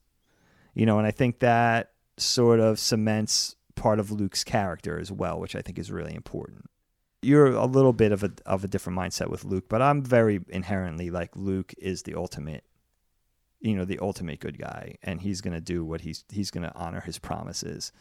[0.74, 5.40] You know, and I think that sort of cements part of Luke's character as well,
[5.40, 6.70] which I think is really important.
[7.26, 10.42] You're a little bit of a of a different mindset with Luke, but I'm very
[10.50, 12.64] inherently like Luke is the ultimate
[13.62, 16.64] you know the ultimate good guy and he's going to do what he's he's going
[16.64, 17.92] to honor his promises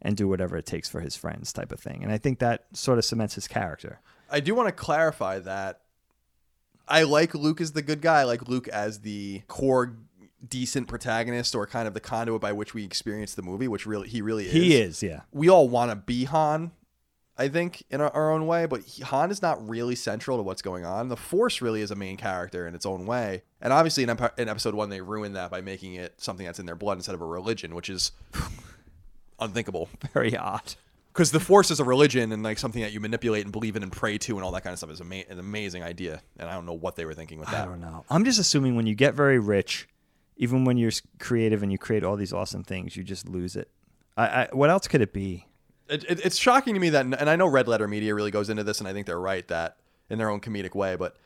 [0.00, 2.64] and do whatever it takes for his friends type of thing and i think that
[2.72, 4.00] sort of cements his character
[4.32, 5.82] I do want to clarify that
[6.88, 8.20] I like Luke as the good guy.
[8.20, 9.94] I like Luke as the core
[10.46, 14.08] decent protagonist or kind of the conduit by which we experience the movie, which really
[14.08, 14.52] he really is.
[14.52, 16.72] he is yeah We all want to be Han,
[17.38, 20.62] I think, in our, our own way, but Han is not really central to what's
[20.62, 21.08] going on.
[21.08, 23.42] The Force really is a main character in its own way.
[23.60, 26.66] And obviously in, in episode 1 they ruined that by making it something that's in
[26.66, 28.12] their blood instead of a religion, which is
[29.40, 29.88] unthinkable.
[30.12, 30.74] very odd
[31.12, 33.82] because the force is a religion and like something that you manipulate and believe in
[33.82, 36.48] and pray to and all that kind of stuff is ama- an amazing idea and
[36.48, 37.62] i don't know what they were thinking with that.
[37.62, 38.04] I don't know.
[38.08, 39.88] I'm just assuming when you get very rich
[40.36, 43.68] even when you're creative and you create all these awesome things you just lose it
[44.16, 45.46] I, I what else could it be
[45.92, 48.50] it, it, it's shocking to me that and i know red letter media really goes
[48.50, 49.76] into this and i think they're right that
[50.10, 51.16] in their own comedic way but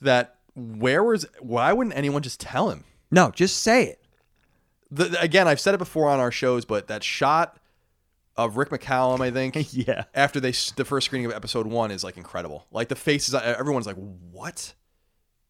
[0.00, 2.84] that where was why wouldn't anyone just tell him?
[3.10, 4.04] No just say it.
[4.90, 7.58] The, again i've said it before on our shows but that shot
[8.36, 10.04] of rick mccallum i think yeah.
[10.14, 12.66] after they the first screening of episode one is like incredible.
[12.70, 13.96] Like the faces everyone's like
[14.30, 14.74] what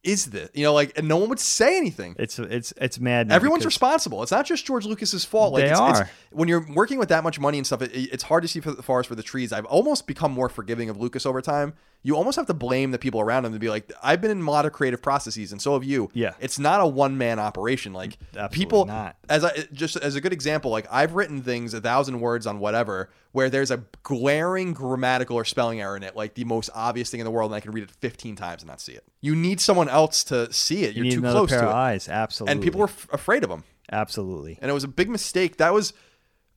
[0.04, 3.32] is this you know like and no one would say anything it's it's it's mad
[3.32, 4.22] Everyone's responsible.
[4.22, 5.52] It's not just George Lucas's fault.
[5.52, 6.10] Like They it's, it's- are.
[6.30, 8.70] when you're working with that much money and stuff, it, it's hard to see for
[8.72, 9.52] the forest for the trees.
[9.52, 11.74] I've almost become more forgiving of Lucas over time.
[12.02, 14.40] You almost have to blame the people around him to be like, I've been in
[14.40, 16.08] a lot of creative processes, and so have you.
[16.14, 16.34] Yeah.
[16.40, 17.92] it's not a one man operation.
[17.92, 19.16] Like Absolutely people, not.
[19.28, 22.60] as I just as a good example, like I've written things a thousand words on
[22.60, 27.10] whatever where there's a glaring grammatical or spelling error in it, like the most obvious
[27.10, 29.04] thing in the world, and I can read it 15 times and not see it.
[29.20, 30.94] You need someone else to see it.
[30.94, 33.08] you You're need too close pair to of it, eyes absolutely and people were f-
[33.12, 35.56] afraid of him absolutely and it was a big mistake.
[35.58, 35.92] That was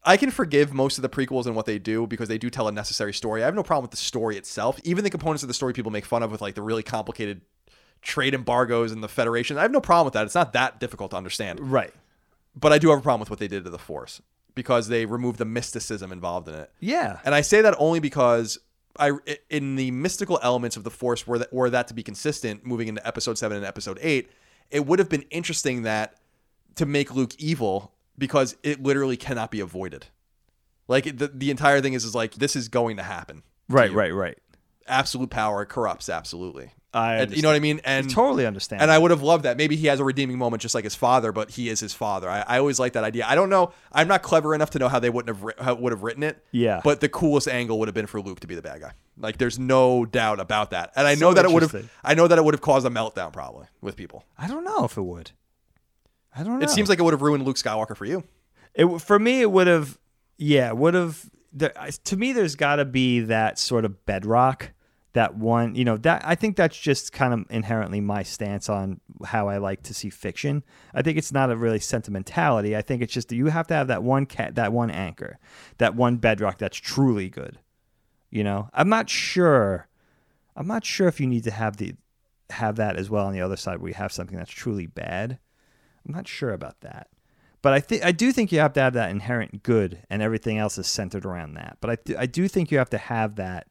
[0.03, 2.68] I can forgive most of the prequels and what they do because they do tell
[2.68, 3.44] a necessary story.
[3.44, 4.80] I have no problem with the story itself.
[4.84, 7.41] Even the components of the story people make fun of with like the really complicated
[8.02, 9.57] trade embargoes and the Federation.
[9.57, 10.26] I have no problem with that.
[10.26, 11.60] It's not that difficult to understand.
[11.60, 11.94] right
[12.56, 14.22] But I do have a problem with what they did to the Force
[14.56, 16.72] because they removed the mysticism involved in it.
[16.80, 18.57] yeah And I say that only because
[18.98, 19.11] I
[19.49, 22.88] in the mystical elements of the Force were that were that to be consistent moving
[22.88, 24.32] into Episode Seven and Episode Eight,
[24.72, 26.15] it would have been interesting that
[26.76, 30.07] to make Luke evil because it literally cannot be avoided.
[30.88, 33.43] Like the the entire thing is is like this is going to happen.
[33.69, 33.97] right you.
[33.97, 34.38] right right
[34.88, 36.73] Absolute power corrupts absolutely.
[36.93, 37.79] I And you know what I mean?
[37.85, 38.81] And totally understand.
[38.81, 39.55] and I would have loved that.
[39.55, 42.29] Maybe he has a redeeming moment just like his father, but he is his father.
[42.29, 43.25] I, I always like that idea.
[43.25, 43.71] I don't know.
[43.93, 46.43] I'm not clever enough to know how they wouldn't have how would have written it.
[46.51, 46.81] Yeah.
[46.83, 48.91] But the coolest angle would have been for Luke to be the bad guy.
[49.17, 50.91] Like there's no doubt about that.
[50.97, 51.89] And I So know that it would have.
[52.03, 54.25] I know that it would have caused a meltdown probably with people.
[54.38, 55.31] I don't know if it would.
[56.35, 56.63] I don't know.
[56.63, 58.23] It seems like it would have ruined Luke Skywalker for you.
[58.73, 59.99] It for me, it would have.
[60.37, 61.29] Yeah, would have.
[61.53, 61.73] There,
[62.05, 64.71] to me, there's got to be that sort of bedrock.
[65.13, 69.01] That one, you know, that I think that's just kind of inherently my stance on
[69.25, 70.63] how I like to see fiction.
[70.93, 72.77] I think it's not a really sentimentality.
[72.77, 75.37] I think it's just that you have to have that one cat, that one anchor,
[75.79, 77.59] that one bedrock that's truly good.
[78.29, 79.89] You know, I'm not sure.
[80.55, 81.95] I'm not sure if you need to have the
[82.49, 85.39] have that as well on the other side where you have something that's truly bad.
[86.07, 87.07] I'm not sure about that.
[87.61, 90.57] But I think I do think you have to have that inherent good, and everything
[90.57, 91.78] else is centered around that.
[91.80, 93.68] But I th- I do think you have to have that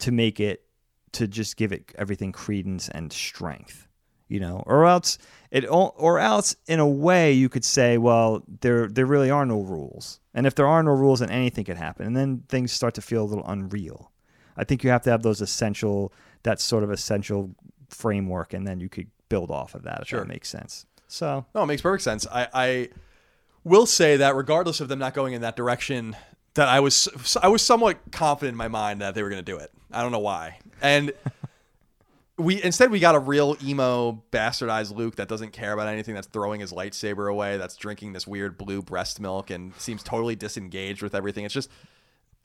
[0.00, 0.64] to make it
[1.12, 3.86] to just give it everything credence and strength,
[4.28, 5.18] you know, or else
[5.52, 9.60] it or else in a way you could say, well, there there really are no
[9.60, 12.94] rules, and if there are no rules, then anything could happen, and then things start
[12.94, 14.10] to feel a little unreal.
[14.56, 16.12] I think you have to have those essential
[16.42, 17.54] that sort of essential
[17.88, 20.20] framework, and then you could build off of that if Sure.
[20.20, 20.86] that makes sense.
[21.12, 22.26] So No, it makes perfect sense.
[22.32, 22.88] I, I
[23.64, 26.16] will say that regardless of them not going in that direction,
[26.54, 27.06] that I was
[27.42, 29.70] I was somewhat confident in my mind that they were going to do it.
[29.92, 30.58] I don't know why.
[30.80, 31.12] And
[32.38, 36.14] we instead we got a real emo bastardized Luke that doesn't care about anything.
[36.14, 37.58] That's throwing his lightsaber away.
[37.58, 41.44] That's drinking this weird blue breast milk and seems totally disengaged with everything.
[41.44, 41.68] It's just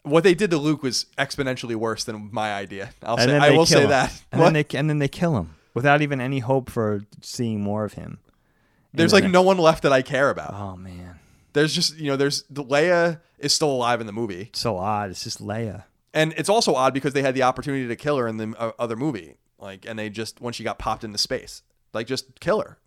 [0.03, 2.89] what they did to Luke was exponentially worse than my idea.
[3.02, 3.89] I'll and say I will say him.
[3.91, 4.22] that.
[4.34, 7.85] and then they and then they kill him without even any hope for seeing more
[7.85, 8.19] of him.
[8.93, 10.53] There's like no one left that I care about.
[10.53, 11.19] Oh man,
[11.53, 14.49] There's just you know there's the Leia is still alive in the movie.
[14.53, 15.09] so odd.
[15.11, 15.84] It's just Leia.
[16.14, 18.72] And it's also odd because they had the opportunity to kill her in the uh,
[18.80, 21.61] other movie, like, and they just when she got popped into space,
[21.93, 22.80] like, just kill her.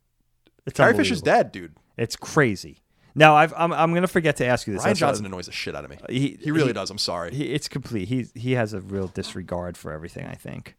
[0.67, 1.43] It's Carrie Fisher's unbelievable.
[1.45, 1.75] dead, dude.
[1.97, 2.79] It's crazy.
[3.15, 4.83] Now I've, I'm I'm gonna forget to ask you this.
[4.83, 5.99] Rian That's Johnson annoys the shit out of me.
[6.09, 6.91] He He really does.
[6.91, 7.35] I'm sorry.
[7.35, 8.09] He, it's complete.
[8.09, 10.27] He he has a real disregard for everything.
[10.27, 10.77] I think.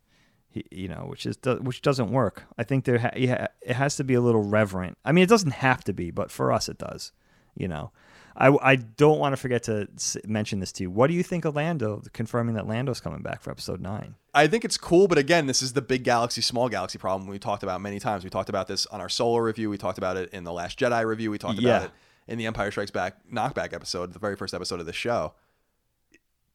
[0.69, 2.43] You know, which is which doesn't work.
[2.57, 4.97] I think there ha- yeah, it has to be a little reverent.
[5.05, 7.13] I mean, it doesn't have to be, but for us, it does.
[7.55, 7.91] You know,
[8.35, 9.87] I, I don't want to forget to
[10.25, 10.89] mention this to you.
[10.89, 14.15] What do you think of Lando confirming that Lando's coming back for Episode Nine?
[14.33, 17.39] I think it's cool, but again, this is the big galaxy, small galaxy problem we
[17.39, 18.23] talked about many times.
[18.23, 19.69] We talked about this on our Solo review.
[19.69, 21.31] We talked about it in the Last Jedi review.
[21.31, 21.69] We talked Yeah.
[21.77, 21.91] about it
[22.27, 25.33] in the Empire Strikes Back knockback episode, the very first episode of the show.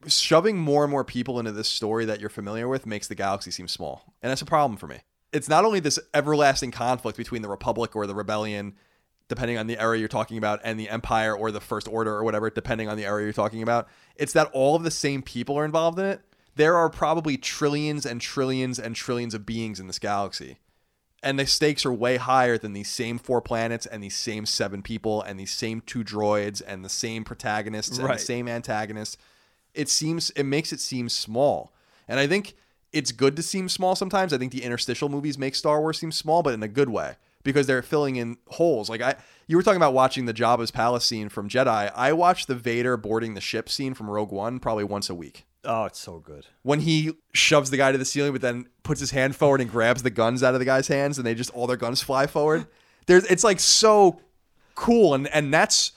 [0.06, 3.50] Shoving more and more people into this story that you're familiar with makes the galaxy
[3.50, 4.14] seem small.
[4.22, 5.00] And that's a problem for me.
[5.32, 8.74] It's not only this everlasting conflict between the Republic or the Rebellion,
[9.28, 12.22] depending on the era you're talking about, and the Empire or the First Order or
[12.24, 13.88] whatever, depending on the era you're talking about.
[14.14, 16.20] It's that all of the same people are involved in it.
[16.54, 20.58] There are probably trillions and trillions and trillions of beings in this galaxy.
[21.22, 24.80] And the stakes are way higher than these same four planets and these same seven
[24.82, 28.18] people and these same two droids and the same protagonists and Right.
[28.18, 29.16] the same antagonists.
[29.76, 31.72] It seems it makes it seem small.
[32.08, 32.54] And I think
[32.92, 34.32] it's good to seem small sometimes.
[34.32, 37.16] I think the interstitial movies make Star Wars seem small, but in a good way
[37.46, 38.90] because they're filling in holes.
[38.90, 39.14] Like I,
[39.46, 41.92] you were talking about watching the Jabba's palace scene from Jedi.
[41.94, 45.46] I watch the Vader boarding the ship scene from Rogue One probably once a week.
[45.64, 46.46] Oh, it's so good.
[46.62, 49.70] When he shoves the guy to the ceiling, but then puts his hand forward and
[49.70, 52.26] grabs the guns out of the guy's hands, and they just all their guns fly
[52.26, 52.66] forward.
[53.06, 54.20] There's, it's like so
[54.74, 55.92] cool, and and that's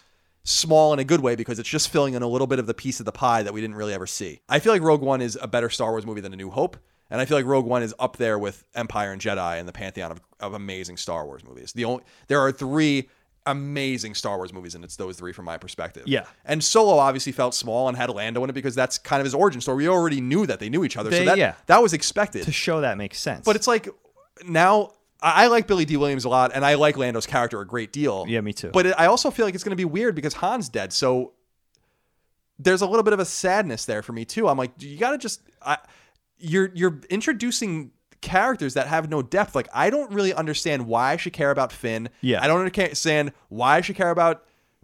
[0.50, 2.74] small in a good way because it's just filling in a little bit of the
[2.74, 4.42] piece of the pie that we didn't really ever see.
[4.50, 6.78] I feel like Rogue One is a better Star Wars movie than A New Hope,
[7.10, 9.74] and I feel like Rogue One is up there with Empire and Jedi and the
[9.74, 11.74] pantheon of, of amazing Star Wars movies.
[11.74, 13.10] The only there are three
[13.46, 16.04] amazing Star Wars movies, and it's those three from my perspective.
[16.06, 16.26] Yeah.
[16.46, 19.34] And Solo obviously felt small and had Lando in it because that's kind of his
[19.34, 19.78] origin story.
[19.78, 21.56] We already knew that they knew each other, so that yeah.
[21.68, 22.44] that was expected.
[22.44, 23.46] To show that makes sense.
[23.46, 23.90] But it's like
[24.48, 27.91] now I like Billy Dee Williams a lot, and I like Lando's character a great
[27.91, 28.26] deal.
[28.28, 28.70] Yeah, me too.
[28.72, 31.34] But it, I also feel like it's going to be weird because Han's dead, so
[32.58, 34.48] there's a little bit of a sadness there for me too.
[34.48, 35.78] I'm like, you got to just I,
[36.38, 37.91] you're you're introducing
[38.22, 39.56] characters that have no depth.
[39.56, 42.10] Like I don't really understand why I should care about Finn.
[42.22, 42.44] Yeah.
[42.44, 44.44] I don't understand why I should care about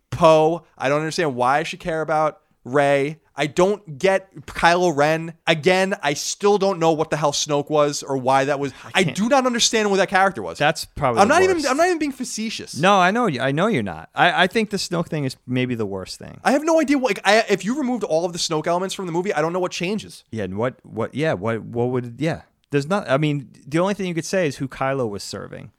[0.09, 0.65] Poe.
[0.77, 3.19] I don't understand why I should care about Rey.
[3.37, 5.33] I don't get Kylo Ren.
[5.45, 8.73] Again, I still don't know what the hell Snoke was or why that was.
[8.93, 10.57] I, can't- do not understand what that character was.
[10.57, 11.21] that's probably.
[11.21, 11.65] I'm the not even.
[11.65, 12.77] I'm not even being facetious.
[12.77, 13.27] No, I know.
[13.27, 14.09] you- I know you're not.
[14.15, 16.39] I, I think the Snoke thing is maybe the worst thing.
[16.43, 16.97] I have no idea.
[16.97, 19.41] What, like, I, if you removed all of the Snoke elements from the movie, I
[19.41, 20.23] don't know what changes.
[20.31, 22.41] Yeah, and what what yeah, what what would yeah.
[22.71, 25.71] There's not I mean, the only thing you could say is who Kylo was serving.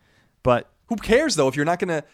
[0.42, 1.48] But Who cares though?
[1.48, 2.04] If you're not gonna,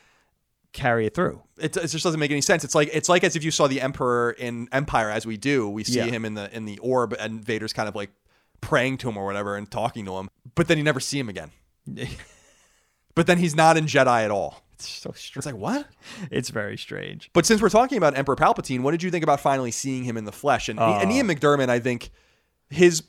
[0.73, 1.43] carry it through.
[1.59, 2.65] it, it just doesn't make any sense.
[2.65, 5.69] It's like it's like as if you saw the Emperor in Empire, as we do.
[5.69, 6.05] We see Yeah.
[6.07, 8.11] him in the in the orb, and Vader's kind of like
[8.61, 11.29] praying to him or whatever and talking to him, but then you never see him
[11.29, 11.51] again.
[13.15, 14.63] But then he's not in Jedi at all.
[14.73, 15.37] It's so strange.
[15.37, 15.87] It's like what?
[16.31, 17.29] It's very strange.
[17.35, 20.17] But since we're talking about Emperor Palpatine, what did you think about finally seeing him
[20.17, 20.69] in the flesh?
[20.71, 21.15] And, and Oh.
[21.15, 21.35] Ian uh.
[21.35, 22.11] McDiarmid, I think
[22.71, 23.03] his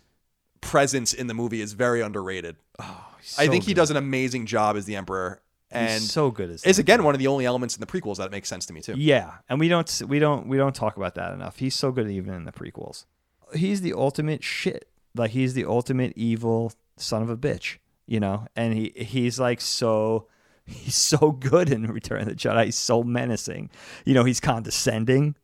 [0.59, 2.57] presence in the movie is very underrated.
[2.79, 3.05] Oh,
[3.37, 5.41] I think he does an amazing job as the Emperor,
[5.73, 8.17] and He's so good as is again one of the only elements in the prequels
[8.17, 8.95] that makes sense to me too.
[8.97, 11.57] Yeah, and we don't we don't we don't talk about that enough.
[11.59, 13.05] He's so good even in the prequels.
[13.53, 14.87] He's the ultimate shit.
[15.15, 18.47] Like he's the ultimate evil son of a bitch, you know.
[18.55, 20.27] And he he's like so
[20.65, 22.65] he's so good in Return of the Jedi.
[22.65, 23.69] He's so menacing.
[24.05, 25.35] You know, he's condescending.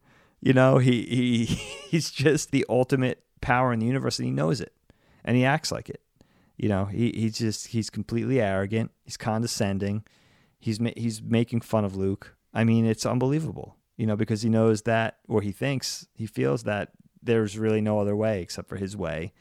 [0.41, 1.45] You know, he he
[1.89, 4.73] he's just the ultimate power in the universe, and he knows it,
[5.23, 6.01] and he acts like it.
[6.57, 8.91] You know, he he's just he's completely arrogant.
[9.03, 10.03] He's condescending.
[10.60, 12.36] He's ma- he's making fun of Luke.
[12.53, 13.77] I mean, it's unbelievable.
[13.98, 16.91] You know, because he knows that, or he thinks he feels that
[17.22, 19.34] there's really no other way except for his way,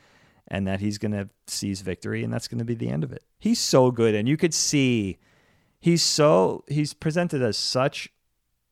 [0.49, 3.23] and that he's gonna seize victory, and that's gonna be the end of it.
[3.39, 5.19] He's so good, and you could see
[5.81, 8.13] he's so he's presented as such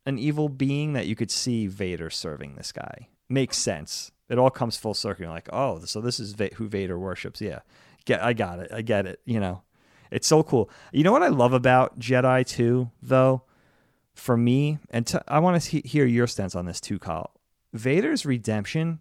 [0.05, 3.09] an evil being that you could see Vader serving this guy.
[3.29, 4.13] Makes sense.
[4.29, 5.25] It all comes full circle.
[5.25, 7.41] You're like, oh, so this is who Vader worships.
[7.41, 7.61] Yeah,
[8.05, 8.73] get, I got it.
[8.73, 9.21] I get it.
[9.25, 9.63] You know,
[10.11, 10.71] it's so cool.
[10.93, 13.43] You know what I love about Jedi too, though,
[14.15, 17.33] for me, and t- I want to he- hear your stance on this too, Kyle.
[17.73, 19.01] Vader's redemption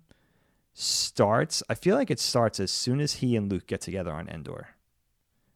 [0.73, 1.63] starts.
[1.69, 4.69] I feel like it starts as soon as he and Luke get together on Endor.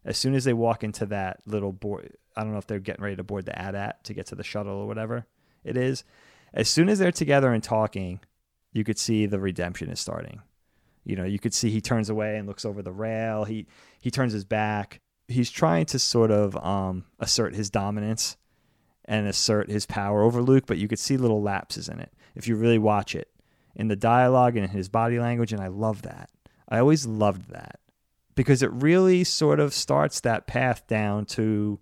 [0.06, 3.04] As soon as they walk into that little board, I don't know if they're getting
[3.04, 5.26] ready to board the AT-AT to get to the shuttle or whatever
[5.64, 6.06] it is.
[6.54, 8.22] As soon as they're together and talking,
[8.72, 10.42] you could see the redemption is starting.
[11.04, 13.44] You know, you could see he turns away and looks over the rail.
[13.44, 13.68] He
[14.00, 15.02] he turns his back.
[15.30, 18.36] He's trying to sort of um, assert his dominance
[19.06, 22.48] and assert his power over Luke, but you could see little lapses in it if
[22.48, 23.30] you really watch it
[23.76, 26.30] in the dialogue and in his body language, and I love that.
[26.68, 27.80] I always loved that
[28.36, 31.80] because it really sort of starts that path down to,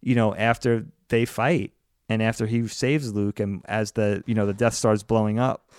[0.00, 1.72] you know, after they fight
[2.08, 5.70] and after he saves Luke, and as the you know the Death Star's blowing up,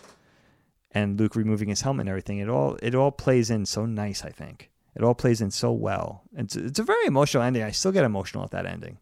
[0.91, 4.23] and Luke removing his helmet and everything, it all it all plays in so nice.
[4.23, 6.23] I think it all plays in so well.
[6.35, 7.63] It's it's a very emotional ending.
[7.63, 8.97] I still get emotional at that ending.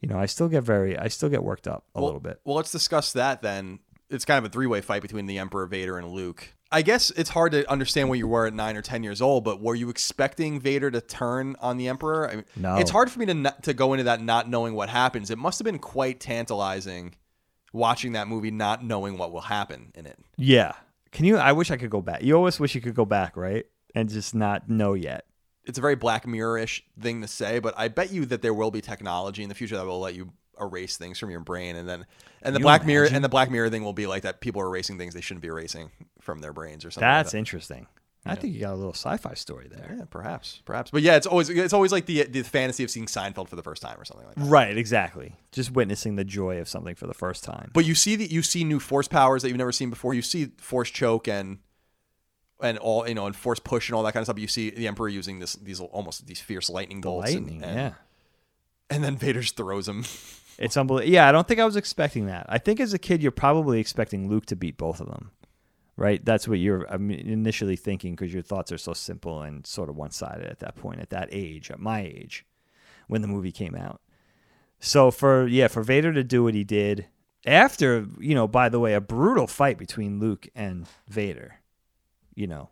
[0.00, 2.40] You know, I still get very, I still get worked up a well, little bit.
[2.44, 3.80] Well, let's discuss that then.
[4.10, 6.54] It's kind of a three way fight between the Emperor, Vader, and Luke.
[6.70, 9.42] I guess it's hard to understand where you were at nine or ten years old,
[9.42, 12.30] but were you expecting Vader to turn on the Emperor?
[12.30, 12.76] I mean, No.
[12.76, 15.30] It's hard for me to not, to go into that not knowing what happens.
[15.30, 17.14] It must have been quite tantalizing
[17.72, 20.18] watching that movie, not knowing what will happen in it.
[20.36, 20.72] Yeah.
[21.10, 21.38] Can you?
[21.38, 22.22] I wish I could go back.
[22.22, 23.66] You always wish you could go back, right?
[23.98, 25.24] And just not know yet.
[25.64, 28.70] It's a very Black Mirror-ish thing to say, but I bet you that there will
[28.70, 31.88] be technology in the future that will let you erase things from your brain, and
[31.88, 32.06] then
[32.42, 34.40] and the you Black Mirror and the Black Mirror thing will be like that.
[34.40, 37.08] People are erasing things they shouldn't be erasing from their brains or something.
[37.08, 37.86] That's like interesting.
[38.24, 39.94] I think you got a little sci-fi story there.
[39.96, 40.90] yeah, perhaps, perhaps.
[40.90, 43.62] But yeah, it's always it's always like the the fantasy of seeing Seinfeld for the
[43.62, 44.44] first time or something like that.
[44.44, 45.34] Right, exactly.
[45.52, 47.70] Just witnessing the joy of something for the first time.
[47.72, 50.14] But you see that you see new force powers that you've never seen before.
[50.14, 51.58] You see force choke and
[52.60, 54.38] and all you know and force push and all that kind of stuff.
[54.38, 57.32] You see the Emperor using this these almost these fierce lightning The bolts.
[57.32, 57.92] and- lightning, and, yeah.
[58.90, 60.04] And then Vader just throws him.
[60.60, 61.12] It's unbelievable.
[61.12, 62.44] Yeah, I don't think I was expecting that.
[62.48, 65.30] I think as a kid, you're probably expecting Luke to beat both of them,
[65.96, 66.20] right?
[66.24, 70.44] That's what you're initially thinking because your thoughts are so simple and sort of one-sided
[70.46, 72.44] at that point, at that age, at my age,
[73.06, 74.00] when the movie came out.
[74.80, 77.06] So for yeah, for Vader to do what he did
[77.46, 81.57] after, you know, by the way, a brutal fight between Luke and Vader,
[82.38, 82.70] you know,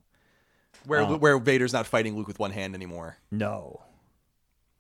[0.85, 3.17] Where Uh, where Vader's not fighting Luke with one hand anymore.
[3.31, 3.83] No,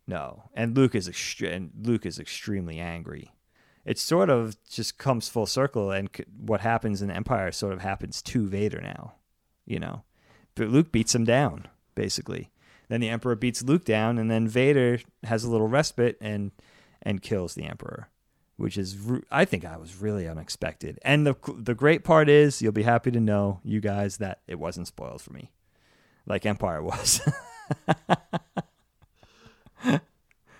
[0.06, 3.32] no, and Luke is extre- and Luke is extremely angry.
[3.84, 7.72] It sort of just comes full circle, and c- what happens in the Empire sort
[7.72, 9.14] of happens to Vader now,
[9.64, 10.04] you know.
[10.54, 12.50] But Luke beats him down basically.
[12.88, 16.52] Then the Emperor beats Luke down, and then Vader has a little respite and
[17.02, 18.08] and kills the Emperor,
[18.56, 18.96] which is
[19.30, 20.98] I think I was really unexpected.
[21.02, 24.58] And the the great part is you'll be happy to know you guys that it
[24.58, 25.50] wasn't spoiled for me,
[26.26, 27.20] like Empire was.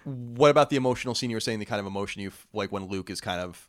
[0.04, 1.58] What about the emotional scene you were saying?
[1.58, 3.68] The kind of emotion you like when Luke is kind of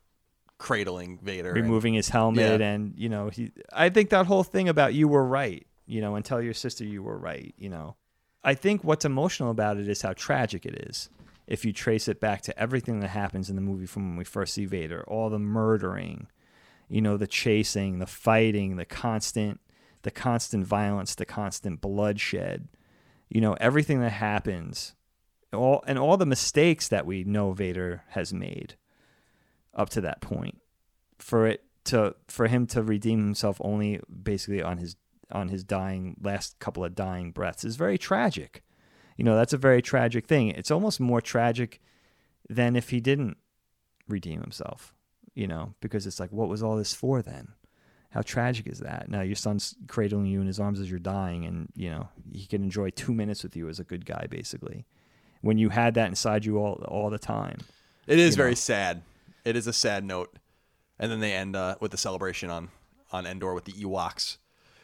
[0.59, 1.49] cradling Vader.
[1.49, 2.67] and- removing his helmet Yeah.
[2.67, 6.15] and you know he i think that whole thing about you were right you know
[6.15, 7.95] and tell your sister you were right you know
[8.43, 11.09] i think what's emotional about it is how tragic it is
[11.47, 14.23] if you trace it back to everything that happens in the movie from when we
[14.23, 16.27] first see vader all the murdering
[16.89, 19.59] you know the chasing the fighting the constant
[20.03, 22.67] the constant violence the constant bloodshed
[23.29, 24.95] you know everything that happens
[25.53, 28.75] all and all the mistakes that we know vader has made
[29.73, 30.59] up to that point
[31.17, 34.95] for it to for him to redeem himself only basically on his
[35.31, 38.63] on his dying last couple of dying breaths is very tragic.
[39.17, 40.49] You know, that's a very tragic thing.
[40.49, 41.81] It's almost more tragic
[42.49, 43.37] than if he didn't
[44.07, 44.93] redeem himself,
[45.33, 47.49] you know, because it's like what was all this for then?
[48.11, 49.09] How tragic is that?
[49.09, 52.45] Now your son's cradling you in his arms as you're dying, and you know he
[52.45, 54.85] can enjoy two minutes with you as a good guy, basically.
[55.41, 57.59] When you had that inside you all all the time.
[58.07, 58.55] It is very know.
[58.55, 59.01] sad.
[59.43, 60.33] It is a sad note.
[60.99, 62.69] And then they end uh, with the celebration on
[63.11, 64.37] on Endor with the Ewoks.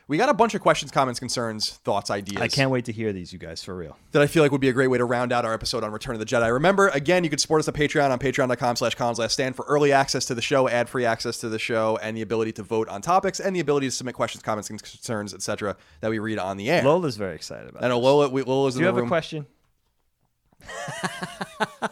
[0.08, 2.42] We got a bunch of questions, comments, concerns, thoughts, ideas.
[2.42, 3.98] I can't wait to hear these, you guys, for real.
[4.12, 5.92] that I feel like would be a great way to round out our episode on
[5.92, 6.52] Return of the Jedi.
[6.52, 9.64] Remember, again, you can support us on Patreon on patreon.com slash Collins Last Stand for
[9.66, 12.90] early access to the show, ad-free access to the show, and the ability to vote
[12.90, 15.78] on topics, and the ability to submit questions, comments, and concerns, etc.
[16.02, 16.84] that we read on the air.
[16.84, 17.82] Lola's very excited about.
[17.82, 17.86] It.
[17.86, 18.04] I know this.
[18.04, 19.46] Lola, we, Lola's Do in you the have a question?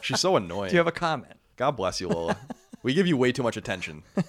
[0.02, 0.70] She's so annoying.
[0.70, 1.34] Do you have a comment?
[1.56, 2.38] God bless you, Lola.
[2.84, 4.04] we give you way too much attention.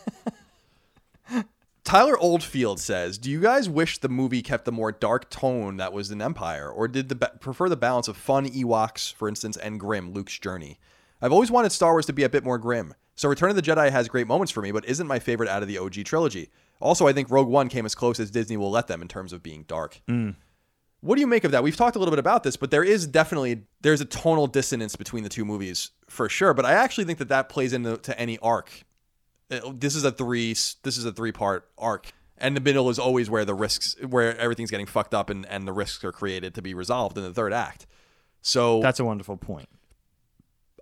[1.93, 5.93] Tyler Oldfield says, "Do you guys wish the movie kept the more dark tone that
[5.93, 9.59] was in Empire, or did the ba- prefer the balance of fun Ewoks, for instance,
[9.59, 10.81] and grim Luke's journey?
[11.20, 12.94] I've always wanted Star Wars to be a bit more grim.
[13.14, 15.60] So Return of the Jedi has great moments for me, but isn't my favorite out
[15.60, 16.48] of the OG trilogy.
[16.81, 19.35] Also, I think Rogue One came as close as Disney will let them in terms
[19.35, 20.01] of being dark.
[20.09, 20.36] Mm.
[21.02, 21.62] What do you make of that?
[21.62, 24.97] We've talked a little bit about this, but there is definitely there's a tonal dissonance
[24.97, 26.55] between the two movies for sure.
[26.55, 28.70] But I actually think that that plays into to any arc.
[29.53, 30.51] Uh, This is a three
[30.83, 34.37] this is a three part arc, and the middle is always where the risks where
[34.39, 37.33] everything's getting fucked up and and the risks are created to be resolved in the
[37.35, 37.87] third act.
[38.41, 39.69] So That's a wonderful point.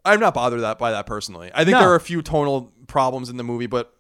[0.05, 1.51] I'm not bothered that by that personally.
[1.55, 1.81] I think No.
[1.81, 3.95] there are a few tonal problems in the movie, but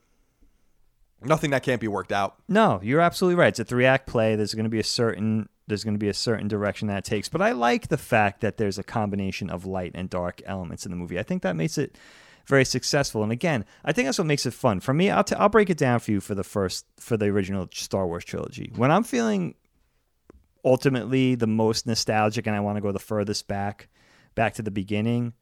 [1.22, 2.36] nothing that can't be worked out.
[2.48, 3.48] No, you're absolutely right.
[3.48, 4.34] It's a three act play.
[4.36, 7.04] There's going to be a certain there's going to be a certain direction that it
[7.04, 7.28] takes.
[7.28, 10.90] But I like the fact that there's a combination of light and dark elements in
[10.90, 11.16] the movie.
[11.18, 11.96] I think that makes it
[12.50, 13.22] very successful.
[13.22, 14.80] And again, I think that's what makes it fun.
[14.80, 17.26] For me, I'll, t- I'll break it down for you for the first for the
[17.26, 18.72] original Star Wars trilogy.
[18.76, 19.54] When I'm feeling
[20.64, 23.88] ultimately the most nostalgic and I want to go the furthest back,
[24.34, 25.32] back to the beginning,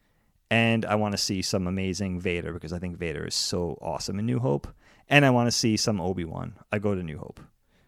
[0.51, 4.19] and I want to see some amazing Vader because I think Vader is so awesome
[4.19, 4.69] in New Hope,
[5.09, 6.55] and I want to see some Obi Wan.
[6.71, 7.41] I go to New Hope.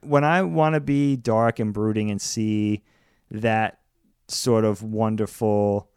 [0.02, 2.82] When I want to be dark and brooding and see
[3.30, 3.80] that
[4.28, 5.89] sort of wonderful,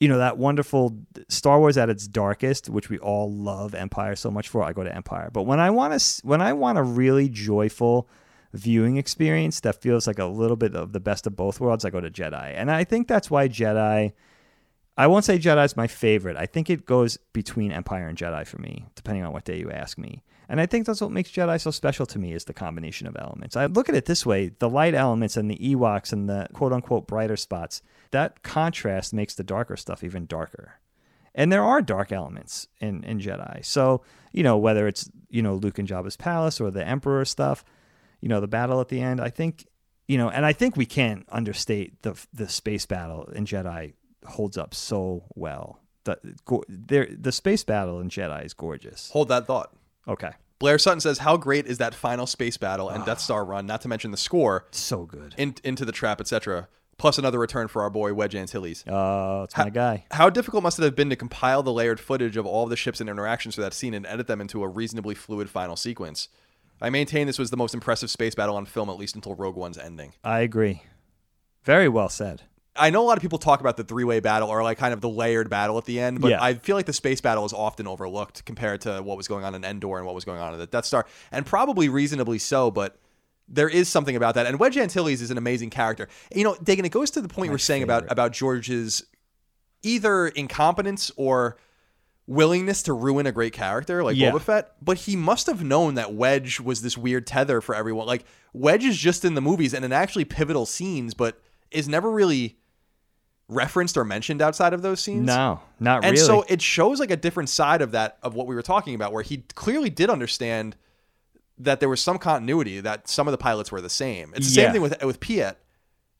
[0.00, 0.96] you know, that wonderful
[1.28, 4.84] Star Wars at its darkest, which we all love Empire so much for, I go
[4.84, 5.30] to Empire.
[5.32, 8.08] But when I want to, when I want a really joyful
[8.52, 11.90] viewing experience that feels like a little bit of the best of both worlds, I
[11.90, 14.12] go to Jedi, and I think that's why Jedi.
[14.96, 16.36] I won't say Jedi is my favorite.
[16.36, 19.70] I think it goes between Empire and Jedi for me, depending on what day you
[19.70, 20.24] ask me.
[20.48, 23.16] And I think that's what makes Jedi so special to me is the combination of
[23.16, 23.56] elements.
[23.56, 26.72] I look at it this way: the light elements and the Ewoks and the quote
[26.72, 27.82] unquote brighter spots.
[28.10, 30.74] That contrast makes the darker stuff even darker.
[31.34, 33.64] And there are dark elements in, in Jedi.
[33.64, 34.02] So,
[34.32, 37.64] you know, whether it's, you know, Luke and Jabba's palace or the Emperor stuff,
[38.20, 39.66] you know, the battle at the end, I think,
[40.08, 43.92] you know, and I think we can't understate the the space battle in Jedi
[44.26, 45.80] holds up so well.
[46.04, 49.10] The go- there the space battle in Jedi is gorgeous.
[49.12, 49.72] Hold that thought.
[50.08, 50.32] Okay.
[50.58, 53.20] Blair Sutton says, "How great is that final space battle and Death ah.
[53.20, 53.66] Star run?
[53.66, 55.34] Not to mention the score, So good.
[55.38, 56.66] in, into the trap, etc.
[56.98, 58.84] Plus another return for our boy Wedge Antilles.
[58.88, 60.04] Oh, it's my guy.
[60.10, 63.00] How difficult must it have been to compile the layered footage of all the ships
[63.00, 66.28] and interactions for that scene and edit them into a reasonably fluid final sequence?
[66.80, 69.56] I maintain this was the most impressive space battle on film, at least until Rogue
[69.56, 70.12] One's ending.
[70.24, 70.82] I agree.
[71.64, 72.42] Very well said.
[72.76, 75.00] I know a lot of people talk about the three-way battle or like kind of
[75.00, 76.42] the layered battle at the end, but Yeah.
[76.42, 79.54] I feel like the space battle is often overlooked compared to what was going on
[79.56, 82.70] in Endor and what was going on in the Death Star, and probably reasonably so.
[82.70, 82.96] But
[83.48, 86.08] there is something about that, and Wedge Antilles is an amazing character.
[86.34, 89.04] You know, Dagan, it goes to the point My we're saying about about George's
[89.82, 91.56] either incompetence or
[92.26, 94.32] willingness to ruin a great character like Yeah.
[94.32, 98.06] Boba Fett, but he must have known that Wedge was this weird tether for everyone.
[98.06, 102.10] Like Wedge is just in the movies and in actually pivotal scenes, but is never
[102.10, 102.58] really
[103.48, 105.26] referenced or mentioned outside of those scenes.
[105.26, 106.18] No, not and really.
[106.18, 108.94] And so it shows like a different side of that of what we were talking
[108.94, 110.76] about, where he clearly did understand
[111.58, 114.32] that there was some continuity, that some of the pilots were the same.
[114.36, 114.66] It's the Yeah.
[114.66, 115.56] same thing with with Piett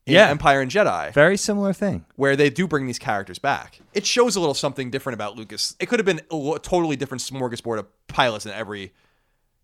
[0.06, 0.28] in Yeah.
[0.28, 2.04] Empire and Jedi Very similar thing.
[2.16, 3.80] where they do bring these characters back.
[3.94, 5.76] It shows a little something different about Lucas.
[5.78, 8.92] It could have been a totally different smorgasbord of pilots in every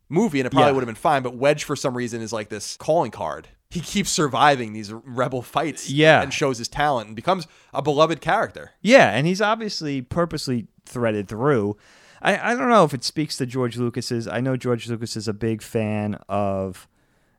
[0.09, 0.73] movie, and it probably Yeah.
[0.75, 1.23] would have been fine.
[1.23, 3.49] But Wedge, for some reason, is like this calling card.
[3.71, 6.23] He keeps surviving these rebel fights, Yeah.
[6.23, 8.73] and shows his talent and becomes a beloved character.
[8.83, 11.77] Yeah, and he's obviously purposely threaded through.
[12.25, 14.27] I, I don't know if it speaks to George Lucas's.
[14.27, 16.89] I know George Lucas is a big fan of,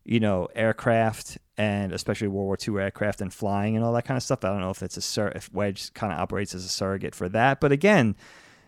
[0.04, 4.16] you know, aircraft and especially World War II aircraft and flying and all that kind
[4.16, 4.46] of stuff.
[4.46, 7.16] I don't know if it's a sur- if Wedge kind of operates as a surrogate
[7.16, 7.60] for that.
[7.60, 8.16] But again,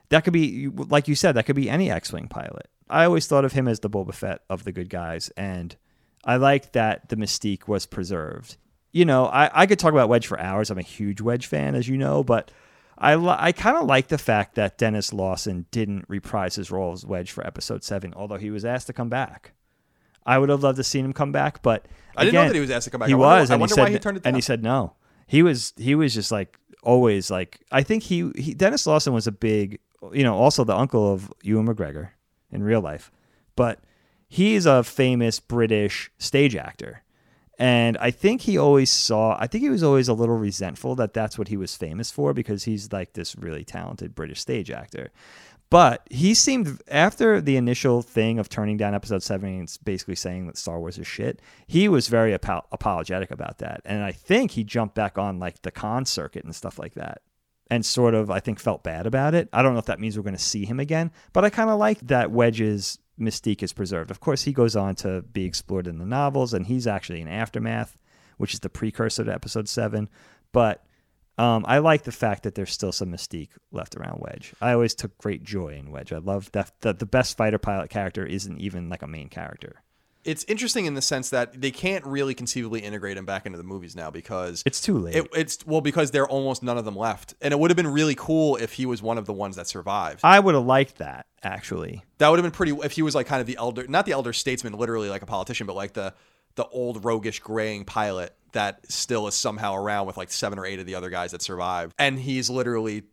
[0.10, 2.68] that could be like you said, that could be any X-wing pilot.
[2.90, 5.76] I always thought of him as the Boba Fett of the good guys, and
[6.24, 8.58] I like that the mystique was preserved.
[8.94, 10.72] You know, I, I could talk about Wedge for hours.
[10.72, 12.50] I'm a huge Wedge fan, as you know, but
[12.98, 16.94] I li- I kind of like the fact that Denis Lawson didn't reprise his role
[16.94, 19.52] as Wedge for episode seven, although he was asked to come back.
[20.26, 22.60] I would have loved to seen him come back, but I didn't know that he
[22.62, 23.08] was asked to come back.
[23.08, 24.42] He I wonder- was, I and he wonder said, why he turned it and he
[24.42, 24.94] said no.
[25.28, 29.28] He was he was just like always like I think he, he Denis Lawson was
[29.28, 29.80] a big
[30.12, 32.10] you know also the uncle of Ewan McGregor
[32.52, 33.12] in real life,
[33.56, 33.80] but
[34.28, 37.04] he's a famous British stage actor.
[37.60, 41.14] And I think he always saw, I think he was always a little resentful that
[41.14, 45.12] that's what he was famous for because he's like this really talented British stage actor.
[45.70, 50.48] But he seemed, after the initial thing of turning down episode seven and basically saying
[50.48, 53.82] that Star Wars is shit, he was very apo- apologetic about that.
[53.84, 57.22] And I think he jumped back on like the con circuit and stuff like that
[57.70, 59.50] and sort of, I think, felt bad about it.
[59.52, 61.70] I don't know if that means we're going to see him again, but I kind
[61.70, 64.12] of like that Wedge's mystique is preserved.
[64.12, 67.28] Of course, he goes on to be explored in the novels, and he's actually in
[67.28, 67.98] Aftermath,
[68.38, 70.10] which is the precursor to Episode Seven.
[70.52, 70.84] But
[71.38, 74.54] um, I like the fact that there's still some mystique left around Wedge.
[74.62, 76.12] I always took great joy in Wedge.
[76.12, 79.84] I love that, that the best fighter pilot character isn't even like a main character.
[80.24, 83.64] It's interesting in the sense that they can't really conceivably integrate him back into the
[83.64, 85.16] movies now because It's too late.
[85.16, 87.78] it, it's well because there are almost none of them left, and it would have
[87.78, 90.20] been really cool if he was one of the ones that survived.
[90.24, 92.04] I would have liked that actually.
[92.18, 94.12] That would have been pretty if he was like kind of the elder, not the
[94.14, 96.14] elder statesman, literally like a politician, but like the
[96.56, 100.80] the old roguish graying pilot that still is somehow around with like seven or eight
[100.80, 103.04] of the other guys that survived, and he's literally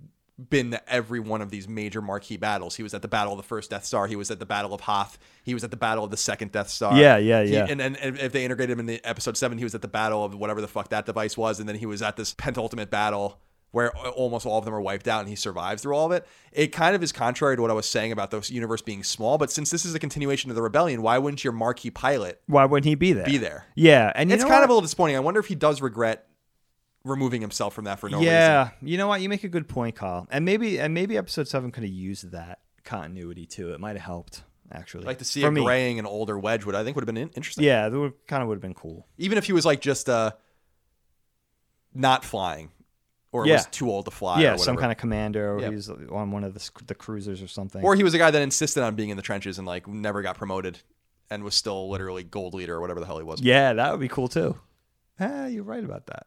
[0.50, 2.74] been to every one of these major marquee battles.
[2.74, 4.08] He was at the battle of the first Death Star.
[4.08, 5.16] He was at the battle of Hoth.
[5.44, 6.96] He was at the battle of the second Death Star.
[6.98, 7.66] Yeah, yeah, He- yeah.
[7.68, 9.86] and, and and if they integrated him in the episode seven, he was at the
[9.88, 12.90] battle of whatever the fuck that device was, and then he was at this penultimate
[12.90, 13.38] battle
[13.74, 16.26] where almost all of them are wiped out and he survives through all of it.
[16.52, 19.36] It kind of is contrary to what I was saying about the universe being small,
[19.36, 22.64] but since this is a continuation of the rebellion, why wouldn't your marquee pilot Why
[22.64, 23.26] wouldn't he be there?
[23.26, 23.66] be there?
[23.74, 24.62] Yeah, and you it's kind what?
[24.62, 25.16] of a little disappointing.
[25.16, 26.26] I wonder if he does regret
[27.04, 28.32] removing himself from that for no reason.
[28.32, 29.20] yeah, you know what?
[29.20, 30.26] You make a good point, Kyle.
[30.30, 33.72] And maybe and maybe episode seven could have used that continuity too.
[33.74, 34.42] It might have helped
[34.72, 35.04] actually.
[35.04, 35.64] Like to see For a me.
[35.64, 37.64] graying and older Wedge would I think would have been interesting.
[37.64, 39.06] Yeah, that would kind of would have been cool.
[39.18, 40.30] Even if he was like just uh
[41.94, 42.70] not flying
[43.34, 43.54] or Yeah.
[43.56, 44.40] was too old to fly.
[44.40, 45.70] yeah, some kind of commander, or Yeah.
[45.72, 47.82] he's on one of the the cruisers or something.
[47.84, 50.22] Or he was a guy that insisted on being in the trenches and like never
[50.22, 50.78] got promoted
[51.30, 53.40] and was still literally gold leader or whatever the hell he was.
[53.42, 54.58] yeah, that would be cool too.
[55.18, 56.26] Ah, you're right about that.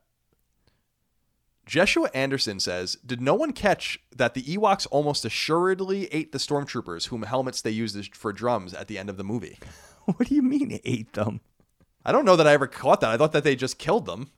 [1.65, 7.07] Jeshua Anderson says, Did no one catch that the Ewoks almost assuredly ate the stormtroopers
[7.07, 9.57] whom helmets they used for drums at the end of the movie?
[10.15, 11.41] What do you mean ate them?
[12.05, 13.09] I don't know that I ever caught that.
[13.09, 14.29] I thought that they just killed them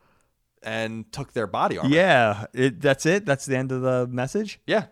[0.63, 1.93] and took their body armor.
[1.93, 3.25] Yeah, it, that's it.
[3.25, 4.59] That's the end of the message.
[4.65, 4.85] Yeah.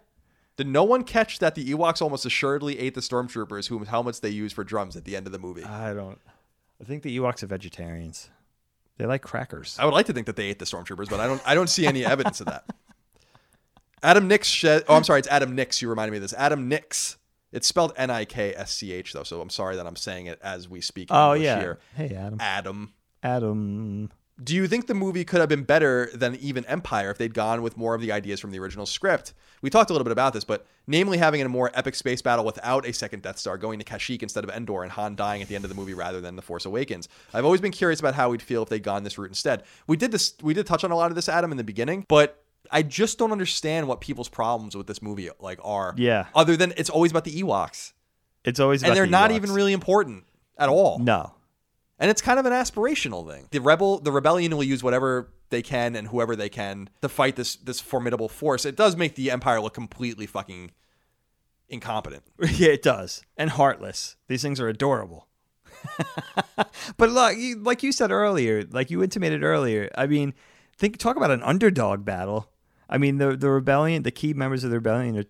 [0.56, 4.30] Did no one catch that the Ewoks almost assuredly ate the stormtroopers whom helmets they
[4.30, 5.64] used for drums at the end of the movie?
[5.64, 6.20] I don't.
[6.82, 8.30] I think the Ewoks are vegetarians.
[8.98, 9.78] They like crackers.
[9.80, 11.42] I would like to think that they ate the stormtroopers, but I don't.
[11.46, 12.66] I don't see any evidence of that.
[14.04, 14.48] Adam Nix.
[14.48, 15.20] Shed, oh, I'm sorry.
[15.20, 15.82] It's Adam Nix.
[15.82, 16.34] You reminded me of this.
[16.34, 17.18] Adam Nix.
[17.52, 20.26] It's spelled N I K S C H though, so I'm sorry that I'm saying
[20.26, 21.10] it as we speak.
[21.12, 21.60] Oh English yeah.
[21.60, 21.80] Here.
[21.96, 22.38] Hey Adam.
[22.42, 22.94] Adam.
[23.24, 24.12] Adam.
[24.44, 27.64] Do you think the movie could have been better than even Empire if they'd gone
[27.64, 29.34] with more of the ideas from the original script?
[29.64, 32.46] We talked a little bit about this, but namely having a more epic space battle
[32.46, 35.48] without a second Death Star, going to Kashyyyk instead of Endor, and Han dying at
[35.48, 37.10] the end of the movie rather than The Force Awakens.
[37.34, 39.64] I've always been curious about how we'd feel if they'd gone this route instead.
[39.88, 42.06] We did this, we did touch on a lot of this, Adam, in the beginning,
[42.08, 45.96] but I just don't understand what people's problems with this movie like are.
[45.98, 46.28] Yeah.
[46.36, 47.94] Other than it's always about the Ewoks,
[48.44, 50.26] It's always about and they're the not even really important
[50.60, 51.00] at all.
[51.00, 51.34] No.
[52.00, 53.48] And it's kind of an aspirational thing.
[53.52, 57.36] The rebel, the rebellion will use whatever they can and whoever they can to fight
[57.36, 58.66] this this formidable force.
[58.66, 60.72] It does make the empire look completely fucking
[61.70, 62.24] incompetent.
[62.52, 63.24] yeah, it does.
[63.36, 64.16] And heartless.
[64.28, 65.28] These things are adorable.
[66.98, 70.34] but look, you, like you said earlier, like you intimated earlier, I mean,
[70.78, 72.50] think talk about an underdog battle.
[72.90, 75.26] I mean, the the rebellion, the key members of the rebellion are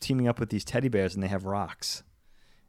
[0.00, 2.02] teaming up with these teddy bears, and they have rocks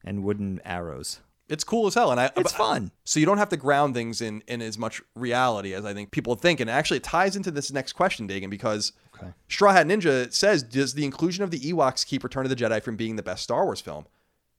[0.04, 1.22] and wooden arrows.
[1.52, 2.92] It's cool as hell, and I It's fun.
[3.04, 6.12] So you don't have to ground things in in as much reality as I think
[6.12, 6.60] people think.
[6.60, 9.34] And actually, it ties into this next question, Dagan, because Okay.
[9.50, 12.82] Straw Hat Ninja says, "Does the inclusion of the Ewoks keep Return of the Jedi
[12.82, 14.06] from being the best Star Wars film?"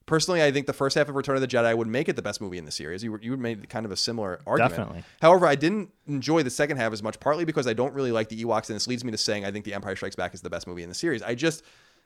[0.04, 2.22] Personally, I think the first half of Return of the Jedi would make it the
[2.22, 3.02] best movie in the series.
[3.04, 4.76] You, were- you made kind of a similar argument.
[4.76, 5.04] Definitely.
[5.20, 8.28] However, I didn't enjoy the second half as much, partly because I don't really like
[8.28, 10.42] the Ewoks, and this leads me to saying I think The Empire Strikes Back is
[10.42, 11.22] the best movie in the series.
[11.22, 11.62] I just,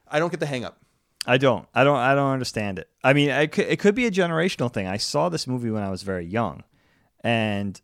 [0.09, 0.79] I don't get the hang up.
[1.27, 1.67] I don't.
[1.75, 1.97] I don't.
[1.97, 2.89] I don't understand it.
[3.03, 4.87] I mean, it could, it could be a generational thing.
[4.87, 6.63] I saw this movie when I was very young,
[7.21, 7.81] and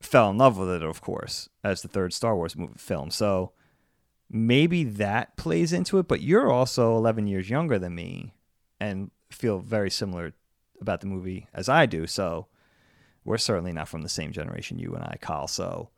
[0.00, 3.10] fell in love with it, of course, as the third Star Wars movie film.
[3.10, 3.52] So
[4.28, 6.08] maybe that plays into it.
[6.08, 8.34] But you're also 11 years younger than me,
[8.80, 10.32] and feel very similar
[10.80, 12.06] about the movie as I do.
[12.06, 12.48] So
[13.24, 15.46] we're certainly not from the same generation, you and I, Kyle.
[15.46, 15.90] So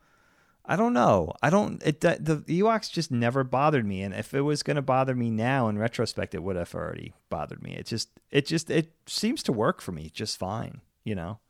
[0.64, 1.32] I don't know.
[1.42, 1.82] I don't.
[1.84, 5.14] It the, the Ewoks just never bothered me, and if it was going to bother
[5.14, 7.74] me now in retrospect, it would have already bothered me.
[7.74, 10.80] It just, it just, it seems to work for me just fine.
[11.02, 11.40] You know,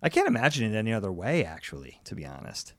[0.00, 1.44] I can't imagine it any other way.
[1.44, 2.74] Actually, to be honest,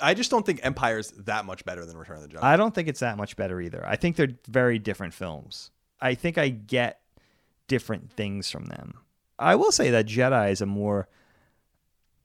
[0.00, 2.42] I just don't think Empire's that much better than Return of the Jedi.
[2.42, 3.84] I don't think it's that much better either.
[3.84, 5.72] I think they're very different films.
[6.00, 7.00] I think I get
[7.66, 8.98] different things from them.
[9.38, 11.08] I will say that Jedi is a more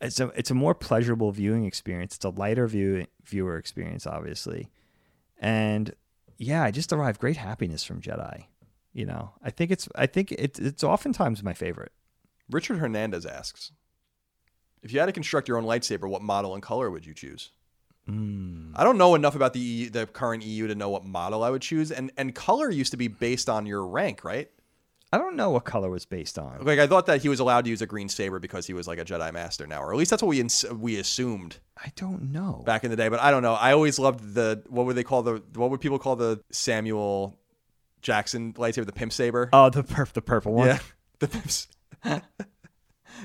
[0.02, 2.16] it's a it's a more pleasurable viewing experience.
[2.16, 4.70] It's a lighter view viewer experience, obviously,
[5.40, 5.94] and
[6.38, 8.46] yeah, I just derive great happiness from Jedi.
[8.94, 11.92] You know, I think it's I think it's it's oftentimes my favorite.
[12.50, 13.72] Richard Hernandez asks,
[14.82, 17.52] if you had to construct your own lightsaber, what model and color would you choose?
[18.10, 18.72] Mm.
[18.76, 21.62] I don't know enough about the the current EU to know what model I would
[21.62, 24.50] choose, and and color used to be based on your rank, right?
[25.12, 26.64] I don't know what color was based on.
[26.64, 28.88] Like I thought that he was allowed to use a green saber because he was
[28.88, 31.92] like a Jedi Master now, or at least that's what we ins- we assumed I
[31.96, 32.62] don't know.
[32.66, 33.10] back in the day.
[33.10, 33.54] But I don't know.
[33.56, 37.40] I always loved the what would they call the what would people call the Samuel
[38.02, 39.50] Jackson lightsaber, the pimp saber?
[39.52, 40.68] Oh, the perp, the purple one.
[40.68, 40.80] yeah,
[41.20, 41.68] the pimps.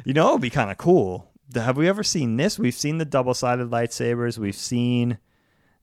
[0.04, 1.30] You know, it'd be kind of cool.
[1.54, 2.58] Have we ever seen this?
[2.58, 4.38] We've seen the double sided lightsabers.
[4.38, 5.18] We've seen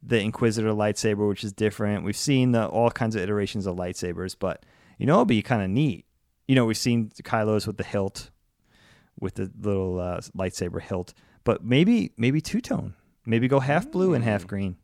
[0.03, 2.03] the Inquisitor lightsaber, which is different.
[2.03, 4.65] We've seen the all kinds of iterations of lightsabers, but
[5.01, 6.05] you know, it'd be kind of neat.
[6.47, 8.29] You know, we've seen Kylo's with the hilt,
[9.19, 12.93] with the little uh, lightsaber hilt, but maybe maybe two tone.
[13.25, 14.77] Maybe go half blue and half green.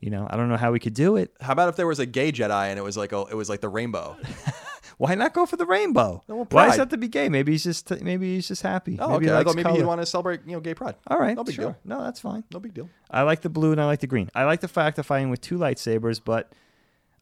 [0.00, 1.30] You know, I don't know how we could do it.
[1.42, 3.50] How about if there was a gay Jedi and it was like a, it was
[3.50, 4.16] like the rainbow?
[4.96, 6.22] Why not go for the rainbow?
[6.26, 7.28] well, Why does it have to be gay?
[7.28, 8.96] Maybe he's just maybe he's just happy.
[8.98, 9.40] Oh, maybe he okay.
[9.40, 9.78] I thought maybe color.
[9.78, 10.94] you'd want to celebrate, you know, gay pride.
[11.06, 11.64] All right, No big sure.
[11.66, 11.76] deal.
[11.84, 12.44] No, that's fine.
[12.50, 12.88] No big deal.
[13.10, 14.30] I like the blue and I like the green.
[14.34, 16.50] I like the fact of fighting with two lightsabers, but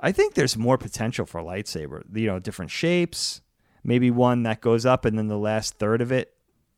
[0.00, 2.02] I think there's more potential for a lightsaber.
[2.14, 3.40] You know, different shapes,
[3.82, 6.34] maybe one that goes up and then the last third of it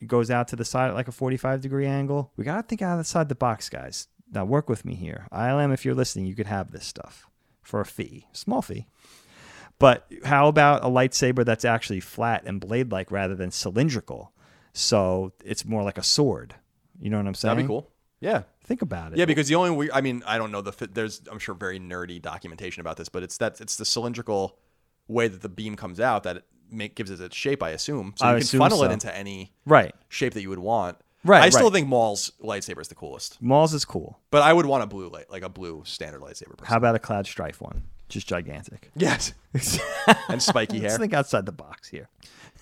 [0.07, 2.33] goes out to the side at like a 45 degree angle.
[2.37, 4.09] We got to think outside the box, guys.
[4.33, 5.27] Now, work with me here.
[5.33, 7.29] ILM, if you're listening, you could have this stuff
[7.63, 8.87] for a fee, small fee.
[9.79, 14.33] But how about a lightsaber that's actually flat and blade like rather than cylindrical?
[14.73, 16.55] So it's more like a sword.
[17.01, 17.57] You know what I'm saying?
[17.57, 17.91] That'd be cool.
[18.21, 18.43] Yeah.
[18.71, 19.19] Think about it.
[19.19, 20.95] Yeah, because the only we, I mean, I don't know the fit.
[20.95, 24.61] There's, I'm sure, very nerdy documentation about this, but it's that it's the cylindrical
[25.09, 27.65] way that the beam comes out that it make, gives it its shape.
[27.65, 28.85] I assume, so I you can assume funnel so.
[28.85, 29.93] it into any Right.
[30.09, 30.99] shape that you would want.
[31.25, 31.73] Right, I still right.
[31.73, 34.21] think Maul's lightsaber is the coolest, Maul's is cool.
[34.31, 36.57] but I would want a blue light, like a blue standard lightsaber.
[36.57, 36.67] Person.
[36.67, 37.83] How about a cloud strife one?
[38.09, 38.93] Just gigantic.
[38.97, 39.33] Yes,
[40.29, 40.99] and spiky Let's hair.
[41.01, 42.09] think outside the box here.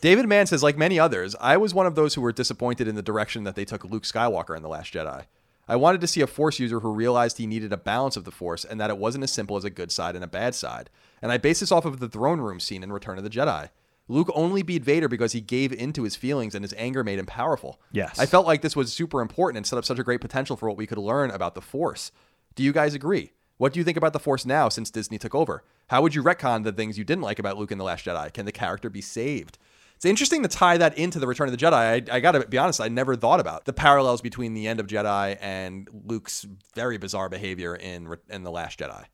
[0.01, 2.95] David Mann says, like many others, I was one of those who were disappointed in
[2.95, 5.25] the direction that they took Luke Skywalker in The Last Jedi.
[5.69, 8.31] I wanted to see a Force user who realized he needed a balance of the
[8.31, 10.89] Force and that it wasn't as simple as a good side and a bad side.
[11.21, 13.69] And I base this off of the throne room scene in Return of the Jedi.
[14.09, 17.27] Luke only beat Vader because he gave into his feelings and his anger made him
[17.27, 17.79] powerful.
[17.93, 18.19] Yes.
[18.19, 20.67] I felt like this was super important and set up such a great potential for
[20.69, 22.11] what we could learn about the Force.
[22.55, 23.33] Do you guys agree?
[23.59, 25.63] What do you think about the Force now since Disney took over?
[25.89, 28.33] How would you retcon the things you didn't like about Luke in The Last Jedi?
[28.33, 29.59] Can the character be saved?
[29.99, 31.73] It's interesting to tie that into the Return of the Jedi.
[31.73, 34.87] I, I gotta be honest, I never thought about the parallels between the end of
[34.87, 36.47] Jedi and Luke's
[36.77, 39.05] very bizarre behavior in in the Last Jedi.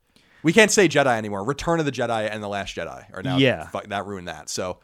[0.43, 1.43] We can't say Jedi anymore.
[1.43, 3.67] Return of the Jedi and the Last Jedi are now Yeah.
[3.69, 4.47] fuck, that ruined that.
[4.47, 4.77] So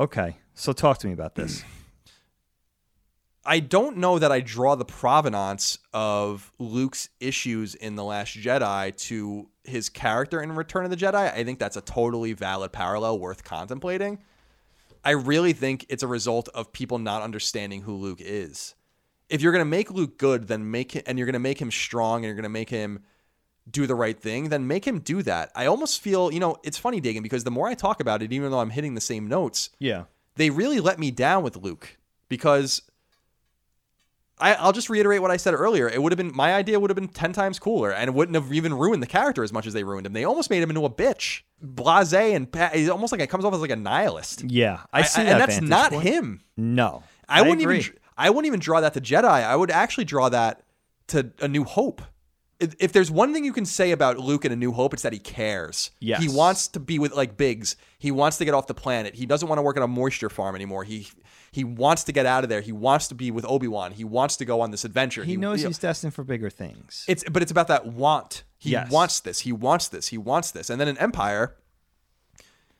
[0.00, 0.38] Okay.
[0.54, 1.62] So talk to me about this.
[3.44, 8.96] I don't know that I draw the provenance of Luke's issues in The Last Jedi
[9.08, 11.30] to his character in Return of the Jedi.
[11.30, 14.20] I think that's a totally valid parallel worth contemplating.
[15.04, 18.74] I really think it's a result of people not understanding who Luke is.
[19.28, 21.60] If you're going to make Luke good, then make it, and you're going to make
[21.60, 23.00] him strong and you're going to make him
[23.70, 25.50] do the right thing, then make him do that.
[25.54, 28.32] I almost feel, you know, it's funny, Dagan, because the more I talk about it,
[28.32, 30.04] even though I'm hitting the same notes, yeah.
[30.36, 31.96] they really let me down with Luke
[32.28, 32.82] because
[34.38, 35.88] I, I'll just reiterate what I said earlier.
[35.88, 38.34] It would have been my idea would have been ten times cooler, and it wouldn't
[38.34, 40.12] have even ruined the character as much as they ruined him.
[40.12, 43.44] They almost made him into a bitch, blasé, and pa- he's almost like it comes
[43.44, 44.44] off as like a nihilist.
[44.50, 44.80] Yeah.
[44.92, 46.04] I see that and that's not point.
[46.04, 46.40] him.
[46.56, 47.04] No.
[47.28, 47.78] I, wouldn't agree.
[47.78, 49.24] even I wouldn't even draw that to Jedi.
[49.24, 50.62] I would actually draw that
[51.08, 52.02] to A New Hope.
[52.60, 55.02] If, if there's one thing you can say about Luke in A New Hope, it's
[55.02, 55.90] that he cares.
[56.00, 56.22] Yes.
[56.22, 57.76] He wants to be with like Biggs.
[57.98, 59.14] He wants to get off the planet.
[59.14, 60.84] He doesn't want to work on a moisture farm anymore.
[60.84, 61.08] He
[61.54, 62.60] he wants to get out of there.
[62.60, 63.92] He wants to be with Obi Wan.
[63.92, 65.22] He wants to go on this adventure.
[65.22, 67.04] He knows you know, he's destined for bigger things.
[67.06, 68.42] it's but it's about that want.
[68.58, 68.90] He Yes.
[68.90, 69.38] wants this.
[69.40, 70.08] He wants this.
[70.08, 70.68] He wants this.
[70.68, 71.54] And then in Empire,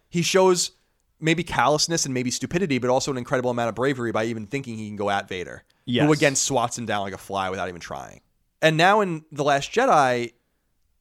[0.09, 0.72] he shows
[1.20, 4.76] maybe callousness and maybe stupidity, but also an incredible amount of bravery by even thinking
[4.76, 6.06] he can go at Vader, Yes.
[6.06, 8.22] who again swats him down like a fly without even trying.
[8.60, 10.32] And now in the Last Jedi,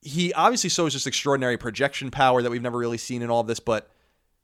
[0.01, 3.47] he obviously shows this extraordinary projection power that we've never really seen in all of
[3.47, 3.89] this, but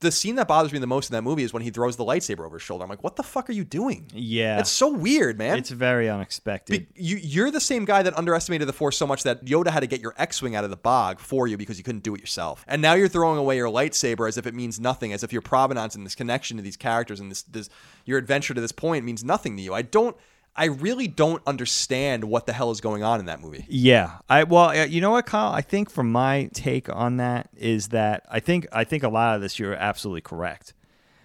[0.02, 2.06] the scene that bothers me the most in that movie is when he throws the
[2.06, 2.84] lightsaber over his shoulder.
[2.84, 4.10] I'm like, what the fuck are you doing?
[4.14, 4.60] Yeah.
[4.60, 5.58] It's so weird, man.
[5.58, 6.88] It's very unexpected.
[6.94, 9.82] Be- you, you're the same guy that underestimated the Force so much that Yoda had
[9.82, 12.22] to get your X-wing out of the bog for you because you couldn't do it
[12.22, 12.64] yourself.
[12.68, 15.42] And now you're throwing away your lightsaber as if it means nothing, as if your
[15.42, 17.70] provenance and this connection to these characters and this, this
[18.06, 19.74] your adventure to this point means nothing to you.
[19.74, 20.16] I don't.
[20.56, 23.66] I really don't understand what the hell is going on in that movie.
[23.70, 25.54] Yeah, I well, uh, you know what, Kyle?
[25.54, 29.36] I think from my take on that is that I think I think a lot
[29.36, 30.74] of this you're absolutely correct.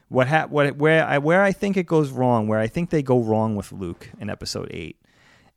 [0.09, 3.03] What ha- what where I where I think it goes wrong, where I think they
[3.03, 5.01] go wrong with Luke in Episode Eight,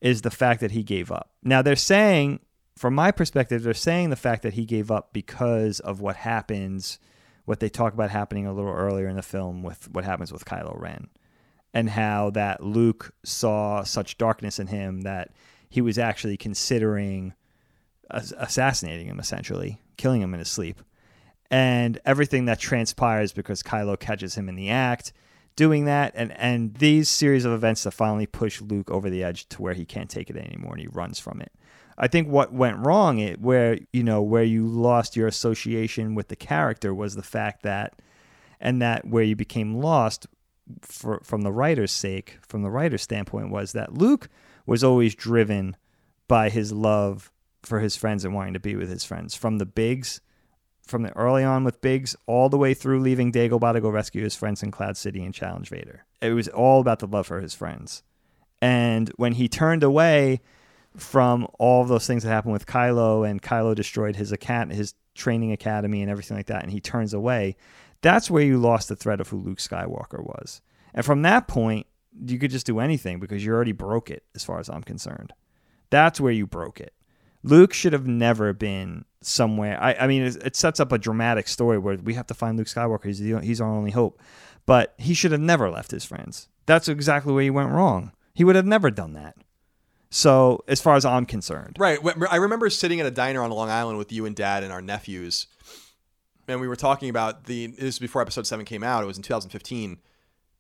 [0.02, 1.30] is the fact that he gave up.
[1.44, 2.40] Now they're saying,
[2.76, 6.98] from my perspective, they're saying the fact that he gave up because of what happens,
[7.46, 10.46] what they talk about happening a little earlier in the film with what happens with
[10.46, 11.10] Kylo Ren
[11.74, 15.32] and how that Luke saw such darkness in him that
[15.70, 17.34] he was actually considering
[18.10, 20.82] assassinating him, essentially, killing him in his sleep.
[21.50, 25.14] And everything that transpires because Kylo catches him in the act,
[25.56, 29.48] doing that, and, and these series of events that finally push Luke over the edge
[29.50, 31.52] to where he can't take it anymore and he runs from it.
[31.98, 36.28] I think what went wrong it where you know where you lost your association with
[36.28, 38.00] the character was the fact that
[38.60, 40.28] and that where you became lost
[40.82, 44.30] for, from the writer's sake, from the writer's standpoint, was that Luke
[44.66, 45.76] was always driven
[46.28, 47.32] by his love
[47.64, 49.36] for his friends and wanting to be with his friends.
[49.36, 50.22] From the Biggs,
[50.86, 54.24] from the early on with Biggs, all the way through leaving Dagobah to go rescue
[54.24, 56.06] his friends in Cloud City and challenge Vader.
[56.22, 58.04] It was all about the love for his friends.
[58.62, 60.42] And when he turned away
[60.96, 64.96] from all of those things that happened with Kylo, and Kylo destroyed his account, his
[65.14, 67.56] training academy, and everything like that, and he turns away,
[68.02, 70.62] that's where you lost the thread of who Luke Skywalker was.
[70.94, 71.88] And from that point,
[72.26, 75.34] you could just do anything because you already broke it, as far as I'm concerned.
[75.90, 76.94] That's where you broke it.
[77.44, 79.82] Luke should have never been somewhere.
[79.82, 82.58] I, I mean, it, it sets up a dramatic story where we have to find
[82.58, 83.06] Luke Skywalker.
[83.06, 84.20] He's, the, he's our only hope.
[84.66, 86.50] But he should have never left his friends.
[86.66, 88.12] That's exactly where he went wrong.
[88.34, 89.36] He would have never done that.
[90.10, 92.00] So, as far as I'm concerned, Right.
[92.30, 94.82] I remember sitting at a diner on Long Island with you and Dad and our
[94.82, 95.48] nephews,
[96.48, 97.68] and we were talking about the.
[97.68, 99.04] This was before Episode Seven came out.
[99.04, 99.98] It was in 2015,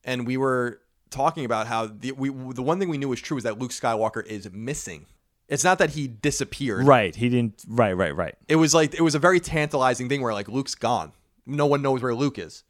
[0.03, 3.37] and we were talking about how the we the one thing we knew was true
[3.37, 5.05] is that Luke Skywalker is missing.
[5.47, 6.85] It's not that he disappeared.
[6.85, 7.15] right?
[7.15, 7.63] He didn't.
[7.67, 8.35] Right, right, right.
[8.49, 11.13] It was like it was a very tantalizing thing where like Luke's gone.
[11.45, 12.63] No one knows where Luke is,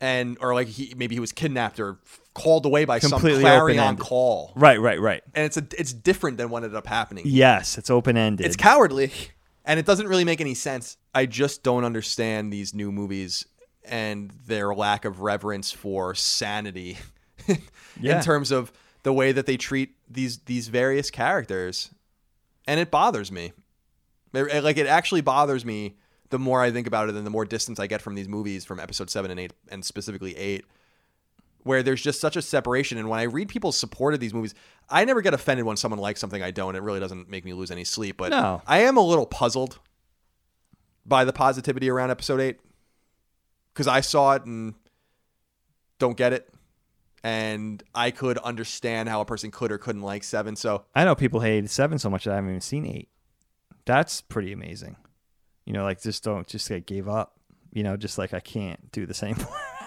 [0.00, 1.98] and or like he maybe he was kidnapped or
[2.32, 4.04] called away by Completely some clarion open-ended.
[4.04, 4.52] call.
[4.56, 5.22] Right, right, right.
[5.34, 7.24] And it's a it's different than what ended up happening.
[7.26, 8.46] Yes, it's open ended.
[8.46, 9.12] It's cowardly
[9.64, 10.96] and it doesn't really make any sense.
[11.14, 13.46] I just don't understand these new movies
[13.84, 16.98] and their lack of reverence for sanity
[18.00, 18.16] Yeah.
[18.18, 18.72] in terms of
[19.02, 21.90] the way that they treat these these various characters.
[22.66, 23.52] And it bothers me.
[24.32, 25.96] It- like it actually bothers me
[26.30, 28.64] the more I think about it and the more distance I get from these movies
[28.64, 30.64] from episode 7 and 8 and specifically 8
[31.64, 32.96] where there's just such a separation.
[32.98, 34.54] And when I read people's support of these movies,
[34.88, 36.76] I never get offended when someone likes something I don't.
[36.76, 38.18] It really doesn't make me lose any sleep.
[38.18, 38.62] But No.
[38.66, 39.80] I am a little puzzled
[41.06, 42.60] by the positivity around episode eight
[43.72, 44.74] because I saw it and
[45.98, 46.48] don't get it.
[47.22, 50.56] And I could understand how a person could or couldn't like seven.
[50.56, 53.08] So I know people hated seven so much that I haven't even seen eight.
[53.86, 54.96] That's pretty amazing.
[55.64, 57.38] You know, like just don't just like gave up.
[57.72, 59.36] You know, just like I can't do the same.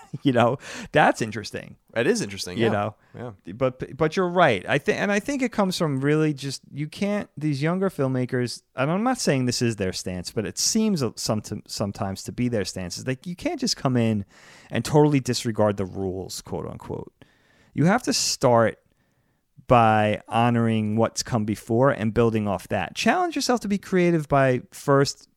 [0.23, 0.57] you know,
[0.91, 1.75] that's interesting.
[1.93, 2.57] That is interesting.
[2.57, 2.71] You yeah.
[2.71, 3.31] know, Yeah.
[3.53, 4.65] but but you're right.
[4.67, 8.61] I think and I think it comes from really just you can't these younger filmmakers.
[8.75, 12.47] And I'm not saying this is their stance, but it seems some sometimes to be
[12.49, 12.97] their stance.
[12.97, 14.25] Is like you can't just come in
[14.69, 17.11] and totally disregard the rules, quote unquote.
[17.73, 18.79] You have to start
[19.67, 22.95] by honoring what's come before and building off that.
[22.95, 25.27] Challenge yourself to be creative by first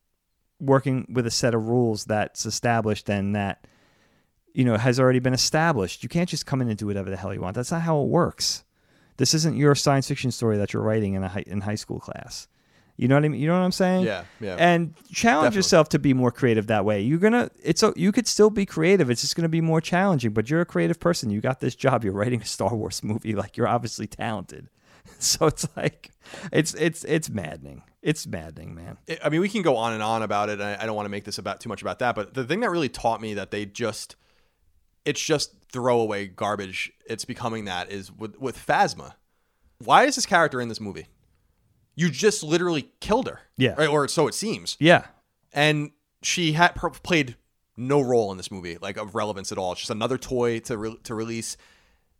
[0.59, 3.65] working with a set of rules that's established and that
[4.53, 6.03] you know has already been established.
[6.03, 7.55] You can't just come in and do whatever the hell you want.
[7.55, 8.63] That's not how it works.
[9.17, 11.99] This isn't your science fiction story that you're writing in a high, in high school
[11.99, 12.47] class.
[12.97, 13.41] You know what I mean?
[13.41, 14.05] You know what I'm saying?
[14.05, 14.25] Yeah.
[14.39, 14.55] Yeah.
[14.59, 15.57] And challenge Definitely.
[15.57, 17.01] yourself to be more creative that way.
[17.01, 17.49] You're gonna.
[17.63, 19.09] It's a, you could still be creative.
[19.09, 20.31] It's just gonna be more challenging.
[20.31, 21.29] But you're a creative person.
[21.31, 22.03] You got this job.
[22.03, 23.33] You're writing a Star Wars movie.
[23.33, 24.69] Like you're obviously talented.
[25.17, 26.11] So it's like,
[26.51, 27.81] it's it's it's maddening.
[28.01, 28.97] It's maddening, man.
[29.23, 30.61] I mean, we can go on and on about it.
[30.61, 32.59] I, I don't want to make this about too much about that, but the thing
[32.61, 34.15] that really taught me that they just,
[35.05, 36.91] it's just throwaway garbage.
[37.05, 39.13] It's becoming that is with with Phasma.
[39.83, 41.07] Why is this character in this movie?
[41.95, 43.41] You just literally killed her.
[43.57, 43.73] Yeah.
[43.77, 43.89] Right?
[43.89, 44.77] or so it seems.
[44.79, 45.05] Yeah.
[45.53, 45.91] And
[46.21, 46.69] she had
[47.03, 47.35] played
[47.75, 49.71] no role in this movie, like of relevance at all.
[49.71, 51.57] It's just another toy to re- to release.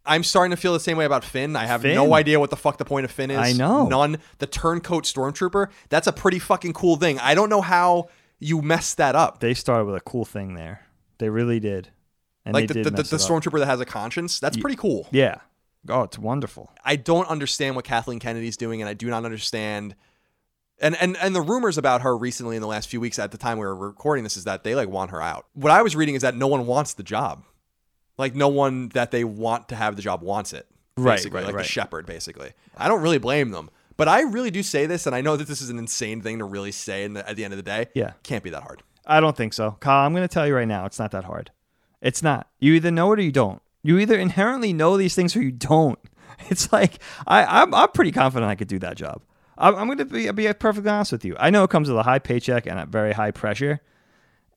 [0.03, 1.55] I'm starting to feel the same way about Finn.
[1.55, 1.93] I have Finn?
[1.93, 3.37] no idea what the fuck the point of Finn is.
[3.37, 3.87] I know.
[3.87, 4.17] None.
[4.39, 7.19] The turncoat stormtrooper, that's a pretty fucking cool thing.
[7.19, 8.09] I don't know how
[8.39, 9.39] you messed that up.
[9.41, 10.87] They started with a cool thing there.
[11.19, 11.89] They really did.
[12.45, 14.39] And like the, the, the, the stormtrooper that has a conscience.
[14.39, 15.07] That's pretty cool.
[15.11, 15.37] Yeah.
[15.89, 16.71] Oh, it's wonderful.
[16.83, 19.95] I don't understand what Kathleen Kennedy's doing, and I do not understand.
[20.79, 23.37] And, and and the rumors about her recently in the last few weeks at the
[23.37, 25.45] time we were recording this is that they like want her out.
[25.53, 27.43] What I was reading is that no one wants the job.
[28.17, 30.67] Like no one that they want to have the job wants it.
[30.97, 31.63] Right, Basically, right, like right.
[31.63, 32.51] the shepherd, basically.
[32.75, 33.69] I don't really blame them.
[33.97, 36.39] But I really do say this, and I know that this is an insane thing
[36.39, 37.87] to really say in the, at the end of the day.
[37.93, 38.13] Yeah.
[38.23, 38.83] Can't be that hard.
[39.05, 39.77] I don't think so.
[39.79, 41.51] Kyle, I'm going to tell you right now, it's not that hard.
[42.01, 42.47] It's not.
[42.59, 43.61] You either know it or you don't.
[43.83, 45.99] You either inherently know these things or you don't.
[46.49, 49.21] It's like I, I'm, I'm pretty confident I could do that job.
[49.59, 51.35] I'm, I'm going to be, be perfectly honest with you.
[51.39, 53.79] I know it comes with a high paycheck and a very high pressure,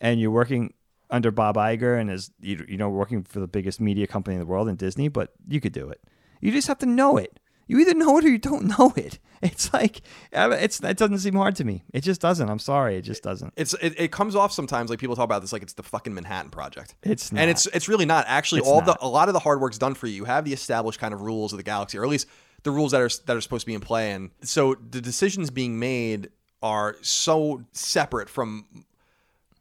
[0.00, 0.72] and you're working
[1.10, 4.40] under Bob Iger and is you, you know working for the biggest media company in
[4.40, 6.00] the world in Disney, but you could do it.
[6.40, 7.38] You just have to know it.
[7.66, 9.18] You either know it or you don't know it.
[9.42, 10.00] It's like
[10.32, 11.84] it's it doesn't seem hard to me.
[11.92, 12.48] It just doesn't.
[12.48, 13.52] I'm sorry, it just doesn't.
[13.56, 16.14] It's it, it comes off sometimes like people talk about this like it's the fucking
[16.14, 16.94] Manhattan Project.
[17.02, 17.40] It's not.
[17.42, 18.98] and it's it's really not actually It's all not.
[19.00, 20.14] the a lot of the hard work's done for you.
[20.14, 22.26] You have the established kind of rules of the galaxy, or at least
[22.62, 24.12] the rules that are that are supposed to be in play.
[24.12, 26.30] And so the decisions being made
[26.62, 28.64] are so separate from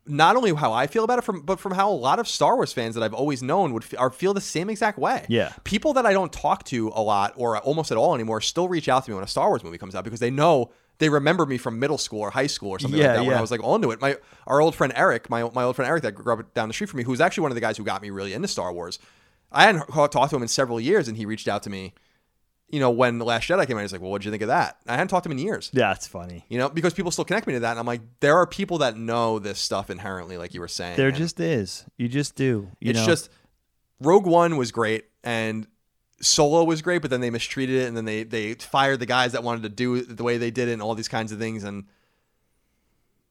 [0.06, 2.56] not only how I feel about it, from but from how a lot of Star
[2.56, 5.26] Wars fans that I've always known would f- are feel the same exact way.
[5.30, 5.54] Yeah.
[5.64, 8.90] people that I don't talk to a lot or almost at all anymore still reach
[8.90, 10.72] out to me when a Star Wars movie comes out because they know.
[11.00, 13.36] They remember me from middle school or high school or something Yeah, like that when.
[13.38, 14.00] I was like onto it.
[14.00, 14.16] My
[14.46, 16.90] our old friend Eric, my my old friend Eric that grew up down the street
[16.90, 18.72] from me, who was actually one of the guys who got me really into Star
[18.72, 19.00] Wars.
[19.52, 21.94] I hadn't talked to him in several years, and he reached out to me.
[22.74, 24.48] You know, when the Last Jedi came out, he's like, "Well, what'd you think of
[24.48, 25.70] that?" I hadn't talked to him in years.
[25.74, 26.44] Yeah, it's funny.
[26.50, 28.80] You know, because people still connect me to that, and I'm like, there are people
[28.80, 30.98] that know this stuff inherently, like you were saying.
[30.98, 31.86] There and just is.
[31.98, 32.72] You just do.
[32.80, 33.06] You it's know?
[33.06, 33.30] just
[34.00, 35.68] Rogue One was great, and
[36.20, 39.34] Solo was great, but then they mistreated it, and then they they fired the guys
[39.34, 41.38] that wanted to do it the way they did it, and all these kinds of
[41.38, 41.86] things, and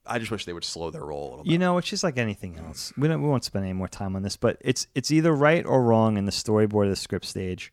[0.07, 1.51] I just wish they would slow their roll a little bit.
[1.51, 2.93] you know, it's just like anything else.
[2.97, 5.67] We don't we won't spend any more time on this, but it's it's either right
[5.67, 7.73] or wrong in the storyboard or the script stage.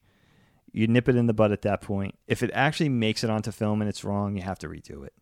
[0.72, 2.16] You nip it in the bud at that point.
[2.28, 5.14] If it actually makes it onto film and it's wrong, you have to redo it.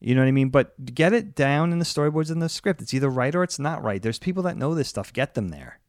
[0.00, 0.50] You know what I mean?
[0.50, 2.82] But get it down in the storyboards and the script.
[2.82, 4.02] It's either right or it's not right.
[4.02, 5.12] There's people that know this stuff.
[5.12, 5.80] Get them there.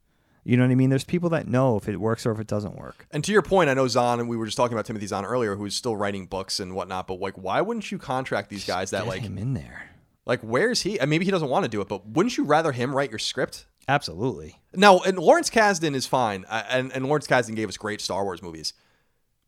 [0.45, 0.91] You know what I mean?
[0.91, 3.07] There's people that know if it works or if it doesn't work.
[3.11, 5.25] And to your point, I know Zahn, and we were just talking about Timothy Zahn
[5.25, 7.07] earlier, who's still writing books and whatnot.
[7.07, 9.89] But like, why wouldn't you contract these guys that Get like, him in there.
[10.27, 10.99] like, where's he?
[10.99, 13.19] And maybe he doesn't want to do it, but wouldn't you rather him write your
[13.19, 13.65] script?
[13.87, 14.61] Absolutely.
[14.73, 18.23] Now, and Lawrence Kasdan is fine, uh, and and Lawrence Kasdan gave us great Star
[18.23, 18.73] Wars movies,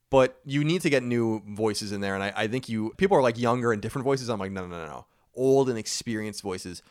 [0.09, 2.15] but you need to get new voices in there.
[2.15, 4.29] And I, I think you people are like younger and different voices.
[4.29, 5.05] I'm like, no, no, no, no,
[5.35, 6.81] old and experienced voices.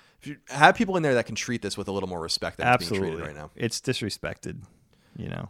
[0.48, 2.78] Have people in there that can treat this with a little more respect than it's
[2.78, 3.16] being Absolutely.
[3.16, 3.50] treated right now.
[3.54, 4.62] It's disrespected.
[5.16, 5.48] You know.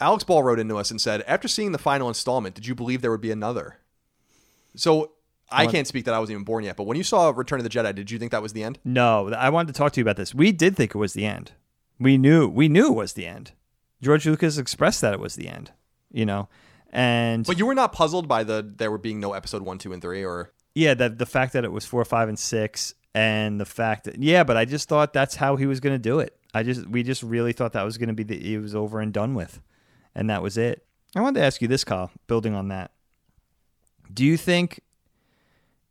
[0.00, 3.02] Alex Ball wrote into us and said, after seeing the final installment, did you believe
[3.02, 3.76] there would be another?
[4.74, 5.12] So
[5.50, 7.64] I can't speak that I wasn't even born yet, but when you saw Return of
[7.64, 8.78] the Jedi, did you think that was the end?
[8.84, 10.34] No, I wanted to talk to you about this.
[10.34, 11.52] We did think it was the end.
[11.98, 13.52] We knew we knew it was the end.
[14.00, 15.72] George Lucas expressed that it was the end.
[16.10, 16.48] You know,
[16.90, 19.92] and But you were not puzzled by the there were being no episode one, two,
[19.92, 23.60] and three, or yeah, that the fact that it was four, five, and six, and
[23.60, 26.18] the fact that yeah, but I just thought that's how he was going to do
[26.18, 26.36] it.
[26.52, 29.00] I just we just really thought that was going to be the it was over
[29.00, 29.60] and done with,
[30.14, 30.84] and that was it.
[31.14, 32.10] I wanted to ask you this, Kyle.
[32.26, 32.90] Building on that,
[34.12, 34.80] do you think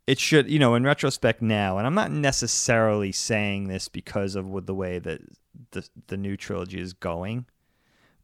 [0.10, 4.66] it should you know in retrospect now and i'm not necessarily saying this because of
[4.66, 5.22] the way that
[5.72, 7.46] the, the new trilogy is going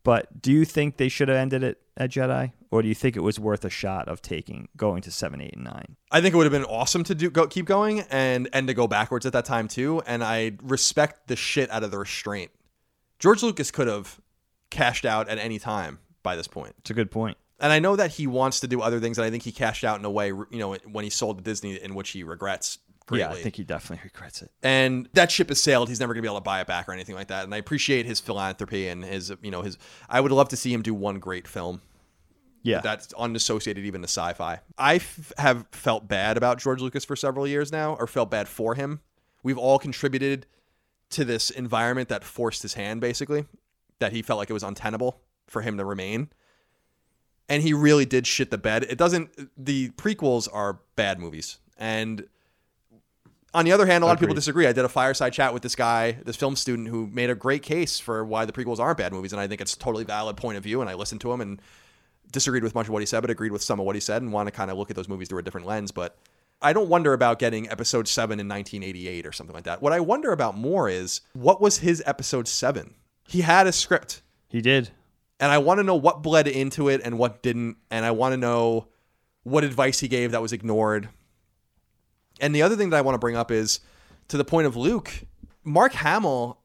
[0.06, 3.16] but do you think they should have ended it at jedi or do you think
[3.18, 6.34] it was worth a shot of taking going to 7 8 and 9 I think
[6.34, 9.26] it would have been awesome to do go keep going and and to go backwards
[9.26, 10.02] at that time too.
[10.06, 12.52] And I respect the shit out of the restraint.
[13.20, 14.20] George Lucas could have
[14.70, 16.76] cashed out at any time by this point.
[16.80, 19.26] it's a good point And I know that he wants to do other things, and
[19.26, 21.76] I think he cashed out in a way, you know, when he sold to Disney,
[21.82, 23.20] in which he regrets greatly.
[23.20, 25.90] yeah i think he definitely regrets it and that ship has sailed.
[25.90, 27.44] He's never going to be able to buy it back or anything like that.
[27.44, 29.78] And I appreciate his philanthropy and his, you know, his.
[30.10, 31.82] I would love to see him do one great film
[32.64, 34.60] yeah that's unassociated even to sci-fi.
[34.78, 38.48] I f- have felt bad about George Lucas for several years now, or felt bad
[38.48, 39.02] for him.
[39.44, 40.48] We've all contributed
[41.12, 43.46] to this environment that forced his hand, basically,
[44.00, 46.30] that he felt like it was untenable for him to remain.
[47.48, 48.84] And he really did shit the bed.
[48.90, 49.30] It doesn't.
[49.56, 52.26] The prequels are bad movies, and
[53.56, 54.68] on the other hand, a lot of people disagree.
[54.68, 57.64] I did a fireside chat with this guy, this film student, who made a great
[57.64, 60.38] case for why the prequels aren't bad movies, and I think it's a totally valid
[60.38, 60.82] point of view.
[60.82, 61.62] And I listened to him and
[62.32, 64.22] disagreed with much of what he said, but agreed with some of what he said,
[64.22, 65.92] and want to kind of look at those movies through a different lens.
[65.92, 66.18] But
[66.62, 69.82] I don't wonder about getting episode seven in 1988 or something like that.
[69.82, 72.94] What I wonder about more is what was his episode seven?
[73.28, 74.92] He had a script, he did
[75.40, 78.34] and I want to know what bled into it and what didn't, and I want
[78.34, 78.88] to know
[79.44, 81.10] what advice he gave that was ignored.
[82.40, 83.80] And the other thing that I want to bring up is
[84.28, 85.12] to the point of Luke,
[85.64, 86.60] Mark Hamill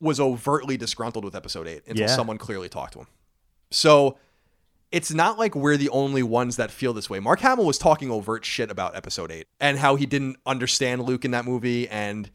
[0.00, 2.14] was overtly disgruntled with episode 8 until Yeah.
[2.14, 3.06] someone clearly talked to him.
[3.70, 4.18] So
[4.90, 7.20] it's not like we're the only ones that feel this way.
[7.20, 11.24] Mark Hamill was talking overt shit about episode 8 and how he didn't understand Luke
[11.24, 12.30] in that movie and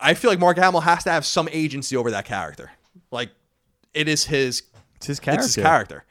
[0.00, 2.72] I feel like Mark Hamill has to have some agency over that character.
[3.12, 3.30] Like
[3.94, 4.64] it is his
[4.96, 5.44] It's his character.
[5.44, 6.04] it's his character.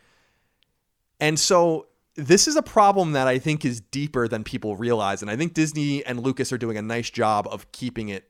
[1.19, 1.87] And so
[2.18, 5.22] this is a problem that I think is deeper than people realize.
[5.22, 8.30] And I think Disney and Lucas are doing a nice job of keeping it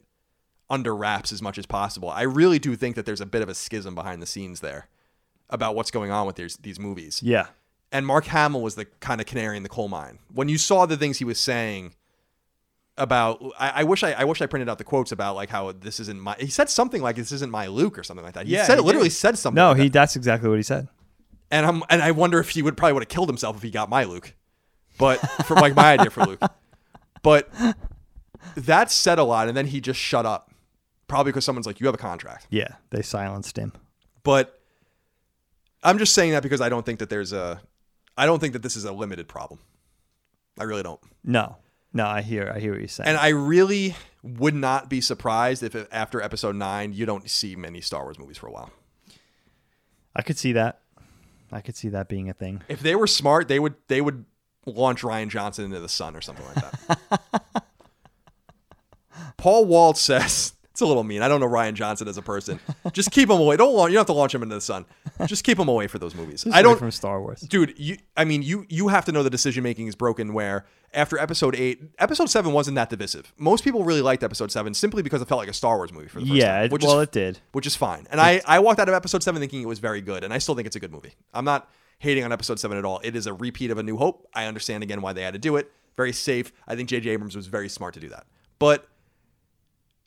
[0.70, 2.10] under wraps as much as possible.
[2.10, 4.90] I really do think that there's a bit of a schism behind the scenes there
[5.50, 7.22] about what's going on with these, these movies.
[7.24, 7.48] Yeah.
[7.90, 10.20] And Mark Hamill was the kind of canary in the coal mine.
[10.34, 11.94] When you saw the things he was saying
[12.98, 15.72] about, I, I wish I, I wish I printed out the quotes about like how
[15.72, 16.36] this isn't my.
[16.40, 18.48] He said something like this isn't my Luke or something like that.
[18.48, 19.16] He Yeah, said he literally did.
[19.16, 19.56] said something.
[19.56, 19.84] No, like he.
[19.86, 19.94] that.
[19.94, 20.90] That's exactly what he said.
[21.50, 23.72] And I'm and I wonder if he would probably would have killed himself if he
[23.72, 24.34] got my Luke.
[24.98, 26.42] But for like my idea for Luke.
[27.22, 27.50] But
[28.56, 30.52] that said a lot, and then he just shut up.
[31.08, 32.48] Probably because someone's like, You have a contract.
[32.50, 33.74] Yeah, they silenced him.
[34.24, 34.60] But
[35.84, 37.62] I'm just saying that because I don't think that there's a
[38.18, 39.60] I don't think that this is a limited problem.
[40.60, 41.00] I really don't.
[41.24, 41.58] No,
[41.94, 43.08] no, I hear, I hear what you're saying.
[43.08, 47.80] And I really would not be surprised if after episode nine you don't see many
[47.82, 48.72] Star Wars movies for a while.
[50.16, 50.82] I could see that.
[51.52, 52.62] I could see that being a thing.
[52.68, 54.26] If they were smart, they would they would
[54.66, 57.44] launch Rian Johnson into the sun or something like that.
[59.38, 61.24] Paul Walt says it's a little mean.
[61.24, 62.60] I don't know Rian Johnson as a person.
[62.94, 63.58] Just keep him away.
[63.58, 64.86] Don't launch, you don't have to launch him into the sun.
[65.26, 66.44] Just keep him away for those movies.
[66.44, 67.42] Just I don't from Star Wars.
[67.42, 70.66] dude you i mean you you have to know the decision making is broken where
[70.94, 75.02] after episode 8 episode 7 wasn't that divisive most people really liked episode 7 simply
[75.02, 77.00] because it felt like a star wars movie for the first Yeah, time which well,
[77.00, 77.40] is it did.
[77.54, 80.02] which is fine and i i walked out of episode 7 thinking it was very
[80.02, 81.68] good and i still think it's a good movie i'm not
[82.00, 84.46] hating on episode 7 at all it is a repeat of a new hope i
[84.46, 87.48] understand again why they had to do it very safe i think jj abrams was
[87.48, 88.26] very smart to do that
[88.60, 88.88] but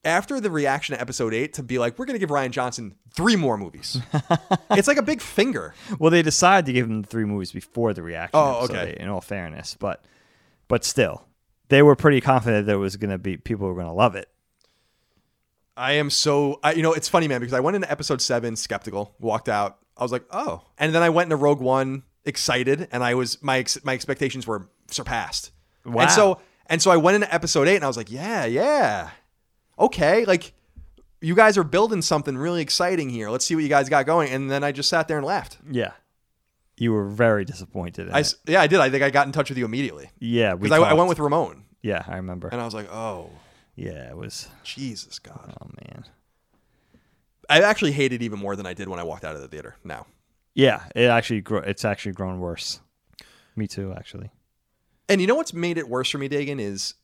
[0.04, 2.94] after the reaction to episode 8 to be like we're going to give rian johnson
[3.14, 4.00] three more movies
[4.70, 8.02] it's like a big finger Well, they decided to give him three movies before the
[8.02, 8.30] reaction.
[8.34, 8.90] Oh, episode okay.
[8.90, 10.04] eight, in all fairness, but
[10.68, 11.26] but still,
[11.68, 14.14] they were pretty confident that it was going to be people were going to love
[14.14, 14.28] it.
[15.76, 18.56] I am so I, you know it's funny man because I went into episode seven
[18.56, 22.88] skeptical, walked out, I was like oh, and then I went into Rogue One excited,
[22.92, 25.52] and I was my ex, my expectations were surpassed.
[25.84, 26.02] Wow.
[26.02, 29.10] And so and so I went into episode eight, and I was like yeah yeah,
[29.80, 30.52] okay, like
[31.20, 33.30] you guys are building something really exciting here.
[33.30, 34.30] Let's see what you guys got going.
[34.30, 35.58] And then I just sat there and laughed.
[35.70, 35.92] Yeah,
[36.76, 38.08] you were very disappointed.
[38.08, 38.34] In I it.
[38.46, 38.80] yeah I did.
[38.80, 41.08] I think I got in touch with you immediately yeah, we because I, I went
[41.08, 42.48] with Ramon, Yeah, I remember.
[42.48, 43.30] and I was like oh
[43.76, 44.48] Yeah, it was.
[44.64, 45.54] Jesus God.
[45.60, 46.04] Oh man.
[47.48, 49.48] I actually hate it even more than I did when I walked out of the
[49.48, 49.74] theater.
[49.82, 50.06] Now.
[50.54, 52.80] Yeah, it actually gro- it's actually grown worse.
[53.56, 54.30] Me too, actually.
[55.08, 56.94] And you know what's made it worse for me, Dagan, is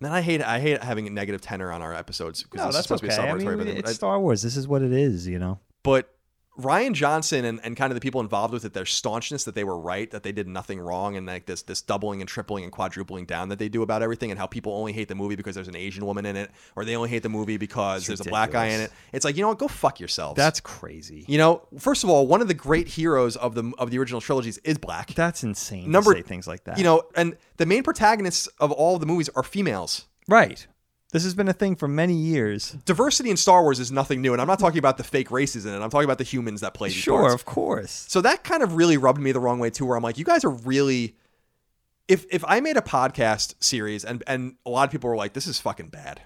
[0.00, 2.82] man, I hate I hate having a negative tenor on our episodes because this is
[2.82, 4.42] supposed to be a I mean, but, it's Star Wars.
[4.42, 5.58] This is what it is, you know.
[5.82, 6.14] but
[6.58, 9.62] Rian Johnson and, and kind of the people involved with it, their staunchness that they
[9.64, 12.72] were right, that they did nothing wrong, and like this this doubling and tripling and
[12.72, 15.54] quadrupling down that they do about everything, and how people only hate the movie because
[15.54, 18.20] there's an Asian woman in it, or they only hate the movie because It's there's
[18.26, 18.90] a black guy in it.
[19.12, 20.36] It's like you know what, go fuck yourselves.
[20.36, 21.24] That's crazy.
[21.28, 24.20] you know, first of all, one of the great heroes of the of the original
[24.20, 25.14] trilogies is black.
[25.14, 25.90] That's insane.
[25.90, 26.76] Number- to say things like that.
[26.78, 30.06] You know, and the main protagonists of all the movies are females.
[30.26, 30.66] right?
[31.10, 32.72] This has been a thing for many years.
[32.84, 35.64] diversity in Star Wars is nothing new, and I'm not talking about the fake races
[35.64, 35.78] in it.
[35.80, 37.34] I'm talking about the humans that play these Sure, parts.
[37.34, 38.04] of course.
[38.08, 40.24] So that kind of really rubbed me the wrong way too, where I'm like, you
[40.24, 41.16] guys are really.
[42.08, 45.32] If if I made a podcast series and and a lot of people were like,
[45.32, 46.20] this is fucking bad.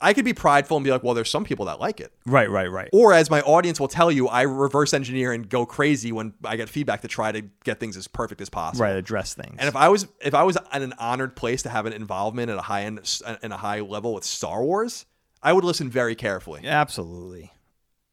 [0.00, 2.12] I could be prideful and be like, well, there's some people that like it.
[2.26, 2.88] Right, right, right.
[2.92, 6.56] Or as my audience will tell you, I reverse engineer and go crazy when I
[6.56, 8.84] get feedback to try to get things as perfect as possible.
[8.84, 9.56] Right, address things.
[9.58, 12.50] And if I was if I was in an honored place to have an involvement
[12.50, 13.00] at a high end
[13.42, 15.06] and a high level with Star Wars,
[15.42, 16.62] I would listen very carefully.
[16.64, 17.52] Absolutely.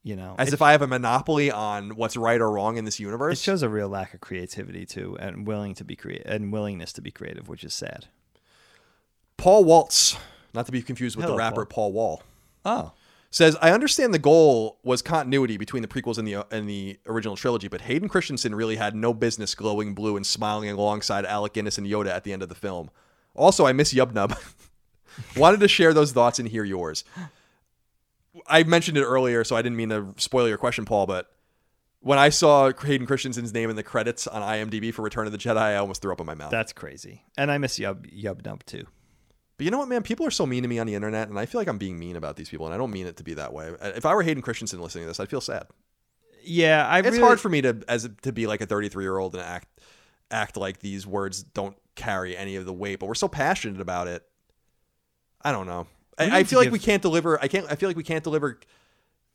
[0.05, 2.83] You know, As it, if I have a monopoly on what's right or wrong in
[2.83, 3.39] this universe.
[3.39, 6.91] it shows a real lack of creativity too, and willing to be creative and willingness
[6.93, 8.07] to be creative, which is sad.
[9.37, 10.17] Paul Waltz,
[10.53, 11.91] not to be confused with Hello, the rapper Paul.
[11.91, 12.23] Wall,
[12.65, 12.91] Oh,
[13.31, 16.99] says, "I understand the goal was continuity between the prequels and the uh, and the
[17.07, 21.53] original trilogy, but Hayden Christensen really had no business glowing blue and smiling alongside Alec
[21.53, 22.89] Guinness and Yoda at the end of the film.
[23.35, 24.35] Also, I miss Yub Nub.
[25.37, 27.03] Wanted to share those thoughts and hear yours.
[28.47, 31.29] I mentioned it earlier, so I didn't mean to spoil your question, Paul, but."
[32.05, 35.37] When I saw Hayden Christensen's name in the credits on IMDb for Return of the
[35.37, 36.51] Jedi, I almost threw up in my mouth.
[36.51, 37.23] that's crazy.
[37.37, 38.87] And I miss Yub Yub Dump too.
[39.57, 40.01] But you know what, man?
[40.01, 41.99] People are so mean to me on the internet, and I feel like I'm being
[41.99, 43.69] mean about these people, and I don't mean it to be that way.
[43.79, 45.67] Uh, if I were Hayden Christensen listening to this, I'd feel sad.
[46.43, 46.99] Yeah, I.
[46.99, 49.43] It's really, hard for me to as to be like a 33 year old and
[49.43, 49.67] act
[50.31, 54.07] act like these words don't carry any of the weight, but we're so passionate about
[54.07, 54.23] it.
[55.41, 55.87] I don't know.
[56.17, 57.41] I, I feel like give- we can't deliver.
[57.41, 57.65] I can't.
[57.69, 58.59] I feel like we can't deliver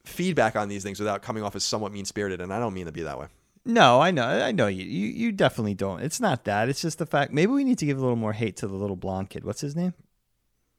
[0.04, 2.86] feedback on these things without coming off as somewhat mean spirited, and I don't mean
[2.86, 3.26] to be that way.
[3.64, 4.84] No, I know, I know you.
[4.84, 6.00] You you definitely don't.
[6.00, 6.68] It's not that.
[6.68, 7.32] It's just the fact.
[7.32, 9.44] Maybe we need to give a little more hate to the little blonde kid.
[9.44, 9.94] What's his name?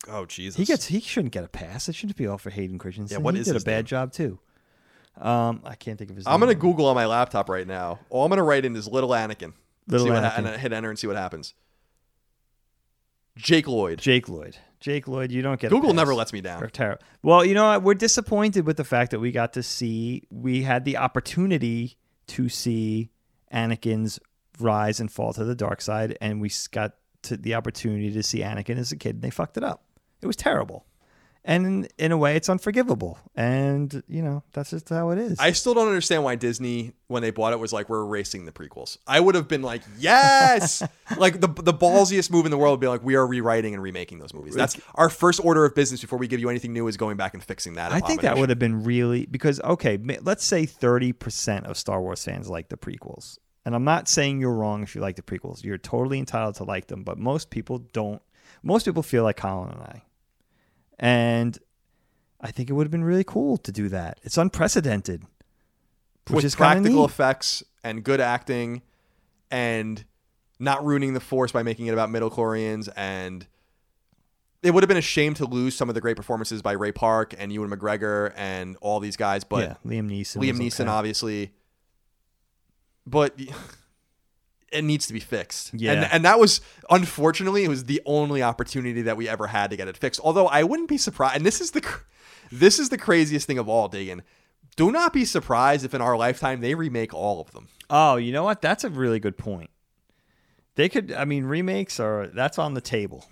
[0.07, 0.55] Oh Jesus!
[0.57, 0.85] He gets.
[0.87, 1.89] He shouldn't get a pass.
[1.89, 3.17] It shouldn't be all for Hayden Christensen.
[3.19, 3.85] Yeah, what he is did a bad name?
[3.85, 4.39] job too.
[5.19, 6.25] Um, I can't think of his.
[6.25, 6.47] I'm name.
[6.49, 7.99] gonna Google on my laptop right now.
[8.09, 9.53] All I'm gonna write in is little Anakin.
[9.87, 10.53] Little see what ha- Anakin.
[10.53, 11.53] and hit enter and see what happens.
[13.35, 13.99] Jake Lloyd.
[13.99, 14.57] Jake Lloyd.
[14.79, 15.31] Jake Lloyd.
[15.31, 16.67] You don't get Google never lets me down.
[16.69, 17.01] terrible.
[17.21, 17.83] Well, you know what?
[17.83, 20.23] We're disappointed with the fact that we got to see.
[20.29, 21.97] We had the opportunity
[22.27, 23.11] to see
[23.53, 24.19] Anakin's
[24.59, 28.39] rise and fall to the dark side, and we got to the opportunity to see
[28.39, 29.83] Anakin as a kid, and they fucked it up.
[30.21, 30.85] It was terrible,
[31.45, 33.17] and in, in a way, it's unforgivable.
[33.35, 35.39] And you know, that's just how it is.
[35.39, 38.51] I still don't understand why Disney, when they bought it, was like, "We're erasing the
[38.51, 40.83] prequels." I would have been like, "Yes!"
[41.17, 43.81] like the the ballsiest move in the world would be like, "We are rewriting and
[43.81, 46.87] remaking those movies." That's our first order of business before we give you anything new
[46.87, 47.93] is going back and fixing that.
[47.93, 52.01] I think that would have been really because okay, let's say thirty percent of Star
[52.01, 55.21] Wars fans like the prequels, and I'm not saying you're wrong if you like the
[55.21, 55.63] prequels.
[55.63, 58.21] You're totally entitled to like them, but most people don't.
[58.61, 60.03] Most people feel like Colin and I,
[60.99, 61.57] and
[62.41, 64.19] I think it would have been really cool to do that.
[64.23, 65.23] It's unprecedented,
[66.27, 68.81] which with is practical effects and good acting,
[69.49, 70.03] and
[70.59, 73.47] not ruining the Force by making it about middle midichlorians and.
[74.61, 76.91] It would have been a shame to lose some of the great performances by Ray
[76.91, 80.41] Park and Ewan McGregor and all these guys, but yeah, Liam Neeson.
[80.41, 80.89] Liam Neeson, okay.
[80.89, 81.53] obviously,
[83.07, 83.39] but
[84.71, 85.73] it needs to be fixed.
[85.73, 85.93] Yeah.
[85.93, 89.77] and and that was unfortunately it was the only opportunity that we ever had to
[89.77, 90.19] get it fixed.
[90.23, 91.83] Although I wouldn't be surprised, and this is the
[92.51, 94.21] this is the craziest thing of all, Dagan.
[94.75, 97.67] Do not be surprised if in our lifetime they remake all of them.
[97.89, 98.61] Oh, you know what?
[98.61, 99.69] That's a really good point.
[100.75, 101.11] They could.
[101.11, 103.25] I mean, remakes are that's on the table.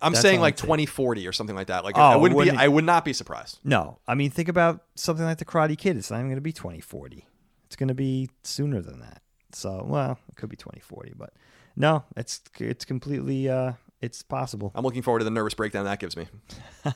[0.00, 0.74] I'm That's saying like the table.
[0.74, 1.84] 2040 or something like that.
[1.84, 2.46] Like Oh, I wouldn't be.
[2.46, 3.60] wouldn't- I would not be surprised.
[3.62, 5.96] No, I mean, think about something like the Karate Kid.
[5.96, 7.24] It's not even going to be 2040.
[7.66, 9.21] It's going to be sooner than that.
[9.54, 11.32] So, well, it could be 2040, but
[11.76, 14.72] no, it's it's completely uh, it's possible.
[14.74, 16.26] I'm looking forward to the nervous breakdown that gives me.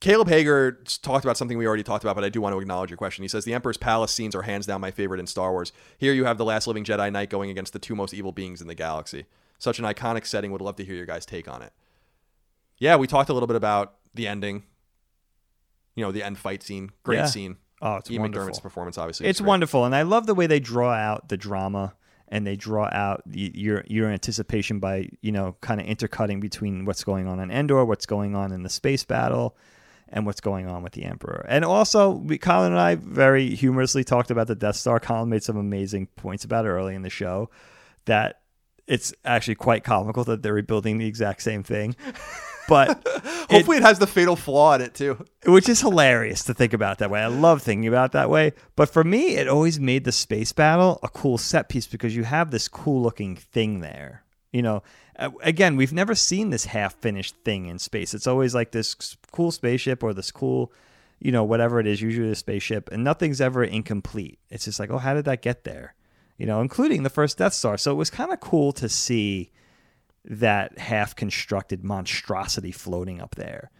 [0.00, 0.72] Caleb Hager
[1.02, 3.22] talked about something we already talked about, but I do want to acknowledge your question.
[3.24, 5.72] He says the Emperor's Palace scenes are hands down my favorite in Star Wars.
[5.98, 8.60] Here you have the last living Jedi Knight going against the two most evil beings
[8.60, 9.26] in the galaxy.
[9.58, 10.52] Such an iconic setting.
[10.52, 11.72] Would love to hear your guys' take on it.
[12.78, 14.62] Yeah, we talked a little bit about the ending.
[15.96, 16.92] You know, the end fight scene.
[17.02, 17.26] Great Yeah.
[17.26, 17.56] scene.
[17.80, 18.48] Oh, it's Ian wonderful.
[18.48, 19.26] McDiarmid's performance, obviously.
[19.26, 19.48] It's great.
[19.48, 21.94] wonderful, and I love the way they draw out the drama
[22.28, 26.84] and they draw out the, your your anticipation by you know kind of intercutting between
[26.84, 29.56] what's going on in Endor, what's going on in the space battle,
[30.08, 31.44] and what's going on with the Emperor.
[31.48, 35.00] And also, we, Colin and I very humorously talked about the Death Star.
[35.00, 37.50] Colin made some amazing points about it early in the show
[38.04, 38.40] that
[38.86, 41.94] it's actually quite comical that they're rebuilding the exact same thing.
[42.68, 43.02] But
[43.50, 45.24] Hopefully, it, has the fatal flaw in it too.
[45.46, 47.20] which is hilarious to think about that way.
[47.20, 48.52] I love thinking about it that way.
[48.76, 52.24] But for me, it always made the space battle a cool set piece because you
[52.24, 54.22] have this cool looking thing there.
[54.52, 54.82] You know,
[55.42, 58.14] again, we've never seen this half finished thing in space.
[58.14, 58.94] It's always like this
[59.32, 60.72] cool spaceship or this cool,
[61.18, 64.38] you know, whatever it is, usually a spaceship, and nothing's ever incomplete.
[64.50, 65.94] It's just like, oh, how did that get there?
[66.36, 67.76] You know, including the first Death Star.
[67.78, 69.50] So it was kind of cool to see
[70.28, 73.70] that half constructed monstrosity floating up there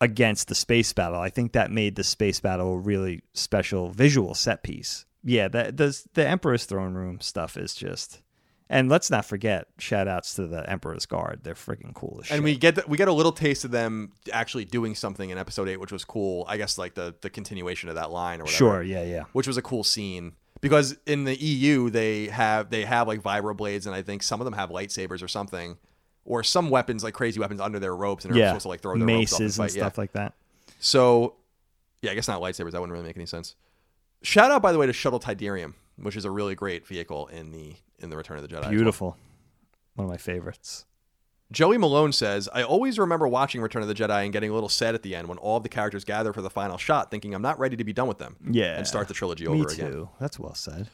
[0.00, 1.20] against the space battle.
[1.20, 5.06] I think that made the space battle a really special visual set piece.
[5.22, 8.22] Yeah, the the, the Emperor's throne room stuff is just
[8.70, 11.40] and let's not forget shout outs to the Emperor's Guard.
[11.42, 12.36] They're freaking cool as shit.
[12.36, 15.38] And we get the, we get a little taste of them actually doing something in
[15.38, 16.44] episode eight, which was cool.
[16.48, 18.56] I guess like the the continuation of that line or whatever.
[18.56, 19.24] Sure, yeah, yeah.
[19.32, 23.56] Which was a cool scene because in the EU they have they have like vibro
[23.56, 25.78] blades and I think some of them have lightsabers or something,
[26.24, 28.48] or some weapons like crazy weapons under their robes and they're Yeah.
[28.50, 29.76] supposed to like throw their ropes up and maces and fight.
[29.76, 29.82] Yeah.
[29.84, 30.34] stuff like that.
[30.78, 31.34] So,
[32.02, 32.72] yeah, I guess not lightsabers.
[32.72, 33.54] That wouldn't really make any sense.
[34.22, 37.52] Shout out, by the way, to Shuttle Tydirium, which is a really great vehicle in
[37.52, 38.70] the in the Return of the Jedi.
[38.70, 39.16] Beautiful.
[39.94, 40.84] One of my favorites.
[41.52, 44.68] Joey Malone says, I always remember watching Return of the Jedi and getting a little
[44.68, 47.34] sad at the end when all of the characters gather for the final shot, thinking
[47.34, 48.36] I'm not ready to be done with them.
[48.48, 48.76] Yeah.
[48.76, 49.86] And start the trilogy Me over too.
[49.86, 50.08] again.
[50.20, 50.88] That's well said.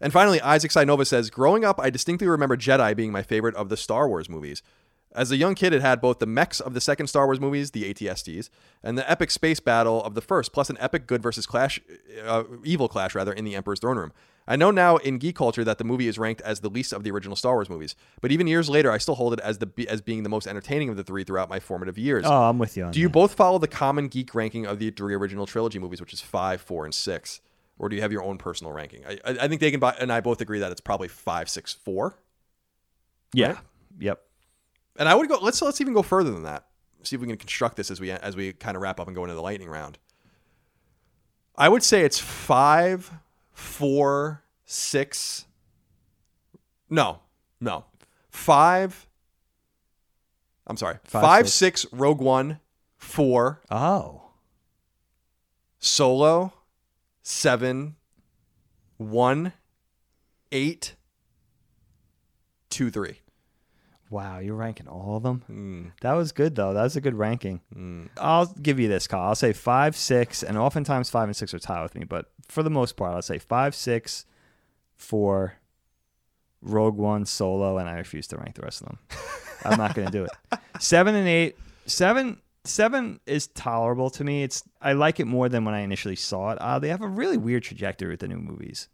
[0.00, 3.68] And finally, Isaac Sinova says, Growing up, I distinctly remember Jedi being my favorite of
[3.68, 4.60] the Star Wars movies.
[5.14, 7.70] As a young kid, it had both the mechs of the second Star Wars movies,
[7.70, 8.48] the ATSTs,
[8.82, 11.80] and the epic space battle of the first, plus an epic good versus clash,
[12.24, 14.12] uh, evil clash rather, in the Emperor's throne room.
[14.46, 17.04] I know now in geek culture that the movie is ranked as the least of
[17.04, 19.70] the original Star Wars movies, but even years later, I still hold it as the
[19.88, 22.24] as being the most entertaining of the three throughout my formative years.
[22.26, 23.12] Oh, I'm with you on Do you that.
[23.12, 26.60] both follow the common geek ranking of the three original trilogy movies, which is five,
[26.60, 27.40] four, and six,
[27.78, 29.04] or do you have your own personal ranking?
[29.06, 32.18] I, I they can Dagan and I both agree that it's probably five, six, four.
[33.32, 33.46] Yeah.
[33.48, 33.58] right?
[34.00, 34.20] Yep.
[34.98, 35.38] And I would go.
[35.40, 36.66] Let's let's even go further than that.
[37.02, 39.16] See if we can construct this as we as we kind of wrap up and
[39.16, 39.98] go into the lightning round.
[41.56, 43.10] I would say it's five,
[43.52, 45.46] four, six.
[46.90, 47.20] No,
[47.60, 47.84] no,
[48.28, 49.06] five.
[50.66, 51.82] I'm sorry, Five, five, six.
[51.82, 52.60] six, Rogue One,
[52.96, 54.18] four, Oh.
[55.78, 56.52] Solo,
[57.22, 57.96] seven,
[58.98, 59.52] one,
[60.52, 60.94] eight,
[62.70, 63.18] two, three.
[64.12, 65.42] Wow, you're ranking all of them.
[65.50, 66.74] Mm, That was good though.
[66.74, 67.60] That was a good ranking.
[67.74, 68.08] mm.
[68.18, 69.28] I'll give you this, Kyle.
[69.28, 72.62] I'll say five, six, and oftentimes five and six are tied with me, but for
[72.62, 74.26] the most part, I'll say five, six,
[74.96, 75.54] four,
[76.60, 78.98] Rogue One, Solo, and I refuse to rank the rest of them.
[79.64, 80.58] I'm not going to do it.
[80.78, 81.56] Seven and eight,
[81.86, 84.42] seven, seven is tolerable to me.
[84.42, 86.58] It's I like it more than when I initially saw it.
[86.58, 88.88] Uh, they have a really weird trajectory with the new movies.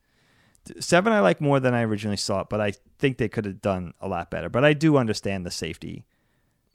[0.80, 3.60] Seven I like more than I originally saw it, but I think they could have
[3.60, 4.48] done a lot better.
[4.48, 6.04] But I do understand the safety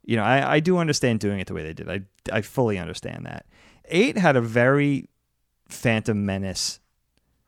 [0.03, 1.89] you know, I, I do understand doing it the way they did.
[1.89, 2.01] I,
[2.31, 3.45] I fully understand that.
[3.85, 5.09] Eight had a very
[5.67, 6.79] Phantom Menace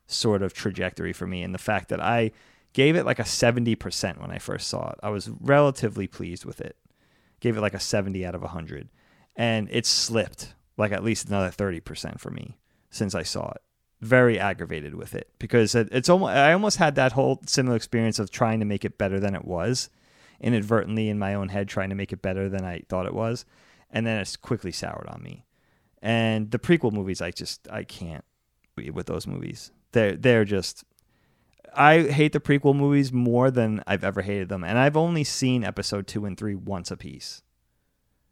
[0.06, 2.32] sort of trajectory for me, and the fact that I
[2.72, 4.98] gave it like a 70% when I first saw it.
[5.02, 6.76] I was relatively pleased with it.
[7.40, 8.88] Gave it like a 70 out of 100.
[9.34, 12.58] And it slipped like at least another 30% for me
[12.90, 13.62] since I saw it.
[14.00, 18.18] Very aggravated with it because it, it's almost I almost had that whole similar experience
[18.18, 19.88] of trying to make it better than it was
[20.40, 23.44] inadvertently in my own head trying to make it better than I thought it was,
[23.90, 25.44] and then it's quickly soured on me.
[26.02, 28.24] And the prequel movies, I just I can't
[28.92, 29.72] with those movies.
[29.92, 30.84] They're they're just.
[31.74, 35.62] I hate the prequel movies more than I've ever hated them, and I've only seen
[35.62, 37.42] episode two and three once a piece.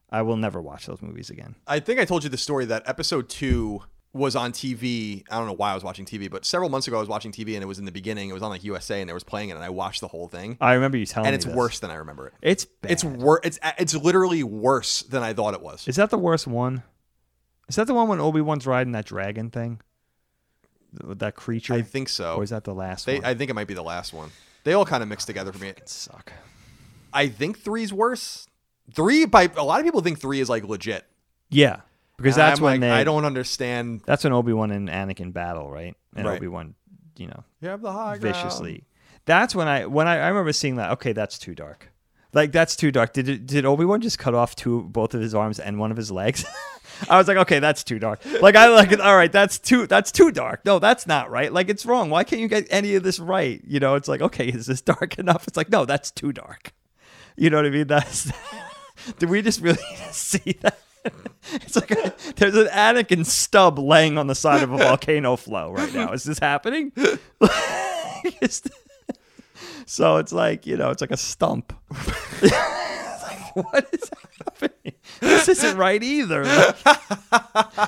[0.08, 1.56] I will never watch those movies again.
[1.66, 3.82] I think I told you the story that episode two
[4.14, 5.24] was on TV.
[5.30, 7.32] I don't know why I was watching TV, but several months ago I was watching
[7.32, 8.30] TV and it was in the beginning.
[8.30, 10.28] It was on like USA and they was playing it, and I watched the whole
[10.28, 10.56] thing.
[10.60, 11.54] I remember you telling and me And it's this.
[11.54, 12.34] worse than I remember it.
[12.40, 12.92] It's bad.
[12.92, 15.86] It's wor- It's it's literally worse than I thought it was.
[15.88, 16.82] Is that the worst one?
[17.68, 19.80] Is that the one when Obi Wan's riding that dragon thing?
[21.02, 21.74] With that creature?
[21.74, 22.36] I think so.
[22.36, 23.24] or is that the last They, one?
[23.24, 24.30] I think it might be the last one.
[24.62, 25.72] They all kind of mix together for me.
[25.86, 26.32] suck.
[27.12, 28.46] I think three's worse.
[28.92, 31.04] Three by a lot of people think three is like legit
[31.50, 31.80] Yeah,
[32.16, 32.90] because And that's I'm when like, they.
[32.90, 34.02] I don't understand.
[34.06, 35.96] That's when Obi Wan and Anakin battle, right?
[36.14, 36.36] And Right.
[36.36, 36.74] Obi Wan,
[37.16, 38.84] you know, You have the high viciously.
[39.26, 40.92] That's when I when I, I remember seeing that.
[40.92, 41.90] Okay, that's too dark.
[42.32, 43.12] Like that's too dark.
[43.12, 45.90] Did it, did Obi Wan just cut off two both of his arms and one
[45.90, 46.44] of his legs?
[47.10, 48.20] I was like, okay, that's too dark.
[48.40, 49.00] Like I like it.
[49.00, 50.64] All right, that's too that's too dark.
[50.64, 51.52] No, that's not right.
[51.52, 52.10] Like it's wrong.
[52.10, 53.60] Why can't you get any of this right?
[53.66, 55.48] You know, it's like okay, is this dark enough?
[55.48, 56.72] It's like no, that's too dark.
[57.36, 57.86] You know what I mean?
[57.86, 58.30] That's.
[59.18, 59.78] Did we just really
[60.10, 60.78] see that?
[61.52, 65.70] It's like a, there's an Anakin stub laying on the side of a volcano flow
[65.72, 66.12] right now.
[66.12, 66.90] Is this happening?
[69.86, 71.72] So it's like you know, it's like a stump.
[72.42, 74.10] Like, what is
[74.44, 74.94] happening?
[75.20, 76.44] This isn't right either.
[76.44, 76.76] Like,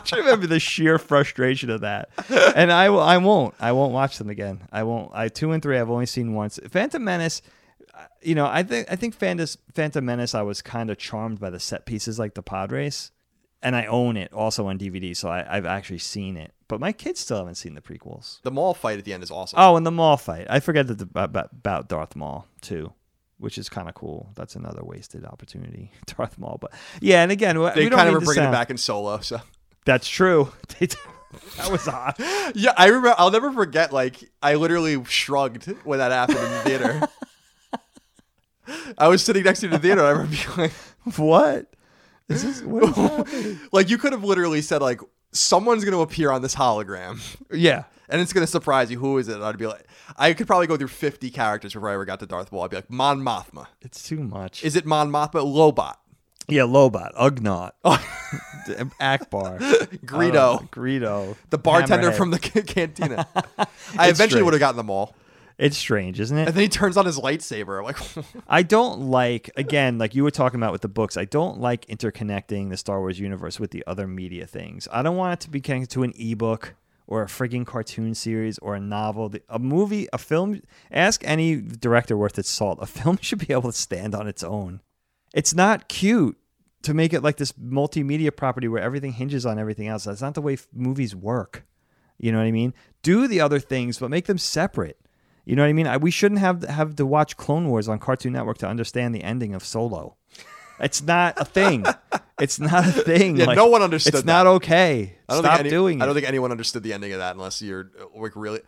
[0.05, 2.09] just remember the sheer frustration of that.
[2.55, 3.55] And I, I won't.
[3.59, 4.63] I won't watch them again.
[4.73, 5.11] I won't.
[5.13, 5.77] I two and three.
[5.79, 6.61] I've only seen once.
[6.71, 7.43] Phantom Menace.
[8.23, 10.35] You know, I think I think Phantom Phantom Menace.
[10.35, 13.11] I was kind of charmed by the set pieces, like the pod race,
[13.63, 16.53] and I own it also on DVD, so I, I've actually seen it.
[16.69, 18.43] But my kids still haven't seen the prequels.
[18.43, 19.59] The mall fight at the end is awesome.
[19.59, 20.47] Oh, and the mall fight.
[20.51, 22.93] I forget that the, about, about Darth Maul too,
[23.39, 24.31] which is kind of cool.
[24.35, 26.59] That's another wasted opportunity, Darth Maul.
[26.61, 29.21] But yeah, and again, they we don't kind of were bringing it back in solo.
[29.21, 29.41] So
[29.85, 30.53] That's true.
[31.57, 32.15] That was odd.
[32.55, 33.15] yeah, I remember.
[33.19, 33.93] I'll never forget.
[33.93, 37.09] Like I literally shrugged when that happened in the theater.
[38.99, 40.01] I was sitting next to the theater.
[40.01, 40.73] And I remember being like,
[41.17, 41.67] what?
[42.29, 43.61] Is this what is happening?
[43.73, 45.01] like you could have literally said like
[45.33, 47.21] someone's going to appear on this hologram
[47.53, 47.85] Yeah.
[48.09, 48.99] and it's going to surprise you.
[48.99, 49.35] Who is it?
[49.37, 49.87] And I'd be like,
[50.17, 52.63] I could probably go through 50 characters before I ever got to Darth Maul.
[52.65, 53.67] I'd be like, Mon Mothma.
[53.83, 54.65] It's too much.
[54.65, 55.45] Is it Mon Mothma?
[55.45, 55.95] Lobot.
[56.49, 57.73] yeah, Lobot, Ugnaught,
[59.01, 59.59] Ackbar,
[60.05, 60.57] Greedo.
[60.57, 62.17] Uh, Greedo, The bartender Hammerhead.
[62.17, 63.27] from the cantina.
[63.99, 65.15] I eventually would have gotten them all.
[65.59, 66.49] It's strange, isn't it?
[66.49, 67.83] And then he turns on his lightsaber.
[67.83, 67.97] Like,
[68.49, 71.17] I don't like again, like you were talking about with the books.
[71.17, 74.87] I don't like interconnecting the Star Wars universe with the other media things.
[74.93, 76.75] I don't want it to be connected to an ebook
[77.07, 79.33] or a frigging cartoon series or a novel.
[79.49, 80.61] A movie, a film.
[80.91, 82.79] Ask any director worth its salt.
[82.83, 84.81] A film should be able to stand on its own.
[85.33, 86.37] It's not cute
[86.83, 90.05] to make it like this multimedia property where everything hinges on everything else.
[90.05, 91.65] That's not the way f- movies work.
[92.19, 92.75] You know what I mean?
[93.03, 94.99] Do the other things, but make them separate.
[95.47, 95.87] You know what I mean?
[95.87, 99.23] I, we shouldn't have have to watch Clone Wars on Cartoon Network to understand the
[99.23, 100.17] ending of Solo.
[100.81, 101.87] It's not a thing.
[102.41, 103.37] it's not a thing.
[103.39, 104.27] Yeah, Like, no one understood It's that.
[104.27, 105.17] not okay.
[105.29, 106.03] I don't Stop think any, doing it.
[106.03, 108.61] I don't think anyone understood the ending of that unless you're uh, like really.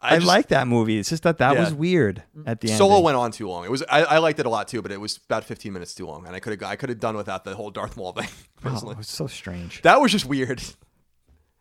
[0.00, 0.98] I, just- like that movie.
[0.98, 1.60] It's just that that Yeah.
[1.60, 2.76] was weird at the end.
[2.76, 3.64] Solo went on too long.
[3.64, 5.94] It was I, I liked it a lot too, but it was about 15 minutes
[5.94, 8.12] too long, and I could have I could have done without the whole Darth Maul
[8.12, 8.28] thing.
[8.66, 9.80] Oh, Personally, it was so strange.
[9.82, 10.60] that was just weird.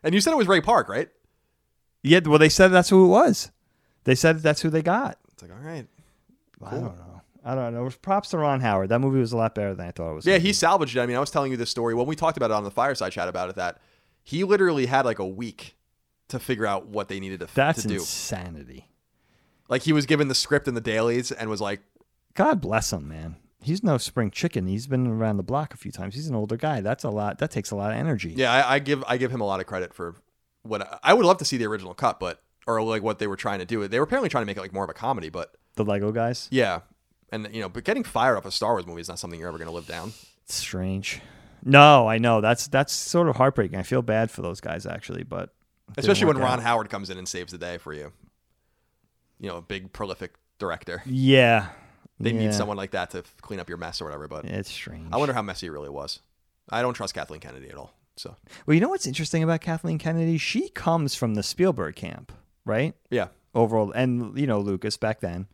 [0.06, 1.08] And you said it was Ray Park, right?
[2.02, 3.52] Yeah, well, they said that's who it was.
[4.04, 5.18] They said that's who they got.
[5.32, 5.88] It's like all right.
[6.66, 7.22] I don't know.
[7.46, 7.82] I don't know.
[7.82, 8.90] It was props to Ron Howard.
[8.90, 10.26] That movie was a lot better than I thought it was.
[10.26, 11.02] Yeah, he salvaged it.
[11.02, 12.72] I mean, I was telling you this story when we talked about it on the
[12.72, 13.56] fireside chat about it.
[13.56, 13.80] That
[14.24, 15.76] he literally had like a week
[16.30, 17.96] to figure out what they needed to, That's to do.
[17.96, 18.88] That's insanity.
[19.68, 21.82] Like he was given the script and the dailies and was like,
[22.34, 23.36] God bless him, man.
[23.62, 24.68] He's no spring chicken.
[24.68, 26.16] He's been around the block a few times.
[26.16, 26.82] He's an older guy.
[26.82, 27.40] That's a lot.
[27.40, 28.34] That takes a lot of energy.
[28.36, 30.16] yeah, I, I give I give him a lot of credit for
[30.64, 33.36] what I would love to see the original cut, but or like what they were
[33.36, 33.88] trying to do.
[33.88, 36.12] They were apparently trying to make it like more of a comedy, but The Lego
[36.12, 36.48] guys.
[36.52, 36.82] yeah,
[37.32, 39.50] and you know, but getting fired off a Star Wars movie is not something you're
[39.50, 40.14] ever going to live down.
[40.44, 41.22] It's strange.
[41.64, 42.42] No, I know.
[42.42, 43.80] That's that's sort of heartbreaking.
[43.80, 45.54] I feel bad for those guys actually, but
[45.98, 46.64] Especially when Ron out.
[46.64, 48.12] Howard comes in and saves the day for you.
[49.40, 51.02] You know, a big prolific director.
[51.06, 51.70] Yeah.
[52.20, 52.40] They yeah.
[52.40, 54.28] need someone like that to clean up your mess or whatever.
[54.28, 55.10] But It's strange.
[55.12, 56.20] I wonder how messy it really was.
[56.70, 57.94] I don't trust Kathleen Kennedy at all.
[58.16, 58.36] So
[58.66, 60.38] Well, you know what's interesting about Kathleen Kennedy?
[60.38, 62.32] She comes from the Spielberg camp,
[62.66, 62.94] right?
[63.10, 65.48] yeah, Overall, and you know Lucas back then.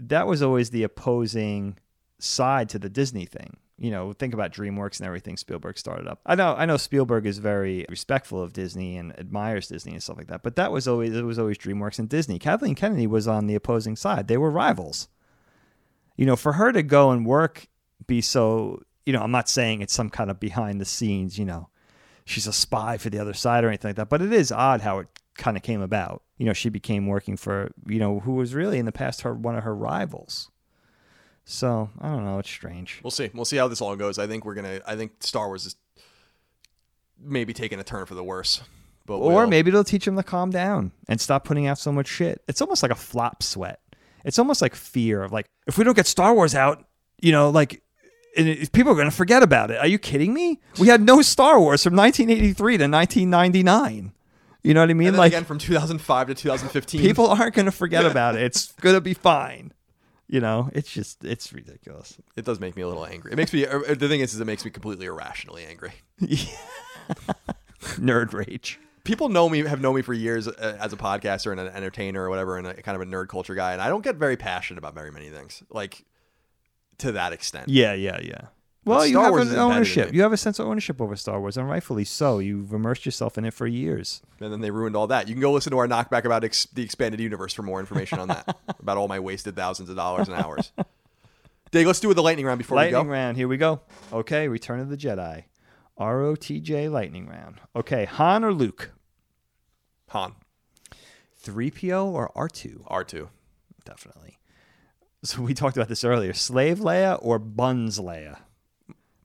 [0.00, 1.78] That was always the opposing
[2.18, 3.58] side to the Disney thing.
[3.78, 6.20] You know, think about DreamWorks and everything Spielberg started up.
[6.24, 10.16] I know, I know Spielberg is very respectful of Disney and admires Disney and stuff
[10.16, 10.42] like that.
[10.42, 12.38] But that was always it was always DreamWorks and Disney.
[12.38, 14.28] Kathleen Kennedy was on the opposing side.
[14.28, 15.08] They were rivals.
[16.16, 17.66] You know, for her to go and work,
[18.06, 18.82] be so.
[19.04, 21.38] You know, I'm not saying it's some kind of behind the scenes.
[21.38, 21.68] You know,
[22.24, 24.08] she's a spy for the other side or anything like that.
[24.08, 26.22] But it is odd how it kind of came about.
[26.38, 29.32] You know, she became working for you know who was really in the past her
[29.34, 30.50] one of her rivals.
[31.44, 32.38] So I don't know.
[32.38, 33.00] It's strange.
[33.04, 33.30] we'll see.
[33.32, 34.18] We'll see how this all goes.
[34.18, 34.80] I think we're gonna.
[34.86, 35.76] I think Star Wars is
[37.22, 38.62] maybe taking a turn for the worse.
[39.06, 41.92] But Or we'll- maybe it'll teach them to calm down and stop putting out so
[41.92, 42.42] much shit.
[42.48, 43.80] It's almost like a flop sweat.
[44.24, 46.84] It's almost like fear of like if we don't get Star Wars out,
[47.20, 47.82] you know, like
[48.36, 49.78] it- people are going to forget about it.
[49.78, 50.60] Are you kidding me?
[50.80, 54.12] We had no Star Wars from 1983 to 1999.
[54.66, 55.16] You know what I mean?
[55.16, 57.00] Like again from 2005 to 2015.
[57.00, 58.42] people aren't going to forget about it.
[58.42, 59.72] It's going to be fine.
[60.28, 62.18] You know, it's just it's ridiculous.
[62.34, 63.30] it does make me a little angry.
[63.32, 63.64] It makes me.
[63.64, 65.92] uh, The thing is, is it makes me completely irrationally angry.
[67.80, 68.80] Nerd rage.
[69.04, 72.24] People know me, have known me for years uh, as a podcaster and an entertainer
[72.24, 73.72] or whatever, and a kind of a nerd culture guy.
[73.72, 76.04] And I don't get very passionate about very many things, like
[76.98, 77.68] to that extent.
[77.68, 78.46] Yeah, yeah, yeah.
[78.86, 80.14] Well, you have Wars an is embedded in ownership.
[80.14, 82.38] You have a sense of ownership over Star Wars, and rightfully so.
[82.38, 84.22] You've immersed yourself in it for years.
[84.40, 85.26] And then they ruined all that.
[85.26, 88.20] You can go listen to our knockback about ex- the expanded universe for more information
[88.20, 90.70] on that, about all my wasted thousands of dollars and hours.
[91.72, 92.98] Dave, let's do it the lightning round before lightning we go.
[92.98, 93.36] Lightning round.
[93.36, 93.80] Here we go.
[94.12, 95.44] Okay, Return of the Jedi.
[95.98, 97.60] ROTJ lightning round.
[97.74, 98.92] Okay, Han or Luke?
[100.10, 100.34] Han,
[101.42, 102.84] 3PO or R2?
[102.88, 103.28] R2.
[103.84, 104.38] Definitely.
[105.24, 106.32] So we talked about this earlier.
[106.32, 108.38] Slave Leia or Buns Leia?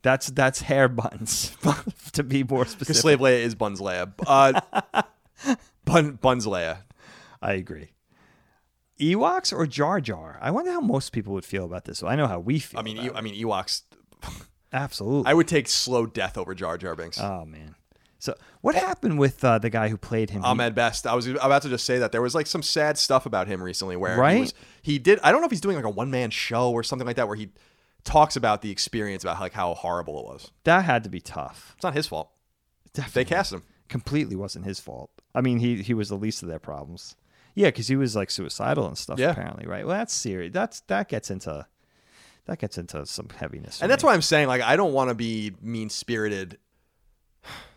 [0.03, 1.55] That's that's hair buns,
[2.13, 3.01] to be more Because specific.
[3.01, 4.11] Slave Leia is Buns Leia.
[4.25, 4.59] Uh,
[5.85, 6.79] Bun, Buns Leia.
[7.41, 7.91] I agree.
[8.99, 10.37] Ewoks or Jar Jar?
[10.41, 12.03] I wonder how most people would feel about this.
[12.03, 12.79] I know how we feel.
[12.79, 13.83] I mean, E- I mean Ewoks.
[14.73, 15.29] absolutely.
[15.29, 17.19] I would take slow death over Jar Jar Binks.
[17.19, 17.75] oh man.
[18.19, 20.45] So what happened with uh, the guy who played him?
[20.45, 21.07] Ahmed Best.
[21.07, 23.63] I was about to just say that there was like some sad stuff about him
[23.63, 24.35] recently where Right?
[24.35, 24.53] he, was,
[24.83, 25.19] he did.
[25.23, 27.27] I don't know if he's doing like a one man show or something like that
[27.27, 27.49] where he
[28.03, 30.51] talks about the experience about like how horrible it was.
[30.63, 31.73] that had to be tough.
[31.75, 32.31] It's not his fault.
[32.93, 33.23] Definitely.
[33.23, 33.63] They cast him.
[33.87, 35.11] completely wasn't his fault.
[35.33, 37.15] I mean, he he was the least of their problems.
[37.53, 39.19] Yeah, because he was like suicidal and stuff.
[39.19, 39.31] Yeah.
[39.31, 39.85] Apparently, right?
[39.85, 40.53] Well, that's serious.
[40.53, 41.65] That's that gets into
[42.45, 43.81] that gets into some heaviness.
[43.81, 44.07] And that's me.
[44.07, 46.57] why I'm saying like I don't want to be mean spirited.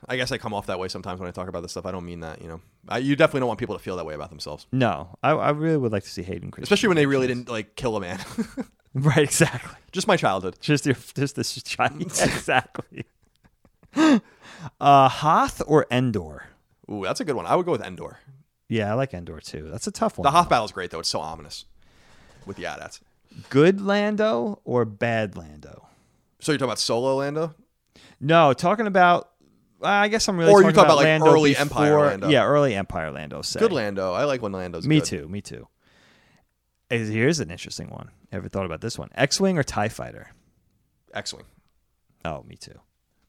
[0.07, 1.87] I guess I come off that way sometimes when I talk about this stuff.
[1.87, 2.61] I don't mean that, you know.
[2.87, 5.51] I, you definitely don't want people to feel that way about themselves, No, I, I
[5.51, 8.01] really would like to see Hayden Christensen, especially when they really didn't like kill a
[8.01, 8.19] man.
[9.03, 9.19] right.
[9.19, 9.77] Exactly.
[9.93, 10.57] Just my childhood.
[10.61, 12.01] Just your just this child.
[12.03, 13.05] exactly.
[14.81, 16.49] uh, Hoth or Endor?
[16.91, 17.47] Ooh, that's a good one.
[17.47, 18.19] I would go with Endor.
[18.69, 19.69] Yeah, I like Endor too.
[19.71, 20.25] That's a tough one.
[20.25, 21.01] The Hoth battle's great though.
[21.01, 21.65] It's so ominous
[22.47, 23.01] with the AT-ATs.
[23.51, 25.87] Good Lando or bad Lando?
[26.41, 27.55] So you're talking about Solo Lando?
[28.21, 29.31] No, talking about.
[29.83, 30.51] I guess I'm really.
[30.53, 32.29] Or you talking talk about, like, Lando early Empire Lando.
[32.29, 33.43] Yeah, early Empire Lando.
[33.43, 33.61] Say.
[33.61, 34.13] Good Lando.
[34.13, 35.05] I like when Lando's Me good.
[35.05, 35.29] too.
[35.29, 35.69] Me too.
[36.91, 38.11] Is- Here's an interesting one.
[38.35, 39.09] Ever thought about this one?
[39.15, 40.33] X-wing or Tie Fighter?
[41.13, 41.45] X-wing.
[42.25, 42.79] Oh, me too.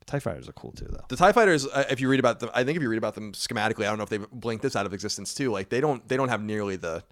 [0.08, 1.04] Tie Fighters are cool too, though.
[1.10, 3.16] The Tie Fighters, uh, if you read about them, I think if you read about
[3.16, 5.52] them schematically, I don't know if they've blinked this out of existence too.
[5.52, 7.04] Like they don't, they don't have nearly the,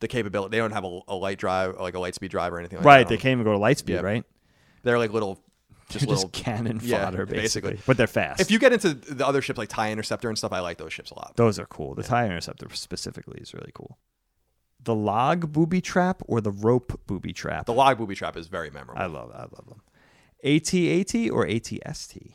[0.00, 0.50] the capability.
[0.52, 2.84] They don't have a, a light drive, like a light speed drive or anything like
[2.86, 2.94] Right.
[2.98, 2.98] that.
[3.04, 4.00] Right, they can't even go to Lightspeed, Yeah.
[4.00, 4.24] right?
[4.82, 5.40] They're like little
[5.88, 6.28] just They're little.
[6.30, 7.72] just cannon yeah, fodder, basically.
[7.72, 7.84] basically.
[7.86, 8.40] But they're fast.
[8.40, 10.92] if you get into the other ships like TIE Interceptor and stuff, I like those
[10.92, 11.32] ships a lot.
[11.36, 11.94] Those are cool.
[11.94, 13.96] The tie interceptor specifically is really cool.
[14.86, 17.66] The log booby trap or the rope booby trap.
[17.66, 19.02] The log booby trap is very memorable.
[19.02, 19.82] I love I love them.
[20.44, 22.34] AT-AT or ATST?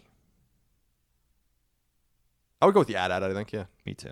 [2.62, 3.54] I would go with the AT-AT, I think.
[3.54, 4.12] Yeah, Me too.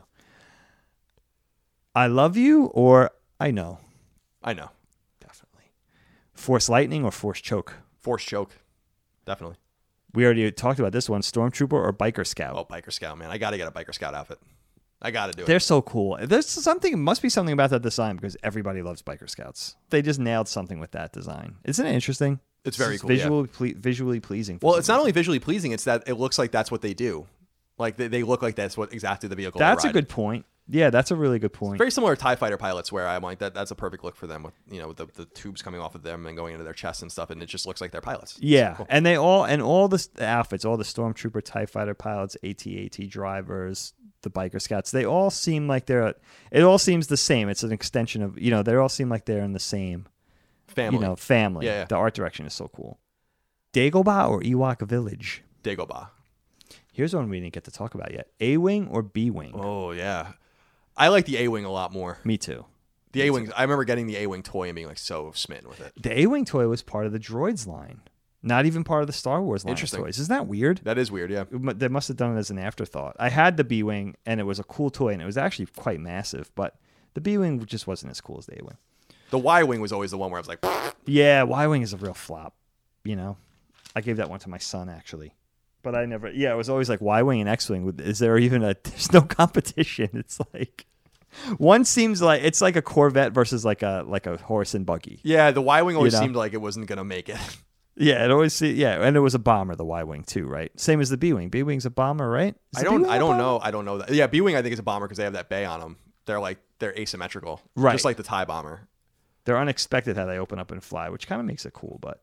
[1.94, 3.12] I love you or
[3.42, 3.80] I know.
[4.42, 4.70] I know.
[5.20, 5.74] Definitely.
[6.34, 7.76] Force lightning or force choke?
[8.00, 8.58] Force choke,
[9.26, 9.58] definitely.
[10.14, 11.22] We already talked about this one.
[11.22, 12.56] Stormtrooper or biker scout?
[12.56, 13.32] Oh, biker scout, man!
[13.32, 14.40] I got to get a biker scout outfit.
[15.02, 15.46] I got to do it.
[15.46, 16.18] They're so cool.
[16.22, 17.02] There's something.
[17.02, 19.76] Must be something about that design because everybody loves biker scouts.
[19.90, 21.56] They just nailed something with that design.
[21.64, 22.40] Isn't it interesting?
[22.66, 23.18] It's very just cool, yeah.
[23.18, 24.60] Visually, ple- visually pleasing.
[24.62, 25.02] Well, it's not reason.
[25.02, 27.26] only visually pleasing; it's that it looks like that's what they do.
[27.78, 29.60] Like they, they look like that's what exactly the vehicle.
[29.60, 30.46] That's a good point.
[30.72, 31.80] Yeah, that's a really good point.
[31.80, 33.56] Very similar to Tie Fighter pilots, where I'm like that.
[33.56, 35.96] That's a perfect look for them with you know with the, the tubes coming off
[35.96, 38.02] of them and going into their chests and stuff, and it just looks like they're
[38.02, 38.38] pilots.
[38.40, 43.10] Yeah, and they all and all the outfits, all the stormtrooper, Tie Fighter pilots, AT-AT
[43.10, 46.14] drivers, the biker scouts, they all seem like they're.
[46.52, 47.50] It all seems the same.
[47.50, 48.64] It's an extension of you know.
[48.64, 50.08] They all seem like they're in the same
[50.68, 51.66] Family, you know family.
[51.66, 51.86] Yeah, yeah.
[51.86, 53.00] The art direction is so cool.
[53.74, 55.44] Dagobah or Ewok Village.
[55.64, 56.10] Dagobah.
[56.94, 59.52] Here's one we didn't get to talk about yet: A wing or B wing.
[59.56, 60.34] Oh yeah,
[60.96, 62.20] I like the A wing a lot more.
[62.24, 62.66] Me too.
[63.14, 63.52] The A wing.
[63.56, 65.94] I remember getting the A wing toy and being like so smitten with it.
[65.98, 68.02] The A wing toy was part of the Droids line,
[68.42, 70.04] not even part of the Star Wars line of Interesting.
[70.04, 70.18] toys.
[70.20, 70.80] Isn't that weird?
[70.84, 71.30] That is weird.
[71.32, 71.44] Yeah.
[71.52, 73.16] They must have done it as an afterthought.
[73.20, 75.66] I had the B wing, and it was a cool toy, and it was actually
[75.68, 76.50] quite massive.
[76.56, 76.76] But
[77.16, 78.78] the B wing just wasn't as cool as the A wing.
[79.32, 80.64] The Y wing was always the one where I was like,
[81.06, 82.56] Yeah, Y wing is a real flop.
[83.04, 83.38] You know,
[83.96, 85.34] I gave that one to my son actually,
[85.84, 86.30] but I never.
[86.32, 87.94] Yeah, it was always like Y wing and X wing.
[88.00, 88.76] Is there even a?
[88.84, 90.10] There's no competition.
[90.14, 90.86] It's like
[91.58, 95.20] one seems like it's like a Corvette versus like a like a horse and buggy.
[95.24, 96.20] yeah, the Y wing always know?
[96.22, 97.38] seemed like it wasn't gonna make it.
[98.00, 98.72] Yeah, it always see.
[98.72, 100.72] Yeah, and it was a bomber, the Y wing too, right?
[100.80, 101.50] Same as the B wing.
[101.50, 102.56] B wing's a bomber, right?
[102.74, 103.04] Is I don't.
[103.04, 103.60] B-wing don't know.
[103.62, 104.10] I don't know that.
[104.12, 105.98] Yeah, B wing I think is a bomber because they have that bay on them.
[106.26, 107.92] They're like they're asymmetrical, Right.
[107.92, 108.88] Just like the Tie bomber.
[109.44, 112.00] They're unexpected how they open up and fly, which kind of makes it cool.
[112.02, 112.22] But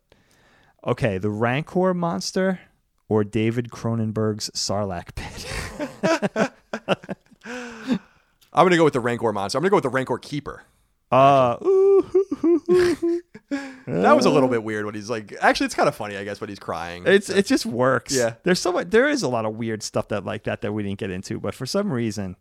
[0.86, 2.61] okay, the Rancor monster
[3.09, 6.53] or David Cronenberg's Sarlacc pit.
[8.53, 9.59] I'm gonna go with the Rancor monster.
[9.59, 10.62] I'm gonna go with the Rancor keeper.
[11.12, 11.57] Uh,
[13.51, 15.35] That was a little bit weird when he's like.
[15.40, 17.05] Actually, it's kind of funny, I guess, but he's crying.
[17.06, 18.14] it's it just works.
[18.14, 18.35] Yeah.
[18.43, 18.90] there's so much.
[18.90, 21.39] There is a lot of weird stuff that like that that we didn't get into,
[21.39, 22.36] but for some reason,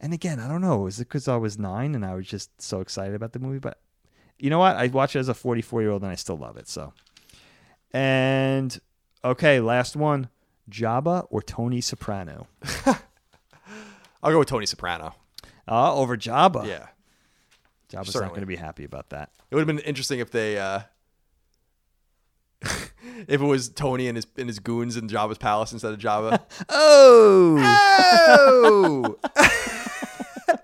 [0.00, 0.86] and again, I don't know.
[0.86, 3.58] Is it because I was nine and I was just so excited about the movie?
[3.58, 3.78] But
[4.38, 4.76] you know what?
[4.76, 6.68] I watched it as a 44 year old and I still love it.
[6.68, 6.92] So,
[7.92, 8.78] and
[9.24, 10.28] okay, last one:
[10.70, 12.48] Jabba or Tony Soprano?
[14.22, 15.14] I'll go with Tony Soprano.
[15.66, 16.66] Uh, over Jabba.
[16.66, 16.88] Yeah,
[17.90, 19.30] Jabba's not going to be happy about that.
[19.50, 20.58] it would have been interesting if they.
[20.58, 20.80] uh
[23.28, 26.40] If it was Tony and his and his goons in Jabba's palace instead of Jabba.
[26.70, 27.56] Oh,
[28.56, 29.16] oh!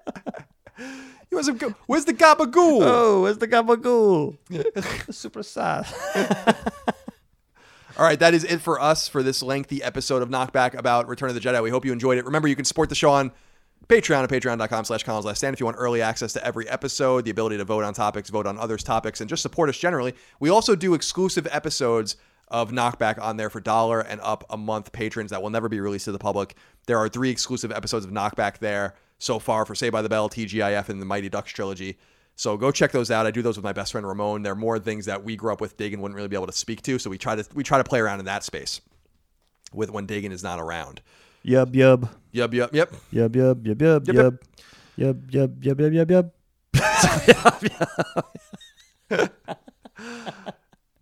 [1.29, 2.81] he was a go- Where's the gabagool?
[2.83, 4.39] oh, where's the gabagool?
[5.15, 5.87] Super sad.
[7.99, 11.29] All right, that is it for us for this lengthy episode of Knockback about Return
[11.29, 11.63] of the Jedi.
[11.63, 12.25] We hope you enjoyed it.
[12.25, 13.31] Remember, you can support the show on
[13.91, 17.25] Patreon at patreon.com slash Colin's Last Stand if you want early access to every episode,
[17.25, 20.15] the ability to vote on topics, vote on others' topics, and just support us generally.
[20.39, 22.15] We also do exclusive episodes
[22.47, 25.81] of Knockback on there for dollar and up a month patrons that will never be
[25.81, 26.55] released to the public.
[26.87, 30.31] There are three exclusive episodes of Knockback there so far for Saved by the Bell,
[30.31, 31.99] TGIF, and the Mighty Ducks trilogy.
[32.37, 33.27] So go check those out.
[33.27, 34.45] I do those with my best friend Ramon.
[34.45, 35.77] They're more things that we grew up with.
[35.77, 37.85] Dagan wouldn't really be able to speak to, so we try to we try to
[37.85, 38.81] play around in that space
[39.73, 41.03] with when Dagan is not around.
[41.45, 42.09] Yub yub.
[42.33, 42.93] Yep, yep, yep.
[43.13, 44.39] Yub yub yub yub Yep, yub.
[44.99, 46.31] Yub yub yub yub yub
[49.11, 49.31] yub.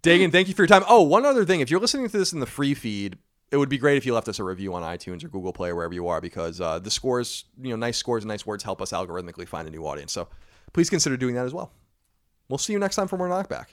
[0.02, 0.84] Dagan, thank you for your time.
[0.88, 1.60] Oh, one other thing.
[1.60, 3.18] If you're listening to this in the free feed,
[3.50, 5.70] it would be great if you left us a review on iTunes or Google Play
[5.70, 8.62] or wherever you are because uh, the scores, you know, nice scores and nice words
[8.62, 10.12] help us algorithmically find a new audience.
[10.12, 10.28] So
[10.72, 11.72] please consider doing that as well.
[12.48, 13.66] We'll see you next time for more Knockback.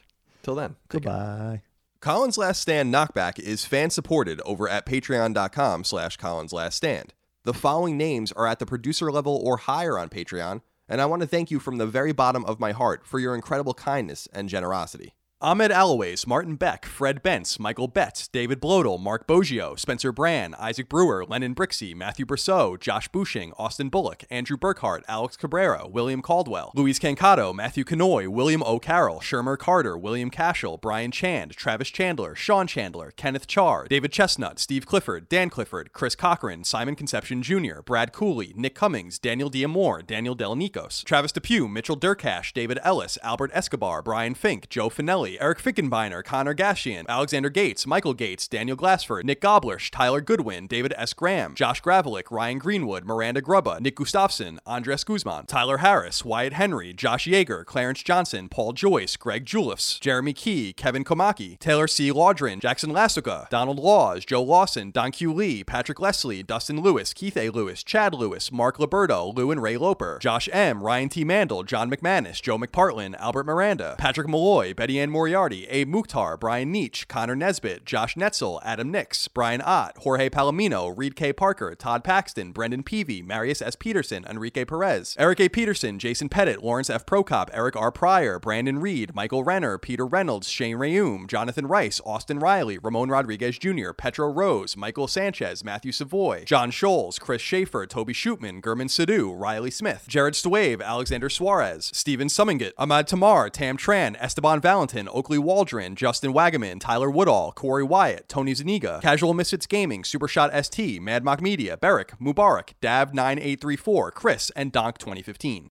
[0.43, 0.75] Till then.
[0.89, 1.61] Goodbye.
[2.05, 7.15] Colin's Last Stand Knockback is fan supported over at patreon.com slash Colin's Last Stand.
[7.45, 11.23] The following names are at the producer level or higher on Patreon, and I want
[11.23, 14.47] to thank you from the very bottom of my heart for your incredible kindness and
[14.47, 15.14] generosity.
[15.41, 20.87] Ahmed Alloways, Martin Beck, Fred Bentz, Michael Betts, David Blodel, Mark Boggio, Spencer Brand, Isaac
[20.87, 26.71] Brewer, Lennon Brixey, Matthew Brousseau, Josh Bushing, Austin Bullock, Andrew Burkhart, Alex Cabrera, William Caldwell,
[26.73, 32.65] Luis Cancato, Matthew Canoy, William O'Carroll, Shermer Carter, William Cashel, Brian Chand, Travis Chandler, Sean
[32.65, 38.13] Chandler, Kenneth Char, David Chestnut, Steve Clifford, Dan Clifford, Chris Cochran, Simon Conception Jr., Brad
[38.13, 44.01] Cooley, Nick Cummings, Daniel Diamore, Daniel Delanikos, Travis Depew, Mitchell Durkash, David Ellis, Albert Escobar,
[44.01, 49.25] Brian Fink, Joe Finelli, Kelly, Eric Fickenbeiner, Connor Gashian, Alexander Gates, Michael Gates, Daniel Glassford,
[49.25, 51.13] Nick Goblersh, Tyler Goodwin, David S.
[51.13, 56.93] Graham, Josh Gravelick, Ryan Greenwood, Miranda Grubba, Nick Gustafson, Andres Guzman, Tyler Harris, Wyatt Henry,
[56.93, 62.11] Josh Yeager, Clarence Johnson, Paul Joyce, Greg Juliffs, Jeremy Key, Kevin Komaki, Taylor C.
[62.11, 65.33] Laudrin, Jackson Lasuka, Donald Laws, Joe Lawson, Don Q.
[65.33, 67.49] Lee, Patrick Leslie, Dustin Lewis, Keith A.
[67.49, 71.23] Lewis, Chad Lewis, Mark Liberto, Lou and Ray Loper, Josh M., Ryan T.
[71.23, 75.85] Mandel, John McManus, Joe McPartlin, Albert Miranda, Patrick Malloy, Betty Ann Moriarty, A.
[75.85, 81.31] Mukhtar, Brian Neach, Connor Nesbitt, Josh Netzel, Adam Nix, Brian Ott, Jorge Palomino, Reed K.
[81.31, 83.77] Parker, Todd Paxton, Brendan Peavy, Marius S.
[83.77, 85.47] Peterson, Enrique Perez, Eric A.
[85.47, 87.05] Peterson, Jason Pettit, Lawrence F.
[87.05, 87.93] Prokop, Eric R.
[87.93, 93.57] Pryor, Brandon Reed, Michael Renner, Peter Reynolds, Shane Rayum, Jonathan Rice, Austin Riley, Ramon Rodriguez
[93.57, 99.33] Jr., Petro Rose, Michael Sanchez, Matthew Savoy, John Scholes, Chris Schaefer, Toby Schutman, German Sidhu,
[99.39, 105.37] Riley Smith, Jared Stwave, Alexander Suarez, Steven Summinget, Ahmad Tamar, Tam Tran, Esteban Valentin, Oakley
[105.37, 111.23] Waldron, Justin Wagaman, Tyler Woodall, Corey Wyatt, Tony Zaniga, Casual Misfits Gaming, Supershot ST, Mad
[111.23, 115.69] Mock Media, Beric, Mubarak, Dav9834, Chris, and Donk 2015.